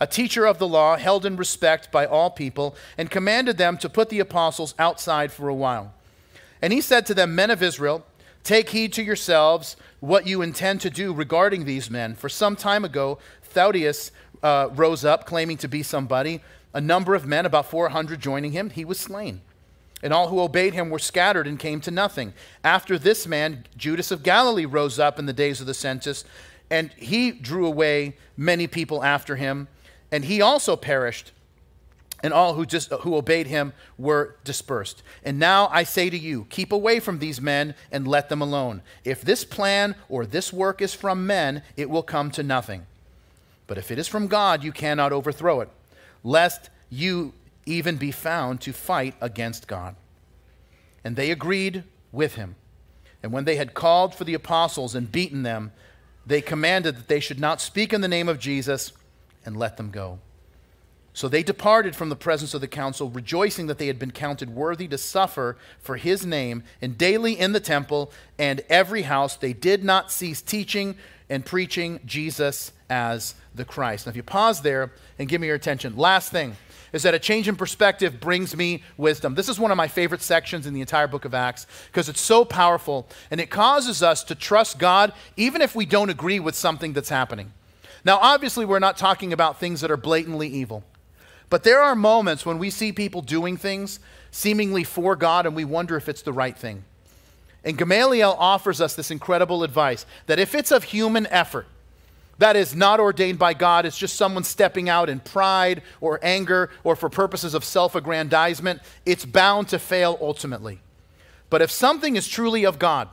a 0.00 0.06
teacher 0.06 0.46
of 0.46 0.58
the 0.58 0.66
law, 0.66 0.96
held 0.96 1.24
in 1.24 1.36
respect 1.36 1.92
by 1.92 2.06
all 2.06 2.30
people, 2.30 2.74
and 2.98 3.10
commanded 3.10 3.56
them 3.56 3.78
to 3.78 3.88
put 3.88 4.08
the 4.08 4.20
apostles 4.20 4.74
outside 4.78 5.32
for 5.32 5.48
a 5.48 5.54
while. 5.54 5.94
And 6.60 6.72
he 6.72 6.80
said 6.80 7.06
to 7.06 7.14
them, 7.14 7.34
Men 7.34 7.50
of 7.50 7.62
Israel, 7.62 8.04
take 8.42 8.70
heed 8.70 8.92
to 8.94 9.02
yourselves 9.02 9.76
what 10.00 10.26
you 10.26 10.42
intend 10.42 10.80
to 10.80 10.90
do 10.90 11.12
regarding 11.12 11.64
these 11.64 11.90
men. 11.90 12.14
For 12.14 12.28
some 12.28 12.56
time 12.56 12.84
ago, 12.84 13.18
Theudas 13.54 14.10
uh, 14.42 14.68
rose 14.74 15.04
up, 15.04 15.26
claiming 15.26 15.56
to 15.58 15.68
be 15.68 15.82
somebody. 15.82 16.40
A 16.72 16.80
number 16.80 17.14
of 17.14 17.26
men, 17.26 17.46
about 17.46 17.70
400, 17.70 18.20
joining 18.20 18.52
him, 18.52 18.70
he 18.70 18.84
was 18.84 18.98
slain 18.98 19.40
and 20.04 20.12
all 20.12 20.28
who 20.28 20.40
obeyed 20.40 20.74
him 20.74 20.90
were 20.90 20.98
scattered 20.98 21.46
and 21.46 21.58
came 21.58 21.80
to 21.80 21.90
nothing. 21.90 22.34
After 22.62 22.98
this 22.98 23.26
man, 23.26 23.64
Judas 23.74 24.10
of 24.10 24.22
Galilee 24.22 24.66
rose 24.66 24.98
up 24.98 25.18
in 25.18 25.24
the 25.24 25.32
days 25.32 25.62
of 25.62 25.66
the 25.66 25.72
census, 25.72 26.26
and 26.70 26.92
he 26.92 27.32
drew 27.32 27.66
away 27.66 28.16
many 28.36 28.66
people 28.66 29.02
after 29.02 29.36
him, 29.36 29.66
and 30.12 30.26
he 30.26 30.42
also 30.42 30.76
perished. 30.76 31.32
And 32.22 32.32
all 32.32 32.54
who, 32.54 32.64
just, 32.64 32.90
who 32.90 33.16
obeyed 33.16 33.46
him 33.46 33.72
were 33.98 34.36
dispersed. 34.44 35.02
And 35.24 35.38
now 35.38 35.68
I 35.70 35.84
say 35.84 36.08
to 36.08 36.18
you, 36.18 36.46
keep 36.48 36.72
away 36.72 37.00
from 37.00 37.18
these 37.18 37.40
men 37.40 37.74
and 37.90 38.06
let 38.08 38.28
them 38.28 38.40
alone. 38.40 38.82
If 39.04 39.22
this 39.22 39.44
plan 39.44 39.94
or 40.08 40.24
this 40.24 40.52
work 40.52 40.80
is 40.80 40.94
from 40.94 41.26
men, 41.26 41.62
it 41.76 41.90
will 41.90 42.02
come 42.02 42.30
to 42.32 42.42
nothing. 42.42 42.86
But 43.66 43.76
if 43.76 43.90
it 43.90 43.98
is 43.98 44.08
from 44.08 44.26
God, 44.26 44.62
you 44.62 44.72
cannot 44.72 45.12
overthrow 45.12 45.60
it, 45.60 45.68
lest 46.22 46.70
you 46.88 47.34
even 47.66 47.96
be 47.96 48.10
found 48.10 48.60
to 48.62 48.72
fight 48.72 49.14
against 49.20 49.66
God. 49.66 49.96
And 51.02 51.16
they 51.16 51.30
agreed 51.30 51.84
with 52.12 52.34
him. 52.34 52.56
And 53.22 53.32
when 53.32 53.44
they 53.44 53.56
had 53.56 53.74
called 53.74 54.14
for 54.14 54.24
the 54.24 54.34
apostles 54.34 54.94
and 54.94 55.10
beaten 55.10 55.42
them, 55.42 55.72
they 56.26 56.40
commanded 56.40 56.96
that 56.96 57.08
they 57.08 57.20
should 57.20 57.40
not 57.40 57.60
speak 57.60 57.92
in 57.92 58.00
the 58.00 58.08
name 58.08 58.28
of 58.28 58.38
Jesus 58.38 58.92
and 59.44 59.56
let 59.56 59.76
them 59.76 59.90
go. 59.90 60.18
So 61.12 61.28
they 61.28 61.44
departed 61.44 61.94
from 61.94 62.08
the 62.08 62.16
presence 62.16 62.54
of 62.54 62.60
the 62.60 62.66
council, 62.66 63.08
rejoicing 63.08 63.68
that 63.68 63.78
they 63.78 63.86
had 63.86 64.00
been 64.00 64.10
counted 64.10 64.50
worthy 64.50 64.88
to 64.88 64.98
suffer 64.98 65.56
for 65.78 65.96
his 65.96 66.26
name. 66.26 66.64
And 66.82 66.98
daily 66.98 67.38
in 67.38 67.52
the 67.52 67.60
temple 67.60 68.10
and 68.36 68.62
every 68.68 69.02
house 69.02 69.36
they 69.36 69.52
did 69.52 69.84
not 69.84 70.10
cease 70.10 70.42
teaching 70.42 70.96
and 71.30 71.46
preaching 71.46 72.00
Jesus 72.04 72.72
as 72.90 73.36
the 73.54 73.64
Christ. 73.64 74.06
Now, 74.06 74.10
if 74.10 74.16
you 74.16 74.24
pause 74.24 74.62
there 74.62 74.92
and 75.18 75.28
give 75.28 75.40
me 75.40 75.46
your 75.46 75.56
attention, 75.56 75.96
last 75.96 76.32
thing 76.32 76.56
is 76.94 77.02
that 77.02 77.12
a 77.12 77.18
change 77.18 77.48
in 77.48 77.56
perspective 77.56 78.20
brings 78.20 78.56
me 78.56 78.80
wisdom. 78.96 79.34
This 79.34 79.48
is 79.48 79.58
one 79.58 79.72
of 79.72 79.76
my 79.76 79.88
favorite 79.88 80.22
sections 80.22 80.64
in 80.64 80.74
the 80.74 80.80
entire 80.80 81.08
book 81.08 81.24
of 81.24 81.34
Acts 81.34 81.66
because 81.88 82.08
it's 82.08 82.20
so 82.20 82.44
powerful 82.44 83.08
and 83.32 83.40
it 83.40 83.50
causes 83.50 84.00
us 84.00 84.22
to 84.22 84.36
trust 84.36 84.78
God 84.78 85.12
even 85.36 85.60
if 85.60 85.74
we 85.74 85.86
don't 85.86 86.08
agree 86.08 86.38
with 86.38 86.54
something 86.54 86.92
that's 86.92 87.08
happening. 87.08 87.52
Now, 88.04 88.18
obviously, 88.22 88.64
we're 88.64 88.78
not 88.78 88.96
talking 88.96 89.32
about 89.32 89.58
things 89.58 89.80
that 89.80 89.90
are 89.90 89.96
blatantly 89.96 90.46
evil, 90.46 90.84
but 91.50 91.64
there 91.64 91.80
are 91.80 91.96
moments 91.96 92.46
when 92.46 92.58
we 92.58 92.70
see 92.70 92.92
people 92.92 93.22
doing 93.22 93.56
things 93.56 93.98
seemingly 94.30 94.84
for 94.84 95.16
God 95.16 95.46
and 95.46 95.56
we 95.56 95.64
wonder 95.64 95.96
if 95.96 96.08
it's 96.08 96.22
the 96.22 96.32
right 96.32 96.56
thing. 96.56 96.84
And 97.64 97.76
Gamaliel 97.76 98.36
offers 98.38 98.80
us 98.80 98.94
this 98.94 99.10
incredible 99.10 99.64
advice 99.64 100.06
that 100.26 100.38
if 100.38 100.54
it's 100.54 100.70
of 100.70 100.84
human 100.84 101.26
effort, 101.26 101.66
that 102.38 102.56
is 102.56 102.74
not 102.74 103.00
ordained 103.00 103.38
by 103.38 103.54
God. 103.54 103.86
It's 103.86 103.98
just 103.98 104.16
someone 104.16 104.44
stepping 104.44 104.88
out 104.88 105.08
in 105.08 105.20
pride 105.20 105.82
or 106.00 106.18
anger 106.22 106.70
or 106.82 106.96
for 106.96 107.08
purposes 107.08 107.54
of 107.54 107.64
self 107.64 107.94
aggrandizement. 107.94 108.80
It's 109.06 109.24
bound 109.24 109.68
to 109.68 109.78
fail 109.78 110.18
ultimately. 110.20 110.80
But 111.50 111.62
if 111.62 111.70
something 111.70 112.16
is 112.16 112.26
truly 112.26 112.64
of 112.64 112.78
God, 112.78 113.08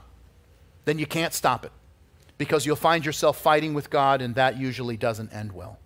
then 0.85 0.97
you 0.97 1.05
can't 1.05 1.33
stop 1.33 1.65
it 1.65 1.71
because 2.37 2.65
you'll 2.65 2.75
find 2.75 3.05
yourself 3.05 3.39
fighting 3.39 3.75
with 3.75 3.91
God, 3.91 4.19
and 4.21 4.33
that 4.33 4.57
usually 4.57 4.97
doesn't 4.97 5.31
end 5.31 5.51
well. 5.51 5.77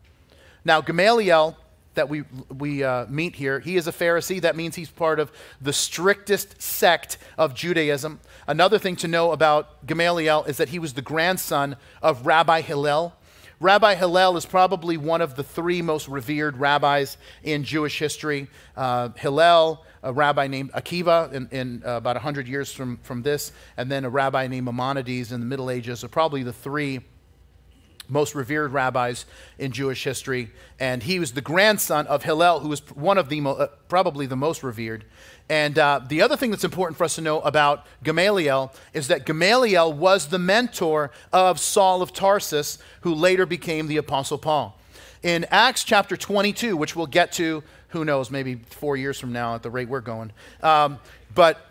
Now, 0.63 0.79
Gamaliel, 0.79 1.57
that 1.95 2.07
we, 2.07 2.23
we 2.55 2.83
uh, 2.83 3.05
meet 3.07 3.35
here, 3.35 3.59
he 3.59 3.75
is 3.75 3.87
a 3.87 3.91
Pharisee. 3.91 4.39
That 4.41 4.55
means 4.55 4.75
he's 4.75 4.89
part 4.89 5.19
of 5.19 5.31
the 5.61 5.73
strictest 5.73 6.61
sect 6.61 7.17
of 7.37 7.53
Judaism. 7.53 8.21
Another 8.47 8.79
thing 8.79 8.95
to 8.97 9.07
know 9.07 9.31
about 9.31 9.85
Gamaliel 9.85 10.45
is 10.45 10.57
that 10.57 10.69
he 10.69 10.79
was 10.79 10.93
the 10.93 11.01
grandson 11.01 11.75
of 12.01 12.25
Rabbi 12.25 12.61
Hillel. 12.61 13.13
Rabbi 13.61 13.95
Hillel 13.95 14.35
is 14.35 14.45
probably 14.45 14.97
one 14.97 15.21
of 15.21 15.35
the 15.35 15.43
three 15.43 15.81
most 15.81 16.09
revered 16.09 16.57
rabbis 16.57 17.17
in 17.41 17.63
Jewish 17.63 17.97
history. 17.97 18.47
Uh, 18.75 19.09
Hillel, 19.15 19.85
a 20.03 20.11
rabbi 20.11 20.47
named 20.47 20.73
Akiva 20.73 21.31
in, 21.31 21.47
in 21.51 21.83
uh, 21.85 21.91
about 21.97 22.17
100 22.17 22.49
years 22.49 22.73
from, 22.73 22.97
from 22.97 23.21
this, 23.21 23.53
and 23.77 23.89
then 23.89 24.03
a 24.03 24.09
rabbi 24.09 24.47
named 24.47 24.65
Maimonides 24.65 25.31
in 25.31 25.39
the 25.39 25.45
Middle 25.45 25.69
Ages 25.69 26.03
are 26.03 26.09
probably 26.09 26.43
the 26.43 26.51
three 26.51 26.99
most 28.09 28.35
revered 28.35 28.71
rabbis 28.73 29.25
in 29.57 29.71
Jewish 29.71 30.03
history. 30.03 30.51
And 30.79 31.03
he 31.03 31.19
was 31.19 31.33
the 31.33 31.41
grandson 31.41 32.07
of 32.07 32.23
Hillel, 32.23 32.59
who 32.59 32.69
was 32.69 32.79
one 32.95 33.17
of 33.17 33.29
the, 33.29 33.41
mo- 33.41 33.53
uh, 33.53 33.67
probably 33.87 34.25
the 34.25 34.35
most 34.35 34.63
revered. 34.63 35.05
And 35.49 35.77
uh, 35.77 36.01
the 36.07 36.21
other 36.21 36.35
thing 36.35 36.51
that's 36.51 36.63
important 36.63 36.97
for 36.97 37.03
us 37.03 37.15
to 37.15 37.21
know 37.21 37.39
about 37.41 37.85
Gamaliel 38.03 38.73
is 38.93 39.07
that 39.09 39.25
Gamaliel 39.25 39.93
was 39.93 40.27
the 40.27 40.39
mentor 40.39 41.11
of 41.31 41.59
Saul 41.59 42.01
of 42.01 42.13
Tarsus, 42.13 42.79
who 43.01 43.13
later 43.13 43.45
became 43.45 43.87
the 43.87 43.97
Apostle 43.97 44.37
Paul. 44.37 44.77
In 45.21 45.45
Acts 45.51 45.83
chapter 45.83 46.17
22, 46.17 46.75
which 46.77 46.95
we'll 46.95 47.05
get 47.05 47.31
to, 47.33 47.63
who 47.89 48.05
knows, 48.05 48.31
maybe 48.31 48.55
four 48.55 48.97
years 48.97 49.19
from 49.19 49.31
now 49.31 49.55
at 49.55 49.63
the 49.63 49.69
rate 49.69 49.87
we're 49.87 50.01
going. 50.01 50.31
Um, 50.61 50.99
but 51.33 51.65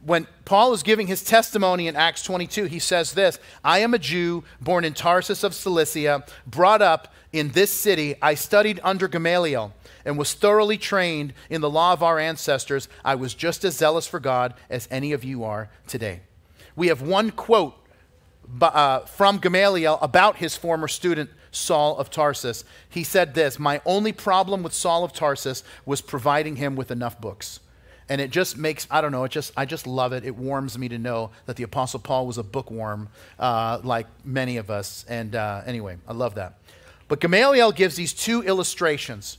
when 0.00 0.26
Paul 0.44 0.72
is 0.72 0.82
giving 0.82 1.06
his 1.06 1.24
testimony 1.24 1.88
in 1.88 1.96
Acts 1.96 2.22
22, 2.22 2.64
he 2.64 2.78
says 2.78 3.12
this 3.12 3.38
I 3.64 3.80
am 3.80 3.94
a 3.94 3.98
Jew 3.98 4.44
born 4.60 4.84
in 4.84 4.94
Tarsus 4.94 5.42
of 5.42 5.54
Cilicia, 5.54 6.24
brought 6.46 6.82
up 6.82 7.12
in 7.32 7.50
this 7.50 7.70
city. 7.70 8.14
I 8.22 8.34
studied 8.34 8.80
under 8.82 9.08
Gamaliel 9.08 9.74
and 10.04 10.16
was 10.16 10.34
thoroughly 10.34 10.78
trained 10.78 11.34
in 11.50 11.60
the 11.60 11.70
law 11.70 11.92
of 11.92 12.02
our 12.02 12.18
ancestors, 12.18 12.88
I 13.04 13.14
was 13.14 13.34
just 13.34 13.64
as 13.64 13.76
zealous 13.76 14.06
for 14.06 14.20
God 14.20 14.54
as 14.70 14.88
any 14.90 15.12
of 15.12 15.24
you 15.24 15.44
are 15.44 15.68
today. 15.86 16.20
We 16.76 16.86
have 16.86 17.02
one 17.02 17.30
quote 17.30 17.74
uh, 18.62 19.00
from 19.00 19.38
Gamaliel 19.38 19.98
about 20.00 20.36
his 20.36 20.56
former 20.56 20.88
student, 20.88 21.30
Saul 21.50 21.96
of 21.98 22.10
Tarsus. 22.10 22.64
He 22.88 23.04
said 23.04 23.34
this 23.34 23.58
My 23.58 23.82
only 23.84 24.12
problem 24.12 24.62
with 24.62 24.72
Saul 24.72 25.04
of 25.04 25.12
Tarsus 25.12 25.64
was 25.84 26.00
providing 26.00 26.56
him 26.56 26.76
with 26.76 26.90
enough 26.90 27.20
books. 27.20 27.60
And 28.08 28.20
it 28.20 28.30
just 28.30 28.56
makes, 28.56 28.86
I 28.90 29.00
don't 29.00 29.12
know, 29.12 29.24
it 29.24 29.30
just, 29.30 29.52
I 29.56 29.64
just 29.66 29.86
love 29.86 30.12
it. 30.12 30.24
It 30.24 30.34
warms 30.34 30.78
me 30.78 30.88
to 30.88 30.98
know 30.98 31.30
that 31.46 31.56
the 31.56 31.62
Apostle 31.62 32.00
Paul 32.00 32.26
was 32.26 32.38
a 32.38 32.42
bookworm 32.42 33.08
uh, 33.38 33.80
like 33.82 34.06
many 34.24 34.56
of 34.56 34.70
us. 34.70 35.04
And 35.08 35.34
uh, 35.34 35.62
anyway, 35.66 35.98
I 36.06 36.12
love 36.12 36.34
that. 36.36 36.54
But 37.08 37.20
Gamaliel 37.20 37.72
gives 37.72 37.96
these 37.96 38.12
two 38.12 38.42
illustrations 38.42 39.38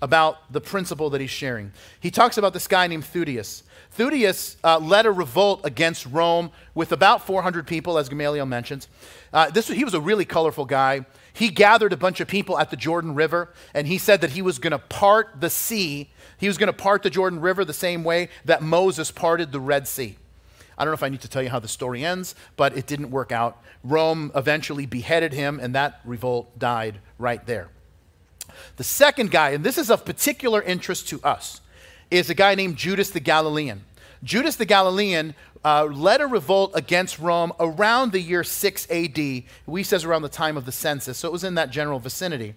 about 0.00 0.52
the 0.52 0.60
principle 0.60 1.10
that 1.10 1.20
he's 1.20 1.30
sharing. 1.30 1.72
He 2.00 2.10
talks 2.10 2.36
about 2.36 2.52
this 2.52 2.66
guy 2.66 2.88
named 2.88 3.04
Theudas. 3.04 3.62
Theudas 3.96 4.56
uh, 4.64 4.78
led 4.78 5.06
a 5.06 5.12
revolt 5.12 5.60
against 5.64 6.06
Rome 6.06 6.50
with 6.74 6.92
about 6.92 7.24
400 7.24 7.66
people, 7.66 7.98
as 7.98 8.08
Gamaliel 8.08 8.46
mentions. 8.46 8.88
Uh, 9.32 9.50
this, 9.50 9.68
he 9.68 9.84
was 9.84 9.94
a 9.94 10.00
really 10.00 10.24
colorful 10.24 10.64
guy. 10.64 11.06
He 11.32 11.48
gathered 11.48 11.92
a 11.92 11.96
bunch 11.96 12.20
of 12.20 12.28
people 12.28 12.58
at 12.58 12.70
the 12.70 12.76
Jordan 12.76 13.14
River, 13.14 13.52
and 13.72 13.86
he 13.86 13.98
said 13.98 14.20
that 14.20 14.32
he 14.32 14.42
was 14.42 14.58
going 14.58 14.72
to 14.72 14.78
part 14.78 15.40
the 15.40 15.50
sea. 15.50 16.10
He 16.36 16.46
was 16.46 16.58
going 16.58 16.66
to 16.68 16.72
part 16.72 17.02
the 17.02 17.10
Jordan 17.10 17.40
River 17.40 17.64
the 17.64 17.72
same 17.72 18.04
way 18.04 18.28
that 18.44 18.62
Moses 18.62 19.10
parted 19.10 19.50
the 19.50 19.60
Red 19.60 19.88
Sea. 19.88 20.18
I 20.76 20.84
don't 20.84 20.90
know 20.90 20.96
if 20.96 21.02
I 21.02 21.08
need 21.08 21.20
to 21.22 21.28
tell 21.28 21.42
you 21.42 21.50
how 21.50 21.58
the 21.58 21.68
story 21.68 22.04
ends, 22.04 22.34
but 22.56 22.76
it 22.76 22.86
didn't 22.86 23.10
work 23.10 23.32
out. 23.32 23.62
Rome 23.84 24.32
eventually 24.34 24.86
beheaded 24.86 25.32
him, 25.32 25.58
and 25.60 25.74
that 25.74 26.00
revolt 26.04 26.58
died 26.58 26.98
right 27.18 27.44
there. 27.46 27.68
The 28.76 28.84
second 28.84 29.30
guy, 29.30 29.50
and 29.50 29.64
this 29.64 29.78
is 29.78 29.90
of 29.90 30.04
particular 30.04 30.60
interest 30.62 31.08
to 31.08 31.20
us, 31.22 31.60
is 32.10 32.28
a 32.28 32.34
guy 32.34 32.54
named 32.54 32.76
Judas 32.76 33.10
the 33.10 33.20
Galilean. 33.20 33.84
Judas 34.22 34.56
the 34.56 34.64
Galilean 34.64 35.34
uh, 35.64 35.84
led 35.84 36.20
a 36.20 36.26
revolt 36.26 36.72
against 36.74 37.18
Rome 37.18 37.52
around 37.60 38.12
the 38.12 38.20
year 38.20 38.44
6 38.44 38.90
AD. 38.90 39.42
We 39.66 39.82
says 39.82 40.04
around 40.04 40.22
the 40.22 40.28
time 40.28 40.56
of 40.56 40.64
the 40.64 40.72
census, 40.72 41.18
so 41.18 41.28
it 41.28 41.32
was 41.32 41.44
in 41.44 41.54
that 41.54 41.70
general 41.70 41.98
vicinity. 41.98 42.54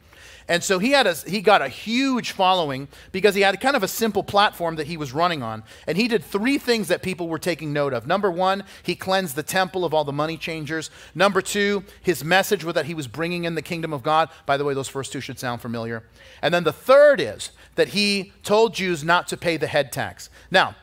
And 0.48 0.64
so 0.64 0.78
he, 0.78 0.92
had 0.92 1.08
a, 1.08 1.14
he 1.14 1.42
got 1.42 1.64
a 1.64 1.68
huge 1.68 2.32
following 2.32 2.88
because 3.12 3.34
he 3.34 3.42
had 3.42 3.60
kind 3.60 3.76
of 3.76 3.82
a 3.82 3.88
simple 3.88 4.24
platform 4.24 4.76
that 4.76 4.86
he 4.86 4.96
was 4.96 5.12
running 5.12 5.42
on. 5.42 5.64
And 5.88 5.98
he 5.98 6.08
did 6.08 6.24
three 6.24 6.60
things 6.60 6.88
that 6.90 7.02
people 7.02 7.28
were 7.28 7.40
taking 7.40 7.74
note 7.74 7.94
of. 7.94 8.06
Number 8.06 8.30
one, 8.30 8.64
he 8.84 8.96
cleansed 8.96 9.36
the 9.36 9.44
temple 9.44 9.84
of 9.84 9.94
all 9.94 10.04
the 10.04 10.14
money 10.14 10.38
changers. 10.38 10.92
Number 11.16 11.42
two, 11.42 11.84
his 12.02 12.24
message 12.24 12.64
was 12.64 12.76
that 12.76 12.86
he 12.86 12.94
was 12.94 13.08
bringing 13.08 13.46
in 13.46 13.56
the 13.56 13.62
kingdom 13.64 13.92
of 13.92 14.04
God. 14.04 14.30
By 14.46 14.58
the 14.58 14.64
way, 14.64 14.76
those 14.76 14.88
first 14.88 15.12
two 15.12 15.22
should 15.22 15.40
sound 15.40 15.62
familiar. 15.62 16.04
And 16.44 16.54
then 16.54 16.64
the 16.64 16.74
third 16.74 17.20
is 17.20 17.50
that 17.74 17.90
he 17.90 18.32
told 18.44 18.76
Jews 18.76 19.04
not 19.04 19.28
to 19.30 19.38
pay 19.38 19.58
the 19.58 19.68
head 19.68 19.92
tax. 19.92 20.30
Now, 20.52 20.76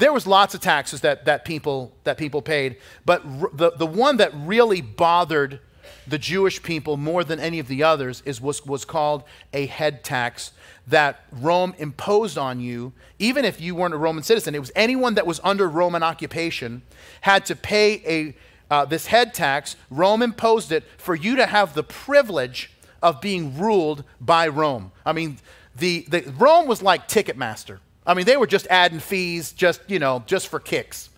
there 0.00 0.12
was 0.12 0.26
lots 0.26 0.54
of 0.54 0.60
taxes 0.60 1.02
that, 1.02 1.26
that, 1.26 1.44
people, 1.44 1.92
that 2.04 2.16
people 2.16 2.42
paid, 2.42 2.76
but 3.04 3.22
r- 3.24 3.50
the, 3.52 3.72
the 3.72 3.86
one 3.86 4.16
that 4.16 4.32
really 4.34 4.80
bothered 4.80 5.60
the 6.06 6.18
Jewish 6.18 6.62
people 6.62 6.96
more 6.96 7.22
than 7.22 7.38
any 7.38 7.58
of 7.58 7.68
the 7.68 7.82
others 7.82 8.22
is 8.24 8.40
was, 8.40 8.64
was 8.64 8.84
called 8.84 9.22
a 9.52 9.66
head 9.66 10.02
tax 10.02 10.52
that 10.86 11.20
Rome 11.30 11.74
imposed 11.78 12.38
on 12.38 12.60
you, 12.60 12.92
even 13.18 13.44
if 13.44 13.60
you 13.60 13.74
weren't 13.74 13.94
a 13.94 13.98
Roman 13.98 14.22
citizen. 14.22 14.54
It 14.54 14.58
was 14.60 14.72
anyone 14.74 15.14
that 15.14 15.26
was 15.26 15.38
under 15.44 15.68
Roman 15.68 16.02
occupation 16.02 16.82
had 17.20 17.44
to 17.46 17.54
pay 17.54 18.02
a, 18.06 18.34
uh, 18.72 18.84
this 18.86 19.06
head 19.06 19.34
tax. 19.34 19.76
Rome 19.90 20.22
imposed 20.22 20.72
it 20.72 20.84
for 20.96 21.14
you 21.14 21.36
to 21.36 21.46
have 21.46 21.74
the 21.74 21.84
privilege 21.84 22.72
of 23.02 23.20
being 23.20 23.58
ruled 23.58 24.04
by 24.20 24.48
Rome. 24.48 24.92
I 25.04 25.12
mean, 25.12 25.38
the, 25.76 26.06
the, 26.08 26.22
Rome 26.38 26.66
was 26.66 26.82
like 26.82 27.06
Ticketmaster. 27.06 27.78
I 28.06 28.14
mean, 28.14 28.24
they 28.24 28.36
were 28.36 28.46
just 28.46 28.66
adding 28.68 28.98
fees, 28.98 29.52
just, 29.52 29.80
you 29.88 29.98
know, 29.98 30.22
just 30.26 30.48
for 30.48 30.58
kicks. 30.58 31.10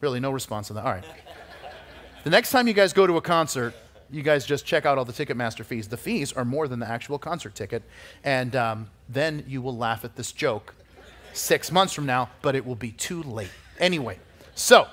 Really, 0.00 0.20
no 0.20 0.30
response 0.30 0.70
on 0.70 0.76
that. 0.76 0.84
All 0.84 0.92
right. 0.92 1.04
The 2.24 2.30
next 2.30 2.50
time 2.50 2.68
you 2.68 2.74
guys 2.74 2.92
go 2.92 3.06
to 3.06 3.16
a 3.16 3.20
concert, 3.20 3.74
you 4.10 4.22
guys 4.22 4.44
just 4.44 4.66
check 4.66 4.84
out 4.84 4.98
all 4.98 5.04
the 5.04 5.12
Ticketmaster 5.12 5.64
fees. 5.64 5.88
The 5.88 5.96
fees 5.96 6.32
are 6.32 6.44
more 6.44 6.68
than 6.68 6.80
the 6.80 6.88
actual 6.88 7.18
concert 7.18 7.54
ticket. 7.54 7.82
And 8.24 8.56
um, 8.56 8.90
then 9.08 9.44
you 9.46 9.62
will 9.62 9.76
laugh 9.76 10.04
at 10.04 10.16
this 10.16 10.32
joke 10.32 10.74
six 11.32 11.70
months 11.70 11.92
from 11.92 12.06
now, 12.06 12.28
but 12.42 12.56
it 12.56 12.66
will 12.66 12.74
be 12.74 12.92
too 12.92 13.22
late. 13.22 13.50
Anyway, 13.78 14.18
so, 14.54 14.88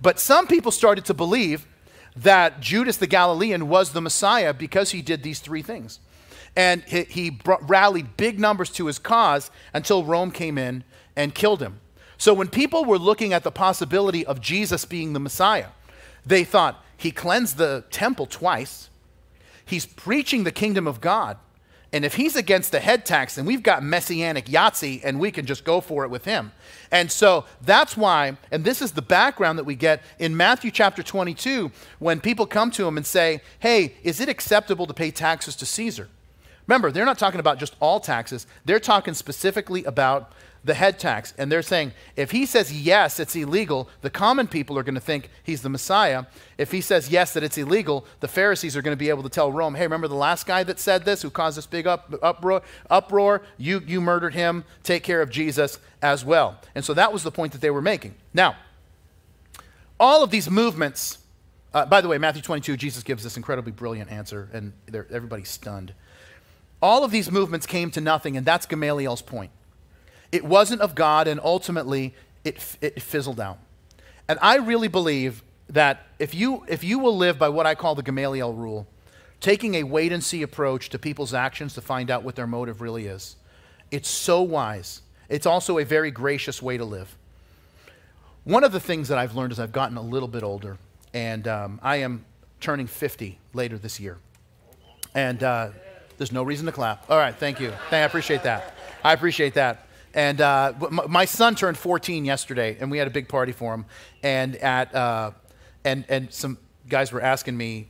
but 0.00 0.20
some 0.20 0.46
people 0.46 0.70
started 0.70 1.04
to 1.06 1.14
believe 1.14 1.66
that 2.14 2.60
Judas 2.60 2.96
the 2.96 3.06
Galilean 3.06 3.68
was 3.68 3.92
the 3.92 4.00
Messiah 4.00 4.52
because 4.52 4.90
he 4.90 5.02
did 5.02 5.22
these 5.22 5.40
three 5.40 5.62
things. 5.62 6.00
And 6.58 6.82
he, 6.82 7.04
he 7.04 7.38
rallied 7.44 8.16
big 8.16 8.40
numbers 8.40 8.68
to 8.70 8.86
his 8.86 8.98
cause 8.98 9.52
until 9.72 10.02
Rome 10.02 10.32
came 10.32 10.58
in 10.58 10.82
and 11.14 11.32
killed 11.32 11.62
him. 11.62 11.78
So 12.16 12.34
when 12.34 12.48
people 12.48 12.84
were 12.84 12.98
looking 12.98 13.32
at 13.32 13.44
the 13.44 13.52
possibility 13.52 14.26
of 14.26 14.40
Jesus 14.40 14.84
being 14.84 15.12
the 15.12 15.20
Messiah, 15.20 15.68
they 16.26 16.42
thought, 16.42 16.84
he 16.96 17.12
cleansed 17.12 17.58
the 17.58 17.84
temple 17.92 18.26
twice. 18.26 18.90
He's 19.64 19.86
preaching 19.86 20.42
the 20.42 20.50
kingdom 20.50 20.88
of 20.88 21.00
God. 21.00 21.36
And 21.92 22.04
if 22.04 22.16
he's 22.16 22.34
against 22.34 22.72
the 22.72 22.80
head 22.80 23.06
tax, 23.06 23.36
then 23.36 23.44
we've 23.44 23.62
got 23.62 23.84
messianic 23.84 24.46
Yahtzee 24.46 25.02
and 25.04 25.20
we 25.20 25.30
can 25.30 25.46
just 25.46 25.62
go 25.62 25.80
for 25.80 26.02
it 26.02 26.10
with 26.10 26.24
him. 26.24 26.50
And 26.90 27.08
so 27.08 27.44
that's 27.62 27.96
why, 27.96 28.36
and 28.50 28.64
this 28.64 28.82
is 28.82 28.90
the 28.90 29.00
background 29.00 29.60
that 29.60 29.64
we 29.64 29.76
get 29.76 30.02
in 30.18 30.36
Matthew 30.36 30.72
chapter 30.72 31.04
22 31.04 31.70
when 32.00 32.20
people 32.20 32.46
come 32.46 32.72
to 32.72 32.88
him 32.88 32.96
and 32.96 33.06
say, 33.06 33.42
Hey, 33.60 33.94
is 34.02 34.20
it 34.20 34.28
acceptable 34.28 34.88
to 34.88 34.92
pay 34.92 35.12
taxes 35.12 35.54
to 35.54 35.64
Caesar? 35.64 36.08
Remember, 36.68 36.92
they're 36.92 37.06
not 37.06 37.18
talking 37.18 37.40
about 37.40 37.58
just 37.58 37.74
all 37.80 37.98
taxes, 37.98 38.46
they're 38.64 38.78
talking 38.78 39.14
specifically 39.14 39.82
about 39.84 40.32
the 40.64 40.74
head 40.74 40.98
tax. 40.98 41.32
And 41.38 41.50
they're 41.50 41.62
saying 41.62 41.92
if 42.14 42.30
he 42.30 42.44
says 42.44 42.72
yes, 42.72 43.18
it's 43.18 43.34
illegal, 43.34 43.88
the 44.02 44.10
common 44.10 44.46
people 44.46 44.78
are 44.78 44.82
going 44.82 44.94
to 44.94 45.00
think 45.00 45.30
he's 45.42 45.62
the 45.62 45.68
Messiah. 45.68 46.24
If 46.58 46.70
he 46.72 46.80
says 46.80 47.10
yes, 47.10 47.32
that 47.32 47.42
it's 47.42 47.56
illegal, 47.56 48.06
the 48.20 48.28
Pharisees 48.28 48.76
are 48.76 48.82
going 48.82 48.92
to 48.92 48.98
be 48.98 49.08
able 49.08 49.22
to 49.22 49.28
tell 49.28 49.50
Rome, 49.50 49.74
hey, 49.74 49.84
remember 49.84 50.08
the 50.08 50.14
last 50.14 50.46
guy 50.46 50.62
that 50.64 50.78
said 50.78 51.04
this, 51.04 51.22
who 51.22 51.30
caused 51.30 51.56
this 51.56 51.66
big 51.66 51.86
up, 51.86 52.12
uproar? 52.22 52.62
uproar? 52.90 53.42
You, 53.56 53.82
you 53.86 54.00
murdered 54.00 54.34
him. 54.34 54.64
Take 54.82 55.02
care 55.02 55.22
of 55.22 55.30
Jesus 55.30 55.78
as 56.02 56.24
well. 56.24 56.60
And 56.74 56.84
so 56.84 56.92
that 56.94 57.12
was 57.12 57.22
the 57.22 57.32
point 57.32 57.52
that 57.52 57.60
they 57.60 57.70
were 57.70 57.82
making. 57.82 58.14
Now, 58.34 58.56
all 59.98 60.22
of 60.22 60.30
these 60.30 60.50
movements, 60.50 61.18
uh, 61.72 61.86
by 61.86 62.00
the 62.00 62.08
way, 62.08 62.18
Matthew 62.18 62.42
22, 62.42 62.76
Jesus 62.76 63.02
gives 63.02 63.24
this 63.24 63.36
incredibly 63.36 63.72
brilliant 63.72 64.10
answer, 64.10 64.48
and 64.52 64.72
everybody's 65.10 65.48
stunned. 65.48 65.94
All 66.80 67.04
of 67.04 67.10
these 67.10 67.30
movements 67.30 67.66
came 67.66 67.90
to 67.92 68.00
nothing, 68.00 68.36
and 68.36 68.46
that's 68.46 68.66
Gamaliel's 68.66 69.22
point. 69.22 69.50
It 70.30 70.44
wasn't 70.44 70.80
of 70.80 70.94
God, 70.94 71.26
and 71.26 71.40
ultimately 71.42 72.14
it, 72.44 72.76
it 72.80 73.02
fizzled 73.02 73.40
out. 73.40 73.58
And 74.28 74.38
I 74.42 74.56
really 74.56 74.88
believe 74.88 75.42
that 75.68 76.06
if 76.18 76.34
you, 76.34 76.64
if 76.68 76.84
you 76.84 76.98
will 76.98 77.16
live 77.16 77.38
by 77.38 77.48
what 77.48 77.66
I 77.66 77.74
call 77.74 77.94
the 77.94 78.02
Gamaliel 78.02 78.52
rule, 78.52 78.86
taking 79.40 79.74
a 79.76 79.82
wait 79.82 80.12
and 80.12 80.22
see 80.22 80.42
approach 80.42 80.88
to 80.90 80.98
people's 80.98 81.34
actions 81.34 81.74
to 81.74 81.80
find 81.80 82.10
out 82.10 82.22
what 82.22 82.36
their 82.36 82.46
motive 82.46 82.80
really 82.80 83.06
is, 83.06 83.36
it's 83.90 84.08
so 84.08 84.42
wise. 84.42 85.02
It's 85.28 85.46
also 85.46 85.78
a 85.78 85.84
very 85.84 86.10
gracious 86.10 86.62
way 86.62 86.76
to 86.76 86.84
live. 86.84 87.16
One 88.44 88.64
of 88.64 88.72
the 88.72 88.80
things 88.80 89.08
that 89.08 89.18
I've 89.18 89.34
learned 89.34 89.52
as 89.52 89.60
I've 89.60 89.72
gotten 89.72 89.96
a 89.96 90.02
little 90.02 90.28
bit 90.28 90.42
older, 90.42 90.78
and 91.12 91.46
um, 91.48 91.80
I 91.82 91.96
am 91.96 92.24
turning 92.60 92.86
50 92.86 93.38
later 93.52 93.78
this 93.78 94.00
year. 94.00 94.18
And 95.14 95.42
uh, 95.42 95.70
there's 96.18 96.32
no 96.32 96.42
reason 96.42 96.66
to 96.66 96.72
clap. 96.72 97.08
All 97.10 97.16
right, 97.16 97.34
thank 97.34 97.60
you. 97.60 97.72
I 97.90 97.98
appreciate 97.98 98.42
that. 98.42 98.74
I 99.02 99.12
appreciate 99.12 99.54
that. 99.54 99.86
And 100.14 100.40
uh, 100.40 100.72
my 101.08 101.24
son 101.24 101.54
turned 101.54 101.78
14 101.78 102.24
yesterday, 102.24 102.76
and 102.80 102.90
we 102.90 102.98
had 102.98 103.06
a 103.06 103.10
big 103.10 103.28
party 103.28 103.52
for 103.52 103.72
him. 103.74 103.86
And 104.22 104.56
at 104.56 104.94
uh, 104.94 105.30
and 105.84 106.04
and 106.08 106.32
some 106.32 106.58
guys 106.88 107.12
were 107.12 107.20
asking 107.20 107.56
me, 107.56 107.88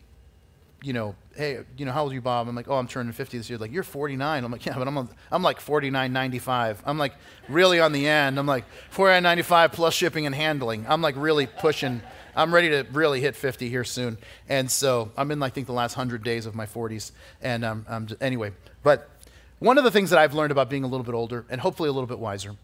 you 0.83 0.93
know, 0.93 1.15
hey, 1.37 1.61
you 1.77 1.87
know, 1.87 1.93
how 1.93 2.03
old 2.03 2.13
are 2.13 2.15
you, 2.15 2.21
Bob? 2.21 2.49
I'm 2.49 2.55
like, 2.55 2.69
oh, 2.69 2.77
I'm 2.77 2.89
turning 2.89 3.13
50 3.13 3.39
this 3.39 3.49
year. 3.49 3.59
Like, 3.59 3.73
you're 3.73 3.83
49. 3.83 4.45
I'm 4.45 4.51
like, 4.51 4.67
yeah, 4.67 4.77
but 4.77 4.89
I'm, 4.89 4.97
a, 4.97 5.09
I'm 5.31 5.43
like 5.43 5.61
49.95. 5.61 6.79
I'm 6.85 6.99
like 6.99 7.15
really 7.49 7.81
on 7.81 7.93
the 7.93 8.09
end. 8.09 8.39
I'm 8.39 8.47
like 8.47 8.65
49.95 8.93 9.73
plus 9.73 9.95
shipping 9.95 10.27
and 10.27 10.35
handling. 10.35 10.85
I'm 10.89 11.01
like 11.01 11.15
really 11.17 11.47
pushing. 11.47 12.03
I'm 12.39 12.55
ready 12.55 12.69
to 12.69 12.87
really 12.93 13.21
hit 13.21 13.35
50 13.35 13.69
here 13.69 13.83
soon. 13.83 14.17
And 14.49 14.71
so 14.71 15.11
I'm 15.17 15.33
in, 15.33 15.43
I 15.43 15.49
think, 15.49 15.67
the 15.67 15.73
last 15.73 15.97
100 15.97 16.23
days 16.23 16.47
of 16.47 16.55
my 16.55 16.67
40s. 16.67 17.11
And 17.43 17.65
um, 17.65 17.85
I'm 17.89 18.07
just, 18.07 18.23
anyway, 18.23 18.53
but 18.85 19.11
one 19.59 19.77
of 19.77 19.83
the 19.83 19.91
things 19.91 20.11
that 20.11 20.21
I've 20.21 20.35
learned 20.35 20.53
about 20.53 20.71
being 20.71 20.85
a 20.85 20.87
little 20.87 21.05
bit 21.05 21.17
older, 21.17 21.45
and 21.51 21.61
hopefully 21.61 21.89
a 21.89 21.93
little 21.93 22.07
bit 22.07 22.21
wiser, 22.21 22.55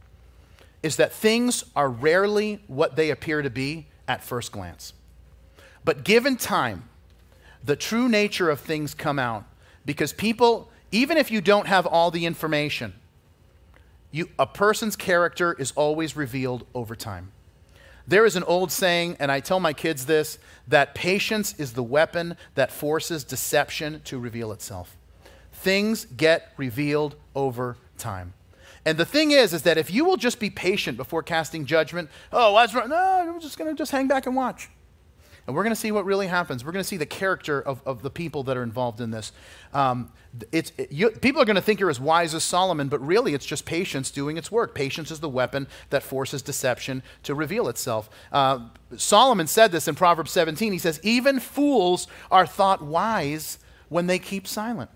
is 0.84 0.94
that 0.96 1.12
things 1.12 1.64
are 1.74 1.88
rarely 1.88 2.60
what 2.68 2.94
they 2.94 3.10
appear 3.10 3.42
to 3.42 3.50
be 3.50 3.86
at 4.06 4.22
first 4.22 4.52
glance. 4.52 4.92
But 5.84 6.04
given 6.04 6.36
time, 6.36 6.88
the 7.64 7.74
true 7.74 8.08
nature 8.08 8.50
of 8.50 8.60
things 8.60 8.94
come 8.94 9.18
out 9.18 9.44
because 9.84 10.12
people, 10.12 10.70
even 10.92 11.16
if 11.16 11.32
you 11.32 11.40
don't 11.40 11.66
have 11.66 11.84
all 11.84 12.12
the 12.12 12.26
information, 12.26 12.94
you, 14.12 14.28
a 14.38 14.46
person's 14.46 14.94
character 14.94 15.52
is 15.52 15.72
always 15.72 16.16
revealed 16.16 16.64
over 16.74 16.94
time. 16.94 17.32
There 18.06 18.26
is 18.26 18.36
an 18.36 18.42
old 18.44 18.70
saying, 18.70 19.16
and 19.18 19.32
I 19.32 19.40
tell 19.40 19.60
my 19.60 19.72
kids 19.72 20.06
this, 20.06 20.38
that 20.68 20.94
patience 20.94 21.54
is 21.58 21.72
the 21.72 21.82
weapon 21.82 22.36
that 22.54 22.70
forces 22.70 23.24
deception 23.24 24.02
to 24.04 24.18
reveal 24.18 24.52
itself 24.52 24.96
things 25.64 26.04
get 26.04 26.52
revealed 26.58 27.16
over 27.34 27.76
time. 27.96 28.34
And 28.84 28.98
the 28.98 29.06
thing 29.06 29.30
is, 29.30 29.54
is 29.54 29.62
that 29.62 29.78
if 29.78 29.90
you 29.90 30.04
will 30.04 30.18
just 30.18 30.38
be 30.38 30.50
patient 30.50 30.98
before 30.98 31.22
casting 31.22 31.64
judgment, 31.64 32.10
oh, 32.30 32.52
what's 32.52 32.74
wrong? 32.74 32.90
No, 32.90 32.96
I'm 32.96 33.40
just 33.40 33.56
going 33.56 33.74
to 33.74 33.76
just 33.76 33.90
hang 33.90 34.06
back 34.06 34.26
and 34.26 34.36
watch. 34.36 34.68
And 35.46 35.54
we're 35.54 35.62
going 35.62 35.74
to 35.74 35.80
see 35.80 35.92
what 35.92 36.04
really 36.06 36.26
happens. 36.26 36.64
We're 36.64 36.72
going 36.72 36.82
to 36.82 36.88
see 36.88 36.96
the 36.96 37.06
character 37.06 37.60
of, 37.60 37.82
of 37.84 38.02
the 38.02 38.10
people 38.10 38.42
that 38.44 38.56
are 38.56 38.62
involved 38.62 39.00
in 39.00 39.10
this. 39.10 39.32
Um, 39.74 40.10
it's, 40.50 40.72
it, 40.78 40.90
you, 40.90 41.10
people 41.10 41.42
are 41.42 41.44
going 41.44 41.56
to 41.56 41.62
think 41.62 41.80
you're 41.80 41.90
as 41.90 42.00
wise 42.00 42.34
as 42.34 42.42
Solomon, 42.42 42.88
but 42.88 43.04
really 43.06 43.34
it's 43.34 43.44
just 43.44 43.66
patience 43.66 44.10
doing 44.10 44.36
its 44.36 44.50
work. 44.50 44.74
Patience 44.74 45.10
is 45.10 45.20
the 45.20 45.28
weapon 45.28 45.66
that 45.90 46.02
forces 46.02 46.40
deception 46.40 47.02
to 47.24 47.34
reveal 47.34 47.68
itself. 47.68 48.08
Uh, 48.32 48.68
Solomon 48.96 49.46
said 49.46 49.70
this 49.70 49.86
in 49.86 49.94
Proverbs 49.94 50.30
17. 50.30 50.72
He 50.72 50.78
says, 50.78 50.98
Even 51.02 51.40
fools 51.40 52.06
are 52.30 52.46
thought 52.46 52.82
wise 52.82 53.58
when 53.90 54.06
they 54.06 54.18
keep 54.18 54.46
silent. 54.46 54.90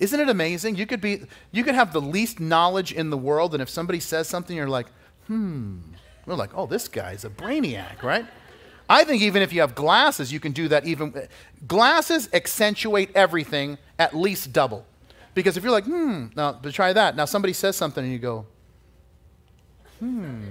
Isn't 0.00 0.20
it 0.20 0.28
amazing? 0.28 0.76
You 0.76 0.86
could 0.86 1.00
be 1.00 1.22
you 1.52 1.64
could 1.64 1.74
have 1.74 1.92
the 1.92 2.02
least 2.02 2.38
knowledge 2.38 2.92
in 2.92 3.08
the 3.08 3.16
world, 3.16 3.54
and 3.54 3.62
if 3.62 3.70
somebody 3.70 3.98
says 3.98 4.28
something, 4.28 4.54
you're 4.54 4.68
like, 4.68 4.88
hmm. 5.26 5.78
We're 6.26 6.34
like, 6.34 6.50
oh, 6.54 6.66
this 6.66 6.88
guy's 6.88 7.24
a 7.24 7.30
brainiac, 7.30 8.02
right? 8.02 8.26
I 8.88 9.04
think 9.04 9.22
even 9.22 9.42
if 9.42 9.52
you 9.52 9.60
have 9.60 9.74
glasses, 9.74 10.32
you 10.32 10.40
can 10.40 10.52
do 10.52 10.68
that 10.68 10.84
even 10.86 11.14
glasses 11.66 12.28
accentuate 12.32 13.10
everything 13.14 13.78
at 13.98 14.14
least 14.14 14.52
double. 14.52 14.86
Because 15.34 15.56
if 15.56 15.64
you're 15.64 15.72
like, 15.72 15.84
hmm, 15.84 16.26
now 16.36 16.52
to 16.52 16.72
try 16.72 16.92
that. 16.92 17.16
Now 17.16 17.24
somebody 17.24 17.52
says 17.52 17.76
something 17.76 18.02
and 18.02 18.12
you 18.12 18.18
go, 18.18 18.46
hmm. 19.98 20.44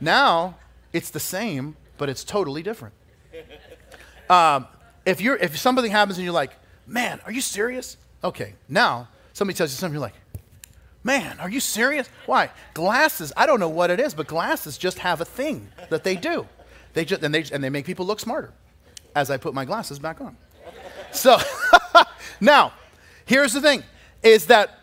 Now 0.00 0.56
it's 0.92 1.10
the 1.10 1.20
same, 1.20 1.76
but 1.96 2.08
it's 2.08 2.24
totally 2.24 2.62
different. 2.62 2.94
Um, 4.28 4.66
if 5.06 5.20
you're 5.20 5.36
if 5.36 5.56
something 5.58 5.90
happens 5.90 6.18
and 6.18 6.24
you're 6.24 6.34
like, 6.34 6.52
man, 6.86 7.20
are 7.24 7.32
you 7.32 7.40
serious? 7.40 7.96
Okay, 8.24 8.54
now 8.68 9.08
somebody 9.32 9.56
tells 9.56 9.70
you 9.70 9.76
something, 9.76 9.94
you're 9.94 10.00
like, 10.00 10.14
Man, 11.04 11.38
are 11.40 11.50
you 11.50 11.60
serious? 11.60 12.08
Why? 12.26 12.50
Glasses, 12.74 13.32
I 13.36 13.46
don't 13.46 13.58
know 13.58 13.68
what 13.68 13.90
it 13.90 13.98
is, 13.98 14.14
but 14.14 14.26
glasses 14.26 14.78
just 14.78 15.00
have 15.00 15.20
a 15.20 15.24
thing 15.24 15.68
that 15.90 16.04
they 16.04 16.14
do. 16.14 16.46
They 16.94 17.04
just, 17.04 17.22
and, 17.22 17.34
they, 17.34 17.44
and 17.52 17.62
they 17.62 17.70
make 17.70 17.86
people 17.86 18.06
look 18.06 18.20
smarter 18.20 18.52
as 19.14 19.30
I 19.30 19.36
put 19.36 19.54
my 19.54 19.64
glasses 19.64 19.98
back 19.98 20.20
on. 20.20 20.36
So, 21.12 21.38
now, 22.40 22.72
here's 23.24 23.52
the 23.52 23.60
thing 23.60 23.82
is 24.22 24.46
that 24.46 24.78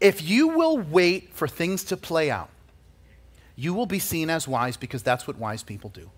if 0.00 0.22
you 0.22 0.48
will 0.48 0.78
wait 0.78 1.34
for 1.34 1.48
things 1.48 1.84
to 1.84 1.96
play 1.96 2.30
out, 2.30 2.50
you 3.56 3.74
will 3.74 3.86
be 3.86 3.98
seen 3.98 4.30
as 4.30 4.46
wise 4.46 4.76
because 4.76 5.02
that's 5.02 5.26
what 5.26 5.36
wise 5.36 5.62
people 5.62 5.90
do. 5.90 6.10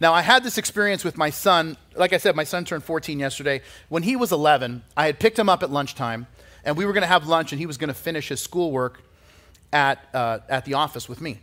Now, 0.00 0.12
I 0.12 0.22
had 0.22 0.44
this 0.44 0.58
experience 0.58 1.04
with 1.04 1.16
my 1.16 1.30
son. 1.30 1.76
Like 1.94 2.12
I 2.12 2.18
said, 2.18 2.36
my 2.36 2.44
son 2.44 2.64
turned 2.64 2.84
14 2.84 3.18
yesterday. 3.18 3.62
When 3.88 4.02
he 4.02 4.16
was 4.16 4.32
11, 4.32 4.82
I 4.96 5.06
had 5.06 5.18
picked 5.18 5.38
him 5.38 5.48
up 5.48 5.62
at 5.62 5.70
lunchtime, 5.70 6.26
and 6.64 6.76
we 6.76 6.84
were 6.84 6.92
going 6.92 7.02
to 7.02 7.08
have 7.08 7.26
lunch, 7.26 7.52
and 7.52 7.60
he 7.60 7.66
was 7.66 7.76
going 7.76 7.88
to 7.88 7.94
finish 7.94 8.28
his 8.28 8.40
schoolwork 8.40 9.02
at, 9.72 10.08
uh, 10.14 10.38
at 10.48 10.64
the 10.64 10.74
office 10.74 11.08
with 11.08 11.20
me. 11.20 11.40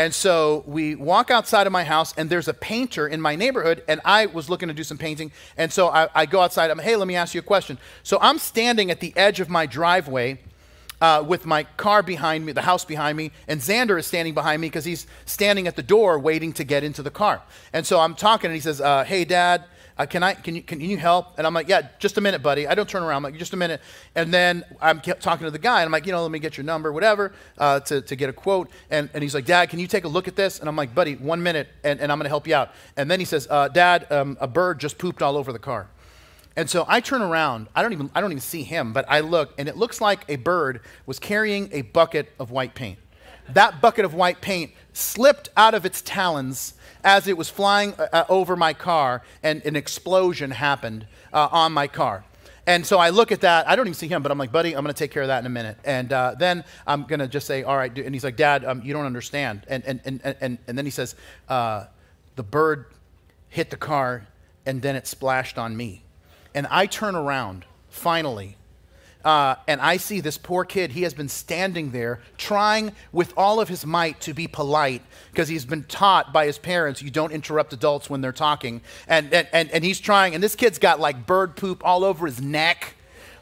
And 0.00 0.14
so 0.14 0.64
we 0.66 0.94
walk 0.94 1.30
outside 1.30 1.66
of 1.66 1.74
my 1.74 1.84
house, 1.84 2.14
and 2.16 2.30
there's 2.30 2.48
a 2.48 2.54
painter 2.54 3.06
in 3.06 3.20
my 3.20 3.36
neighborhood, 3.36 3.84
and 3.86 4.00
I 4.02 4.24
was 4.24 4.48
looking 4.48 4.68
to 4.68 4.74
do 4.74 4.82
some 4.82 4.96
painting. 4.96 5.30
And 5.58 5.70
so 5.70 5.88
I, 5.88 6.08
I 6.14 6.24
go 6.24 6.40
outside. 6.40 6.70
I'm, 6.70 6.78
hey, 6.78 6.96
let 6.96 7.06
me 7.06 7.16
ask 7.16 7.34
you 7.34 7.40
a 7.40 7.42
question. 7.42 7.76
So 8.02 8.16
I'm 8.22 8.38
standing 8.38 8.90
at 8.90 9.00
the 9.00 9.14
edge 9.14 9.40
of 9.40 9.50
my 9.50 9.66
driveway 9.66 10.38
uh, 11.02 11.22
with 11.28 11.44
my 11.44 11.64
car 11.76 12.02
behind 12.02 12.46
me, 12.46 12.52
the 12.52 12.62
house 12.62 12.82
behind 12.82 13.18
me, 13.18 13.30
and 13.46 13.60
Xander 13.60 13.98
is 13.98 14.06
standing 14.06 14.32
behind 14.32 14.62
me 14.62 14.68
because 14.68 14.86
he's 14.86 15.06
standing 15.26 15.66
at 15.66 15.76
the 15.76 15.82
door 15.82 16.18
waiting 16.18 16.54
to 16.54 16.64
get 16.64 16.82
into 16.82 17.02
the 17.02 17.10
car. 17.10 17.42
And 17.74 17.86
so 17.86 18.00
I'm 18.00 18.14
talking, 18.14 18.48
and 18.48 18.54
he 18.54 18.60
says, 18.62 18.80
uh, 18.80 19.04
"Hey, 19.04 19.26
Dad." 19.26 19.64
Uh, 20.00 20.06
can 20.06 20.22
I? 20.22 20.32
Can 20.32 20.54
you? 20.54 20.62
Can 20.62 20.80
you 20.80 20.96
help? 20.96 21.36
And 21.36 21.46
I'm 21.46 21.52
like, 21.52 21.68
yeah, 21.68 21.88
just 21.98 22.16
a 22.16 22.22
minute, 22.22 22.42
buddy. 22.42 22.66
I 22.66 22.74
don't 22.74 22.88
turn 22.88 23.02
around. 23.02 23.16
I'm 23.16 23.22
like, 23.22 23.36
just 23.36 23.52
a 23.52 23.56
minute. 23.58 23.82
And 24.14 24.32
then 24.32 24.64
I'm 24.80 24.98
talking 24.98 25.44
to 25.44 25.50
the 25.50 25.58
guy, 25.58 25.82
and 25.82 25.88
I'm 25.88 25.92
like, 25.92 26.06
you 26.06 26.12
know, 26.12 26.22
let 26.22 26.30
me 26.30 26.38
get 26.38 26.56
your 26.56 26.64
number, 26.64 26.90
whatever, 26.90 27.32
uh, 27.58 27.80
to, 27.80 28.00
to 28.00 28.16
get 28.16 28.30
a 28.30 28.32
quote. 28.32 28.70
And, 28.88 29.10
and 29.12 29.22
he's 29.22 29.34
like, 29.34 29.44
Dad, 29.44 29.68
can 29.68 29.78
you 29.78 29.86
take 29.86 30.04
a 30.04 30.08
look 30.08 30.26
at 30.26 30.36
this? 30.36 30.58
And 30.58 30.70
I'm 30.70 30.76
like, 30.76 30.94
buddy, 30.94 31.16
one 31.16 31.42
minute, 31.42 31.68
and, 31.84 32.00
and 32.00 32.10
I'm 32.10 32.16
going 32.16 32.24
to 32.24 32.30
help 32.30 32.46
you 32.46 32.54
out. 32.54 32.70
And 32.96 33.10
then 33.10 33.18
he 33.18 33.26
says, 33.26 33.46
uh, 33.50 33.68
Dad, 33.68 34.10
um, 34.10 34.38
a 34.40 34.48
bird 34.48 34.80
just 34.80 34.96
pooped 34.96 35.20
all 35.20 35.36
over 35.36 35.52
the 35.52 35.58
car. 35.58 35.86
And 36.56 36.70
so 36.70 36.86
I 36.88 37.00
turn 37.00 37.20
around. 37.20 37.68
I 37.74 37.82
don't 37.82 37.92
even 37.92 38.10
I 38.14 38.22
don't 38.22 38.32
even 38.32 38.40
see 38.40 38.62
him, 38.62 38.94
but 38.94 39.04
I 39.06 39.20
look 39.20 39.52
and 39.58 39.68
it 39.68 39.76
looks 39.76 40.00
like 40.00 40.24
a 40.30 40.36
bird 40.36 40.80
was 41.04 41.18
carrying 41.18 41.68
a 41.72 41.82
bucket 41.82 42.32
of 42.38 42.50
white 42.50 42.74
paint. 42.74 42.98
That 43.50 43.80
bucket 43.80 44.04
of 44.04 44.14
white 44.14 44.40
paint 44.40 44.72
slipped 44.92 45.48
out 45.56 45.74
of 45.74 45.84
its 45.84 46.02
talons 46.02 46.74
as 47.04 47.26
it 47.26 47.36
was 47.36 47.48
flying 47.48 47.94
uh, 47.94 48.08
uh, 48.12 48.24
over 48.28 48.56
my 48.56 48.74
car 48.74 49.22
and 49.42 49.64
an 49.64 49.76
explosion 49.76 50.50
happened 50.50 51.06
uh, 51.32 51.48
on 51.50 51.72
my 51.72 51.86
car. 51.86 52.24
And 52.66 52.86
so 52.86 52.98
I 52.98 53.10
look 53.10 53.32
at 53.32 53.40
that. 53.40 53.68
I 53.68 53.74
don't 53.74 53.86
even 53.86 53.94
see 53.94 54.06
him, 54.06 54.22
but 54.22 54.30
I'm 54.30 54.38
like, 54.38 54.52
buddy, 54.52 54.76
I'm 54.76 54.84
going 54.84 54.94
to 54.94 54.98
take 54.98 55.10
care 55.10 55.22
of 55.22 55.28
that 55.28 55.40
in 55.40 55.46
a 55.46 55.50
minute. 55.50 55.78
And 55.84 56.12
uh, 56.12 56.34
then 56.38 56.62
I'm 56.86 57.04
going 57.04 57.18
to 57.20 57.26
just 57.26 57.46
say, 57.46 57.62
all 57.62 57.76
right. 57.76 57.96
And 57.98 58.14
he's 58.14 58.22
like, 58.22 58.36
Dad, 58.36 58.64
um, 58.64 58.82
you 58.84 58.92
don't 58.92 59.06
understand. 59.06 59.64
And, 59.66 59.82
and, 59.84 60.00
and, 60.04 60.36
and, 60.40 60.58
and 60.68 60.78
then 60.78 60.84
he 60.84 60.90
says, 60.90 61.14
uh, 61.48 61.86
the 62.36 62.42
bird 62.42 62.86
hit 63.48 63.70
the 63.70 63.76
car 63.76 64.26
and 64.66 64.82
then 64.82 64.94
it 64.94 65.06
splashed 65.06 65.58
on 65.58 65.76
me. 65.76 66.04
And 66.54 66.66
I 66.70 66.86
turn 66.86 67.16
around, 67.16 67.64
finally, 67.88 68.56
uh, 69.24 69.56
and 69.68 69.80
I 69.80 69.98
see 69.98 70.20
this 70.20 70.38
poor 70.38 70.64
kid. 70.64 70.92
He 70.92 71.02
has 71.02 71.14
been 71.14 71.28
standing 71.28 71.90
there 71.90 72.20
trying 72.38 72.92
with 73.12 73.32
all 73.36 73.60
of 73.60 73.68
his 73.68 73.84
might 73.84 74.20
to 74.22 74.34
be 74.34 74.48
polite 74.48 75.02
because 75.30 75.48
he's 75.48 75.64
been 75.64 75.84
taught 75.84 76.32
by 76.32 76.46
his 76.46 76.58
parents 76.58 77.02
you 77.02 77.10
don't 77.10 77.32
interrupt 77.32 77.72
adults 77.72 78.08
when 78.08 78.20
they're 78.20 78.32
talking. 78.32 78.80
And, 79.06 79.32
and, 79.32 79.48
and, 79.52 79.70
and 79.70 79.84
he's 79.84 80.00
trying, 80.00 80.34
and 80.34 80.42
this 80.42 80.56
kid's 80.56 80.78
got 80.78 81.00
like 81.00 81.26
bird 81.26 81.56
poop 81.56 81.84
all 81.84 82.04
over 82.04 82.26
his 82.26 82.40
neck, 82.40 82.94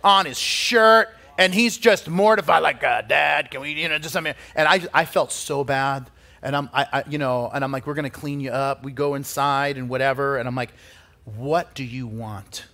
on 0.02 0.26
his 0.26 0.38
shirt, 0.38 1.08
and 1.38 1.54
he's 1.54 1.78
just 1.78 2.08
mortified, 2.08 2.62
like, 2.62 2.82
uh, 2.82 3.02
Dad, 3.02 3.50
can 3.50 3.60
we, 3.60 3.72
you 3.72 3.88
know, 3.88 3.98
just 3.98 4.12
something. 4.12 4.34
And 4.56 4.66
I, 4.66 4.82
I 4.92 5.04
felt 5.04 5.30
so 5.30 5.62
bad. 5.62 6.10
And 6.42 6.56
I'm, 6.56 6.68
I, 6.72 6.86
I 6.92 7.04
you 7.08 7.18
know, 7.18 7.48
and 7.52 7.62
I'm 7.62 7.70
like, 7.70 7.86
we're 7.86 7.94
going 7.94 8.04
to 8.04 8.10
clean 8.10 8.40
you 8.40 8.50
up. 8.50 8.82
We 8.82 8.90
go 8.90 9.14
inside 9.14 9.76
and 9.76 9.88
whatever. 9.88 10.38
And 10.38 10.48
I'm 10.48 10.56
like, 10.56 10.72
what 11.24 11.74
do 11.74 11.84
you 11.84 12.08
want? 12.08 12.66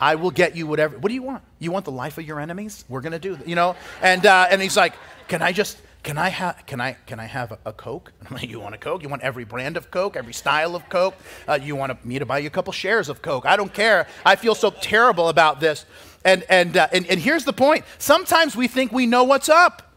I 0.00 0.14
will 0.14 0.30
get 0.30 0.56
you 0.56 0.66
whatever. 0.66 0.98
What 0.98 1.08
do 1.08 1.14
you 1.14 1.22
want? 1.22 1.42
You 1.58 1.70
want 1.70 1.84
the 1.84 1.92
life 1.92 2.16
of 2.16 2.24
your 2.24 2.40
enemies? 2.40 2.84
We're 2.88 3.02
gonna 3.02 3.18
do, 3.18 3.38
you 3.44 3.54
know. 3.54 3.76
And 4.02 4.24
uh, 4.24 4.48
and 4.50 4.62
he's 4.62 4.76
like, 4.76 4.94
can 5.28 5.42
I 5.42 5.52
just 5.52 5.78
can 6.02 6.16
I 6.16 6.30
have 6.30 6.64
can 6.66 6.80
I 6.80 6.94
can 7.06 7.20
I 7.20 7.26
have 7.26 7.52
a, 7.52 7.58
a 7.66 7.72
Coke? 7.72 8.12
Like, 8.30 8.48
you 8.48 8.60
want 8.60 8.74
a 8.74 8.78
Coke? 8.78 9.02
You 9.02 9.08
want 9.08 9.22
every 9.22 9.44
brand 9.44 9.76
of 9.76 9.90
Coke, 9.90 10.16
every 10.16 10.32
style 10.32 10.74
of 10.74 10.88
Coke? 10.88 11.14
Uh, 11.48 11.58
you 11.60 11.76
want 11.76 12.04
me 12.04 12.18
to 12.18 12.26
buy 12.26 12.38
you 12.38 12.46
a 12.46 12.50
couple 12.50 12.72
shares 12.72 13.08
of 13.08 13.20
Coke? 13.22 13.44
I 13.44 13.56
don't 13.56 13.74
care. 13.74 14.06
I 14.24 14.36
feel 14.36 14.54
so 14.54 14.70
terrible 14.70 15.28
about 15.28 15.60
this. 15.60 15.84
And 16.24 16.44
and 16.48 16.76
uh, 16.76 16.88
and, 16.92 17.06
and 17.06 17.20
here's 17.20 17.44
the 17.44 17.52
point. 17.52 17.84
Sometimes 17.98 18.56
we 18.56 18.68
think 18.68 18.92
we 18.92 19.06
know 19.06 19.24
what's 19.24 19.48
up, 19.48 19.92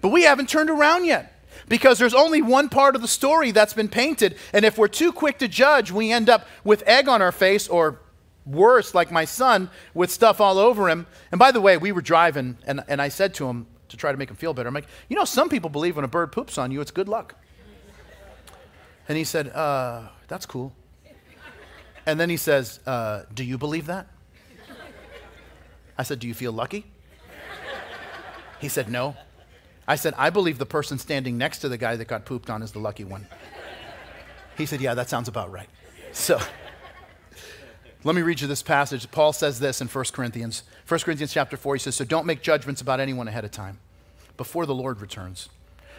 but 0.00 0.10
we 0.10 0.22
haven't 0.22 0.48
turned 0.48 0.70
around 0.70 1.04
yet 1.06 1.32
because 1.68 1.98
there's 1.98 2.14
only 2.14 2.42
one 2.42 2.68
part 2.68 2.94
of 2.94 3.02
the 3.02 3.08
story 3.08 3.50
that's 3.50 3.72
been 3.72 3.88
painted. 3.88 4.36
And 4.52 4.64
if 4.64 4.78
we're 4.78 4.88
too 4.88 5.12
quick 5.12 5.38
to 5.38 5.48
judge, 5.48 5.90
we 5.90 6.12
end 6.12 6.28
up 6.28 6.46
with 6.64 6.82
egg 6.86 7.08
on 7.08 7.22
our 7.22 7.32
face 7.32 7.68
or 7.68 7.98
worse, 8.44 8.94
like 8.94 9.10
my 9.10 9.24
son, 9.24 9.70
with 9.94 10.10
stuff 10.10 10.40
all 10.40 10.58
over 10.58 10.88
him. 10.88 11.06
And 11.30 11.38
by 11.38 11.52
the 11.52 11.60
way, 11.60 11.76
we 11.76 11.92
were 11.92 12.02
driving, 12.02 12.58
and, 12.66 12.82
and 12.88 13.00
I 13.00 13.08
said 13.08 13.34
to 13.34 13.48
him 13.48 13.66
to 13.88 13.96
try 13.96 14.10
to 14.10 14.18
make 14.18 14.30
him 14.30 14.36
feel 14.36 14.54
better, 14.54 14.68
I'm 14.68 14.74
like, 14.74 14.88
you 15.08 15.16
know, 15.16 15.24
some 15.24 15.48
people 15.48 15.70
believe 15.70 15.96
when 15.96 16.04
a 16.04 16.08
bird 16.08 16.32
poops 16.32 16.58
on 16.58 16.70
you, 16.70 16.80
it's 16.80 16.90
good 16.90 17.08
luck. 17.08 17.34
And 19.08 19.18
he 19.18 19.24
said, 19.24 19.48
uh, 19.48 20.08
that's 20.28 20.46
cool. 20.46 20.72
And 22.06 22.18
then 22.18 22.30
he 22.30 22.36
says, 22.36 22.80
uh, 22.86 23.22
do 23.32 23.44
you 23.44 23.58
believe 23.58 23.86
that? 23.86 24.06
I 25.98 26.02
said, 26.02 26.18
do 26.18 26.26
you 26.26 26.34
feel 26.34 26.52
lucky? 26.52 26.86
He 28.60 28.68
said, 28.68 28.88
no. 28.88 29.16
I 29.86 29.96
said, 29.96 30.14
I 30.16 30.30
believe 30.30 30.58
the 30.58 30.66
person 30.66 30.98
standing 30.98 31.36
next 31.36 31.58
to 31.58 31.68
the 31.68 31.76
guy 31.76 31.96
that 31.96 32.06
got 32.06 32.24
pooped 32.24 32.48
on 32.48 32.62
is 32.62 32.72
the 32.72 32.78
lucky 32.78 33.04
one. 33.04 33.26
He 34.56 34.66
said, 34.66 34.80
yeah, 34.80 34.94
that 34.94 35.08
sounds 35.08 35.28
about 35.28 35.52
right. 35.52 35.68
So. 36.12 36.40
Let 38.04 38.16
me 38.16 38.22
read 38.22 38.40
you 38.40 38.48
this 38.48 38.64
passage. 38.64 39.08
Paul 39.12 39.32
says 39.32 39.60
this 39.60 39.80
in 39.80 39.86
1 39.86 40.04
Corinthians. 40.12 40.64
1 40.88 41.00
Corinthians 41.00 41.32
chapter 41.32 41.56
4, 41.56 41.76
he 41.76 41.78
says, 41.78 41.94
So 41.94 42.04
don't 42.04 42.26
make 42.26 42.42
judgments 42.42 42.80
about 42.80 42.98
anyone 42.98 43.28
ahead 43.28 43.44
of 43.44 43.52
time, 43.52 43.78
before 44.36 44.66
the 44.66 44.74
Lord 44.74 45.00
returns. 45.00 45.48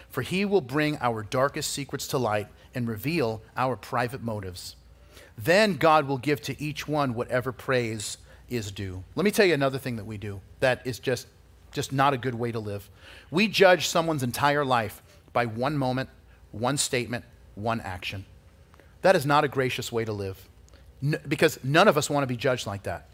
For 0.09 0.21
he 0.21 0.43
will 0.43 0.59
bring 0.59 0.97
our 0.99 1.23
darkest 1.23 1.71
secrets 1.71 2.05
to 2.09 2.17
light 2.17 2.47
and 2.75 2.89
reveal 2.89 3.41
our 3.55 3.77
private 3.77 4.21
motives. 4.21 4.75
Then 5.37 5.77
God 5.77 6.05
will 6.05 6.17
give 6.17 6.41
to 6.41 6.61
each 6.61 6.89
one 6.89 7.13
whatever 7.13 7.53
praise 7.53 8.17
is 8.49 8.69
due. 8.69 9.05
Let 9.15 9.23
me 9.23 9.31
tell 9.31 9.45
you 9.45 9.53
another 9.53 9.77
thing 9.77 9.95
that 9.95 10.05
we 10.05 10.17
do 10.17 10.41
that 10.59 10.85
is 10.85 10.99
just, 10.99 11.27
just 11.71 11.93
not 11.93 12.13
a 12.13 12.17
good 12.17 12.35
way 12.35 12.51
to 12.51 12.59
live. 12.59 12.89
We 13.31 13.47
judge 13.47 13.87
someone's 13.87 14.23
entire 14.23 14.65
life 14.65 15.01
by 15.31 15.45
one 15.45 15.77
moment, 15.77 16.09
one 16.51 16.75
statement, 16.75 17.23
one 17.55 17.79
action. 17.79 18.25
That 19.03 19.15
is 19.15 19.25
not 19.25 19.45
a 19.45 19.47
gracious 19.47 19.89
way 19.89 20.03
to 20.03 20.11
live 20.11 20.49
n- 21.03 21.19
because 21.27 21.59
none 21.63 21.87
of 21.87 21.97
us 21.97 22.09
want 22.09 22.23
to 22.23 22.27
be 22.27 22.37
judged 22.37 22.65
like 22.65 22.83
that. 22.83 23.07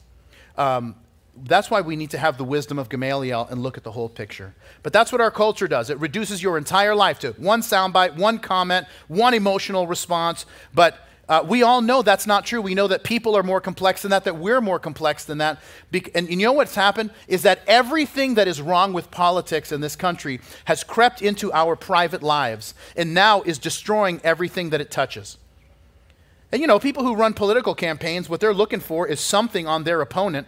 Um, 0.57 0.95
that's 1.43 1.71
why 1.71 1.81
we 1.81 1.95
need 1.95 2.11
to 2.11 2.17
have 2.17 2.37
the 2.37 2.43
wisdom 2.43 2.77
of 2.77 2.89
Gamaliel 2.89 3.47
and 3.49 3.63
look 3.63 3.77
at 3.77 3.83
the 3.83 3.91
whole 3.91 4.09
picture. 4.09 4.53
But 4.83 4.93
that's 4.93 5.11
what 5.11 5.21
our 5.21 5.31
culture 5.31 5.67
does. 5.67 5.89
It 5.89 5.99
reduces 5.99 6.43
your 6.43 6.57
entire 6.57 6.95
life 6.95 7.19
to 7.19 7.31
one 7.33 7.61
soundbite, 7.61 8.15
one 8.15 8.39
comment, 8.39 8.87
one 9.07 9.33
emotional 9.33 9.87
response. 9.87 10.45
But 10.73 10.97
uh, 11.29 11.45
we 11.47 11.61
all 11.61 11.81
know 11.81 12.01
that's 12.01 12.25
not 12.25 12.43
true. 12.43 12.59
We 12.59 12.73
know 12.73 12.87
that 12.87 13.03
people 13.03 13.37
are 13.37 13.43
more 13.43 13.61
complex 13.61 14.01
than 14.01 14.11
that, 14.11 14.23
that 14.23 14.37
we're 14.37 14.61
more 14.61 14.79
complex 14.79 15.25
than 15.25 15.37
that. 15.37 15.59
Be- 15.91 16.11
and 16.15 16.27
you 16.29 16.37
know 16.37 16.53
what's 16.53 16.75
happened? 16.75 17.11
Is 17.27 17.43
that 17.43 17.61
everything 17.67 18.33
that 18.33 18.47
is 18.47 18.59
wrong 18.61 18.93
with 18.93 19.11
politics 19.11 19.71
in 19.71 19.79
this 19.79 19.95
country 19.95 20.41
has 20.65 20.83
crept 20.83 21.21
into 21.21 21.53
our 21.53 21.75
private 21.75 22.23
lives 22.23 22.73
and 22.97 23.13
now 23.13 23.43
is 23.43 23.59
destroying 23.59 24.19
everything 24.23 24.71
that 24.71 24.81
it 24.81 24.89
touches. 24.89 25.37
And 26.52 26.62
you 26.62 26.68
know, 26.68 26.80
people 26.80 27.04
who 27.04 27.16
run 27.16 27.34
political 27.34 27.76
campaigns, 27.76 28.28
what 28.28 28.39
they're 28.39 28.54
looking 28.54 28.80
for 28.80 29.08
is 29.08 29.20
something 29.20 29.68
on 29.68 29.84
their 29.84 30.02
opponent. 30.02 30.47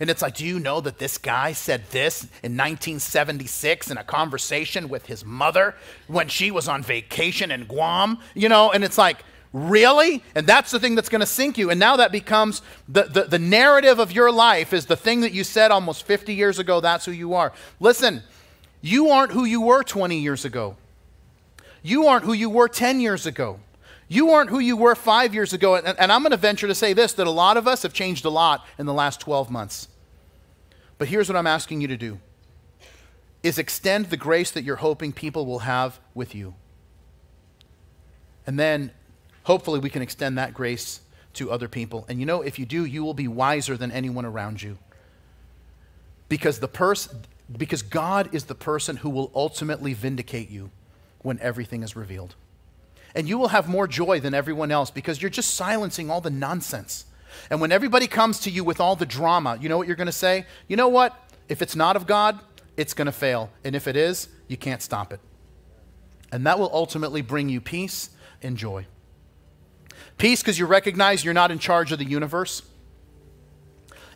And 0.00 0.10
it's 0.10 0.22
like, 0.22 0.34
do 0.34 0.44
you 0.44 0.58
know 0.58 0.80
that 0.80 0.98
this 0.98 1.18
guy 1.18 1.52
said 1.52 1.82
this 1.90 2.24
in 2.42 2.56
1976 2.56 3.90
in 3.90 3.98
a 3.98 4.04
conversation 4.04 4.88
with 4.88 5.06
his 5.06 5.24
mother 5.24 5.74
when 6.08 6.28
she 6.28 6.50
was 6.50 6.66
on 6.66 6.82
vacation 6.82 7.50
in 7.50 7.66
Guam? 7.66 8.18
You 8.34 8.48
know, 8.48 8.72
and 8.72 8.82
it's 8.82 8.98
like, 8.98 9.18
really? 9.52 10.24
And 10.34 10.46
that's 10.46 10.70
the 10.70 10.80
thing 10.80 10.94
that's 10.94 11.08
going 11.08 11.20
to 11.20 11.26
sink 11.26 11.58
you. 11.58 11.70
And 11.70 11.78
now 11.78 11.96
that 11.96 12.10
becomes 12.10 12.62
the, 12.88 13.04
the, 13.04 13.24
the 13.24 13.38
narrative 13.38 13.98
of 13.98 14.10
your 14.10 14.32
life 14.32 14.72
is 14.72 14.86
the 14.86 14.96
thing 14.96 15.20
that 15.20 15.32
you 15.32 15.44
said 15.44 15.70
almost 15.70 16.04
50 16.04 16.34
years 16.34 16.58
ago, 16.58 16.80
that's 16.80 17.04
who 17.04 17.12
you 17.12 17.34
are. 17.34 17.52
Listen, 17.78 18.22
you 18.80 19.10
aren't 19.10 19.32
who 19.32 19.44
you 19.44 19.60
were 19.60 19.84
20 19.84 20.18
years 20.18 20.44
ago. 20.44 20.76
You 21.82 22.06
aren't 22.06 22.24
who 22.24 22.32
you 22.32 22.48
were 22.48 22.68
10 22.68 23.00
years 23.00 23.26
ago. 23.26 23.60
You 24.12 24.32
aren't 24.32 24.50
who 24.50 24.58
you 24.58 24.76
were 24.76 24.94
five 24.94 25.32
years 25.32 25.54
ago. 25.54 25.74
And, 25.74 25.98
and 25.98 26.12
I'm 26.12 26.20
going 26.20 26.32
to 26.32 26.36
venture 26.36 26.66
to 26.66 26.74
say 26.74 26.92
this 26.92 27.14
that 27.14 27.26
a 27.26 27.30
lot 27.30 27.56
of 27.56 27.66
us 27.66 27.82
have 27.82 27.94
changed 27.94 28.26
a 28.26 28.28
lot 28.28 28.66
in 28.78 28.84
the 28.84 28.92
last 28.92 29.20
12 29.20 29.50
months. 29.50 29.88
But 30.98 31.08
here's 31.08 31.30
what 31.30 31.36
I'm 31.36 31.46
asking 31.46 31.80
you 31.80 31.88
to 31.88 31.96
do 31.96 32.20
is 33.42 33.58
extend 33.58 34.10
the 34.10 34.18
grace 34.18 34.50
that 34.50 34.64
you're 34.64 34.76
hoping 34.76 35.12
people 35.12 35.46
will 35.46 35.60
have 35.60 35.98
with 36.12 36.34
you. 36.34 36.54
And 38.46 38.60
then 38.60 38.90
hopefully 39.44 39.80
we 39.80 39.88
can 39.88 40.02
extend 40.02 40.36
that 40.36 40.52
grace 40.52 41.00
to 41.32 41.50
other 41.50 41.66
people. 41.66 42.04
And 42.06 42.20
you 42.20 42.26
know, 42.26 42.42
if 42.42 42.58
you 42.58 42.66
do, 42.66 42.84
you 42.84 43.02
will 43.02 43.14
be 43.14 43.28
wiser 43.28 43.78
than 43.78 43.90
anyone 43.90 44.26
around 44.26 44.60
you. 44.60 44.76
Because 46.28 46.60
the 46.60 46.68
person, 46.68 47.22
because 47.56 47.80
God 47.80 48.34
is 48.34 48.44
the 48.44 48.54
person 48.54 48.98
who 48.98 49.08
will 49.08 49.32
ultimately 49.34 49.94
vindicate 49.94 50.50
you 50.50 50.70
when 51.22 51.40
everything 51.40 51.82
is 51.82 51.96
revealed. 51.96 52.36
And 53.14 53.28
you 53.28 53.38
will 53.38 53.48
have 53.48 53.68
more 53.68 53.86
joy 53.86 54.20
than 54.20 54.34
everyone 54.34 54.70
else 54.70 54.90
because 54.90 55.20
you're 55.20 55.30
just 55.30 55.54
silencing 55.54 56.10
all 56.10 56.20
the 56.20 56.30
nonsense. 56.30 57.04
And 57.50 57.60
when 57.60 57.72
everybody 57.72 58.06
comes 58.06 58.40
to 58.40 58.50
you 58.50 58.64
with 58.64 58.80
all 58.80 58.96
the 58.96 59.06
drama, 59.06 59.58
you 59.60 59.68
know 59.68 59.78
what 59.78 59.86
you're 59.86 59.96
going 59.96 60.06
to 60.06 60.12
say? 60.12 60.46
You 60.68 60.76
know 60.76 60.88
what? 60.88 61.14
If 61.48 61.62
it's 61.62 61.76
not 61.76 61.96
of 61.96 62.06
God, 62.06 62.38
it's 62.76 62.94
going 62.94 63.06
to 63.06 63.12
fail. 63.12 63.50
And 63.64 63.74
if 63.74 63.86
it 63.86 63.96
is, 63.96 64.28
you 64.48 64.56
can't 64.56 64.82
stop 64.82 65.12
it. 65.12 65.20
And 66.30 66.46
that 66.46 66.58
will 66.58 66.70
ultimately 66.72 67.20
bring 67.20 67.48
you 67.48 67.60
peace 67.60 68.10
and 68.42 68.56
joy. 68.56 68.86
Peace 70.16 70.42
because 70.42 70.58
you 70.58 70.66
recognize 70.66 71.24
you're 71.24 71.34
not 71.34 71.50
in 71.50 71.58
charge 71.58 71.92
of 71.92 71.98
the 71.98 72.04
universe. 72.04 72.62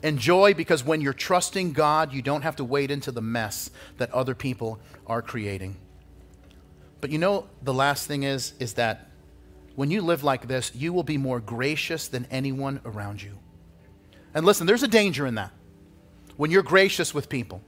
And 0.03 0.18
joy 0.18 0.55
because 0.55 0.84
when 0.84 1.01
you're 1.01 1.12
trusting 1.12 1.72
God, 1.72 2.12
you 2.12 2.22
don't 2.22 2.42
have 2.42 2.57
to 2.57 2.64
wade 2.64 2.90
into 2.90 3.11
the 3.11 3.22
mess 3.22 3.70
that 3.99 4.12
other 4.12 4.34
people 4.34 4.78
are 5.07 5.22
creating. 5.22 5.76
But 7.01 7.11
you 7.11 7.18
know, 7.18 7.47
the 7.62 7.74
last 7.74 8.07
thing 8.07 8.22
is, 8.22 8.53
is 8.59 8.74
that 8.74 9.11
when 9.74 9.90
you 9.90 10.01
live 10.01 10.24
like 10.24 10.49
this, 10.49 10.72
you 10.74 10.92
will 10.92 11.03
be 11.03 11.18
more 11.18 11.40
gracious 11.40 12.09
than 12.09 12.26
anyone 12.30 12.80
around 12.84 13.22
you. 13.22 13.38
And 14.34 14.44
listen, 14.44 14.66
there's 14.66 14.82
a 14.82 14.88
danger 14.88 15.26
in 15.26 15.34
that. 15.36 15.53
When 16.36 16.51
you're 16.51 16.62
gracious 16.62 17.14
with 17.14 17.28
people, 17.28 17.62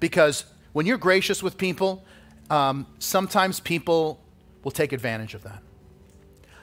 because 0.00 0.44
when 0.72 0.86
you're 0.86 0.98
gracious 0.98 1.42
with 1.42 1.58
people, 1.58 2.04
um, 2.50 2.86
sometimes 2.98 3.60
people 3.60 4.20
will 4.62 4.70
take 4.70 4.92
advantage 4.92 5.34
of 5.34 5.42
that. 5.42 5.62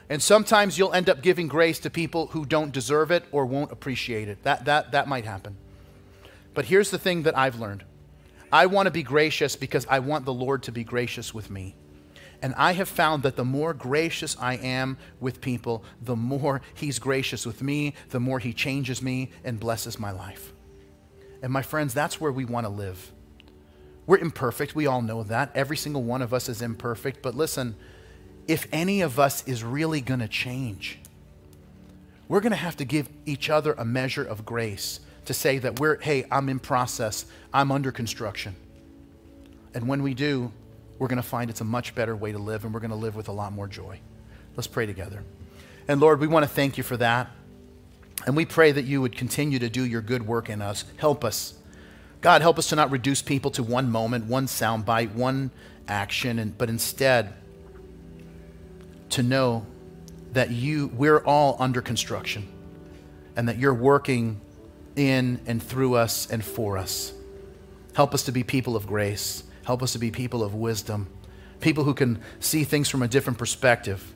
And 0.08 0.22
sometimes 0.22 0.78
you'll 0.78 0.92
end 0.92 1.08
up 1.08 1.20
giving 1.20 1.48
grace 1.48 1.80
to 1.80 1.90
people 1.90 2.28
who 2.28 2.44
don't 2.44 2.72
deserve 2.72 3.10
it 3.10 3.24
or 3.32 3.44
won't 3.44 3.72
appreciate 3.72 4.28
it. 4.28 4.42
That, 4.44 4.64
that, 4.66 4.92
that 4.92 5.08
might 5.08 5.24
happen. 5.24 5.56
But 6.54 6.66
here's 6.66 6.90
the 6.90 6.98
thing 6.98 7.24
that 7.24 7.36
I've 7.36 7.58
learned 7.58 7.84
I 8.52 8.66
want 8.66 8.86
to 8.86 8.92
be 8.92 9.02
gracious 9.02 9.56
because 9.56 9.86
I 9.90 9.98
want 9.98 10.24
the 10.24 10.32
Lord 10.32 10.62
to 10.64 10.72
be 10.72 10.84
gracious 10.84 11.34
with 11.34 11.50
me. 11.50 11.74
And 12.42 12.54
I 12.56 12.72
have 12.72 12.88
found 12.88 13.22
that 13.22 13.36
the 13.36 13.44
more 13.44 13.72
gracious 13.74 14.36
I 14.38 14.54
am 14.54 14.98
with 15.20 15.40
people, 15.40 15.84
the 16.02 16.16
more 16.16 16.60
He's 16.74 16.98
gracious 16.98 17.46
with 17.46 17.62
me, 17.62 17.94
the 18.10 18.20
more 18.20 18.38
He 18.38 18.52
changes 18.52 19.02
me 19.02 19.30
and 19.44 19.58
blesses 19.58 19.98
my 19.98 20.10
life. 20.10 20.52
And 21.42 21.52
my 21.52 21.62
friends, 21.62 21.94
that's 21.94 22.20
where 22.20 22.32
we 22.32 22.44
want 22.44 22.66
to 22.66 22.70
live. 22.70 23.12
We're 24.06 24.18
imperfect. 24.18 24.74
We 24.74 24.86
all 24.86 25.02
know 25.02 25.22
that. 25.24 25.50
Every 25.54 25.76
single 25.76 26.02
one 26.02 26.22
of 26.22 26.32
us 26.32 26.48
is 26.48 26.62
imperfect. 26.62 27.22
But 27.22 27.34
listen, 27.34 27.76
if 28.46 28.68
any 28.72 29.00
of 29.00 29.18
us 29.18 29.46
is 29.48 29.64
really 29.64 30.00
going 30.00 30.20
to 30.20 30.28
change, 30.28 30.98
we're 32.28 32.40
going 32.40 32.52
to 32.52 32.56
have 32.56 32.76
to 32.76 32.84
give 32.84 33.08
each 33.24 33.50
other 33.50 33.72
a 33.72 33.84
measure 33.84 34.24
of 34.24 34.44
grace 34.44 35.00
to 35.24 35.34
say 35.34 35.58
that 35.58 35.80
we're, 35.80 35.98
hey, 36.00 36.24
I'm 36.30 36.48
in 36.48 36.58
process, 36.58 37.26
I'm 37.52 37.72
under 37.72 37.90
construction. 37.90 38.54
And 39.74 39.88
when 39.88 40.02
we 40.02 40.14
do, 40.14 40.52
we're 40.98 41.08
going 41.08 41.22
to 41.22 41.28
find 41.28 41.50
it's 41.50 41.60
a 41.60 41.64
much 41.64 41.94
better 41.94 42.16
way 42.16 42.32
to 42.32 42.38
live 42.38 42.64
and 42.64 42.72
we're 42.72 42.80
going 42.80 42.90
to 42.90 42.96
live 42.96 43.16
with 43.16 43.28
a 43.28 43.32
lot 43.32 43.52
more 43.52 43.68
joy. 43.68 44.00
Let's 44.56 44.66
pray 44.66 44.86
together. 44.86 45.22
And 45.88 46.00
Lord, 46.00 46.20
we 46.20 46.26
want 46.26 46.44
to 46.44 46.48
thank 46.48 46.78
you 46.78 46.82
for 46.82 46.96
that. 46.96 47.30
And 48.26 48.34
we 48.34 48.44
pray 48.44 48.72
that 48.72 48.84
you 48.84 49.02
would 49.02 49.16
continue 49.16 49.58
to 49.58 49.68
do 49.68 49.84
your 49.84 50.00
good 50.00 50.26
work 50.26 50.48
in 50.48 50.62
us. 50.62 50.84
Help 50.96 51.24
us. 51.24 51.54
God, 52.22 52.40
help 52.42 52.58
us 52.58 52.68
to 52.70 52.76
not 52.76 52.90
reduce 52.90 53.22
people 53.22 53.50
to 53.52 53.62
one 53.62 53.90
moment, 53.90 54.24
one 54.24 54.46
soundbite, 54.46 55.14
one 55.14 55.50
action, 55.86 56.38
and, 56.38 56.56
but 56.56 56.68
instead, 56.68 57.34
to 59.10 59.22
know 59.22 59.66
that 60.32 60.50
you 60.50 60.88
we're 60.88 61.18
all 61.18 61.56
under 61.60 61.80
construction 61.80 62.48
and 63.36 63.48
that 63.48 63.58
you're 63.58 63.74
working 63.74 64.40
in 64.96 65.40
and 65.46 65.62
through 65.62 65.94
us 65.94 66.28
and 66.30 66.44
for 66.44 66.78
us. 66.78 67.12
Help 67.94 68.14
us 68.14 68.24
to 68.24 68.32
be 68.32 68.42
people 68.42 68.76
of 68.76 68.86
grace. 68.86 69.44
Help 69.66 69.82
us 69.82 69.92
to 69.92 69.98
be 69.98 70.12
people 70.12 70.44
of 70.44 70.54
wisdom, 70.54 71.08
people 71.60 71.82
who 71.82 71.92
can 71.92 72.22
see 72.38 72.62
things 72.62 72.88
from 72.88 73.02
a 73.02 73.08
different 73.08 73.36
perspective 73.36 74.14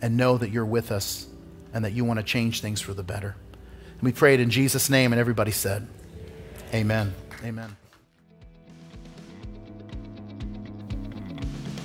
and 0.00 0.16
know 0.16 0.36
that 0.36 0.50
you're 0.50 0.66
with 0.66 0.90
us 0.90 1.28
and 1.72 1.84
that 1.84 1.92
you 1.92 2.04
want 2.04 2.18
to 2.18 2.24
change 2.24 2.60
things 2.60 2.80
for 2.80 2.92
the 2.92 3.04
better. 3.04 3.36
And 3.92 4.02
we 4.02 4.10
pray 4.10 4.34
it 4.34 4.40
in 4.40 4.50
Jesus' 4.50 4.90
name, 4.90 5.12
and 5.12 5.20
everybody 5.20 5.52
said, 5.52 5.86
Amen. 6.74 7.14
Amen. 7.44 7.76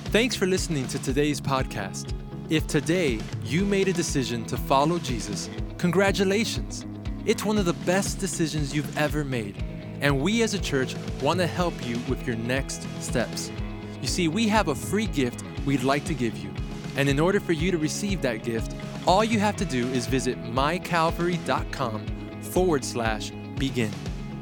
Thanks 0.06 0.36
for 0.36 0.48
listening 0.48 0.88
to 0.88 1.00
today's 1.04 1.40
podcast. 1.40 2.12
If 2.50 2.66
today 2.66 3.20
you 3.44 3.66
made 3.66 3.88
a 3.88 3.94
decision 3.94 4.46
to 4.46 4.58
follow 4.58 4.98
Jesus, 4.98 5.48
congratulations. 5.78 6.86
It's 7.28 7.46
one 7.46 7.60
of 7.60 7.66
the 7.66 7.74
best 7.74 8.18
decisions 8.18 8.74
you've 8.74 8.98
ever 8.98 9.24
made, 9.24 9.64
and 10.02 10.22
we 10.22 10.44
as 10.44 10.54
a 10.54 10.60
church 10.60 10.96
want 11.22 11.40
to 11.40 11.48
help 11.48 11.74
you 11.86 11.98
with 12.10 12.26
your 12.26 12.36
next 12.36 12.88
steps. 13.02 13.52
You 14.02 14.08
see, 14.08 14.28
we 14.28 14.48
have 14.48 14.68
a 14.68 14.76
free 14.76 15.08
gift 15.08 15.44
we'd 15.66 15.84
like 15.84 16.06
to 16.06 16.14
give 16.14 16.38
you, 16.38 16.52
and 16.96 17.10
in 17.10 17.20
order 17.20 17.40
for 17.40 17.54
you 17.54 17.72
to 17.72 17.78
receive 17.78 18.22
that 18.22 18.44
gift, 18.44 18.76
all 19.06 19.24
you 19.24 19.40
have 19.40 19.56
to 19.58 19.66
do 19.66 19.88
is 19.88 20.06
visit 20.06 20.42
mycalvary.com 20.44 22.06
forward 22.42 22.84
slash 22.84 23.32
begin. 23.58 23.92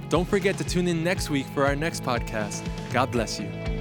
Don't 0.10 0.28
forget 0.28 0.58
to 0.58 0.64
tune 0.64 0.88
in 0.88 1.04
next 1.04 1.30
week 1.30 1.46
for 1.48 1.66
our 1.66 1.76
next 1.76 2.04
podcast. 2.04 2.64
God 2.92 3.12
bless 3.12 3.40
you. 3.40 3.75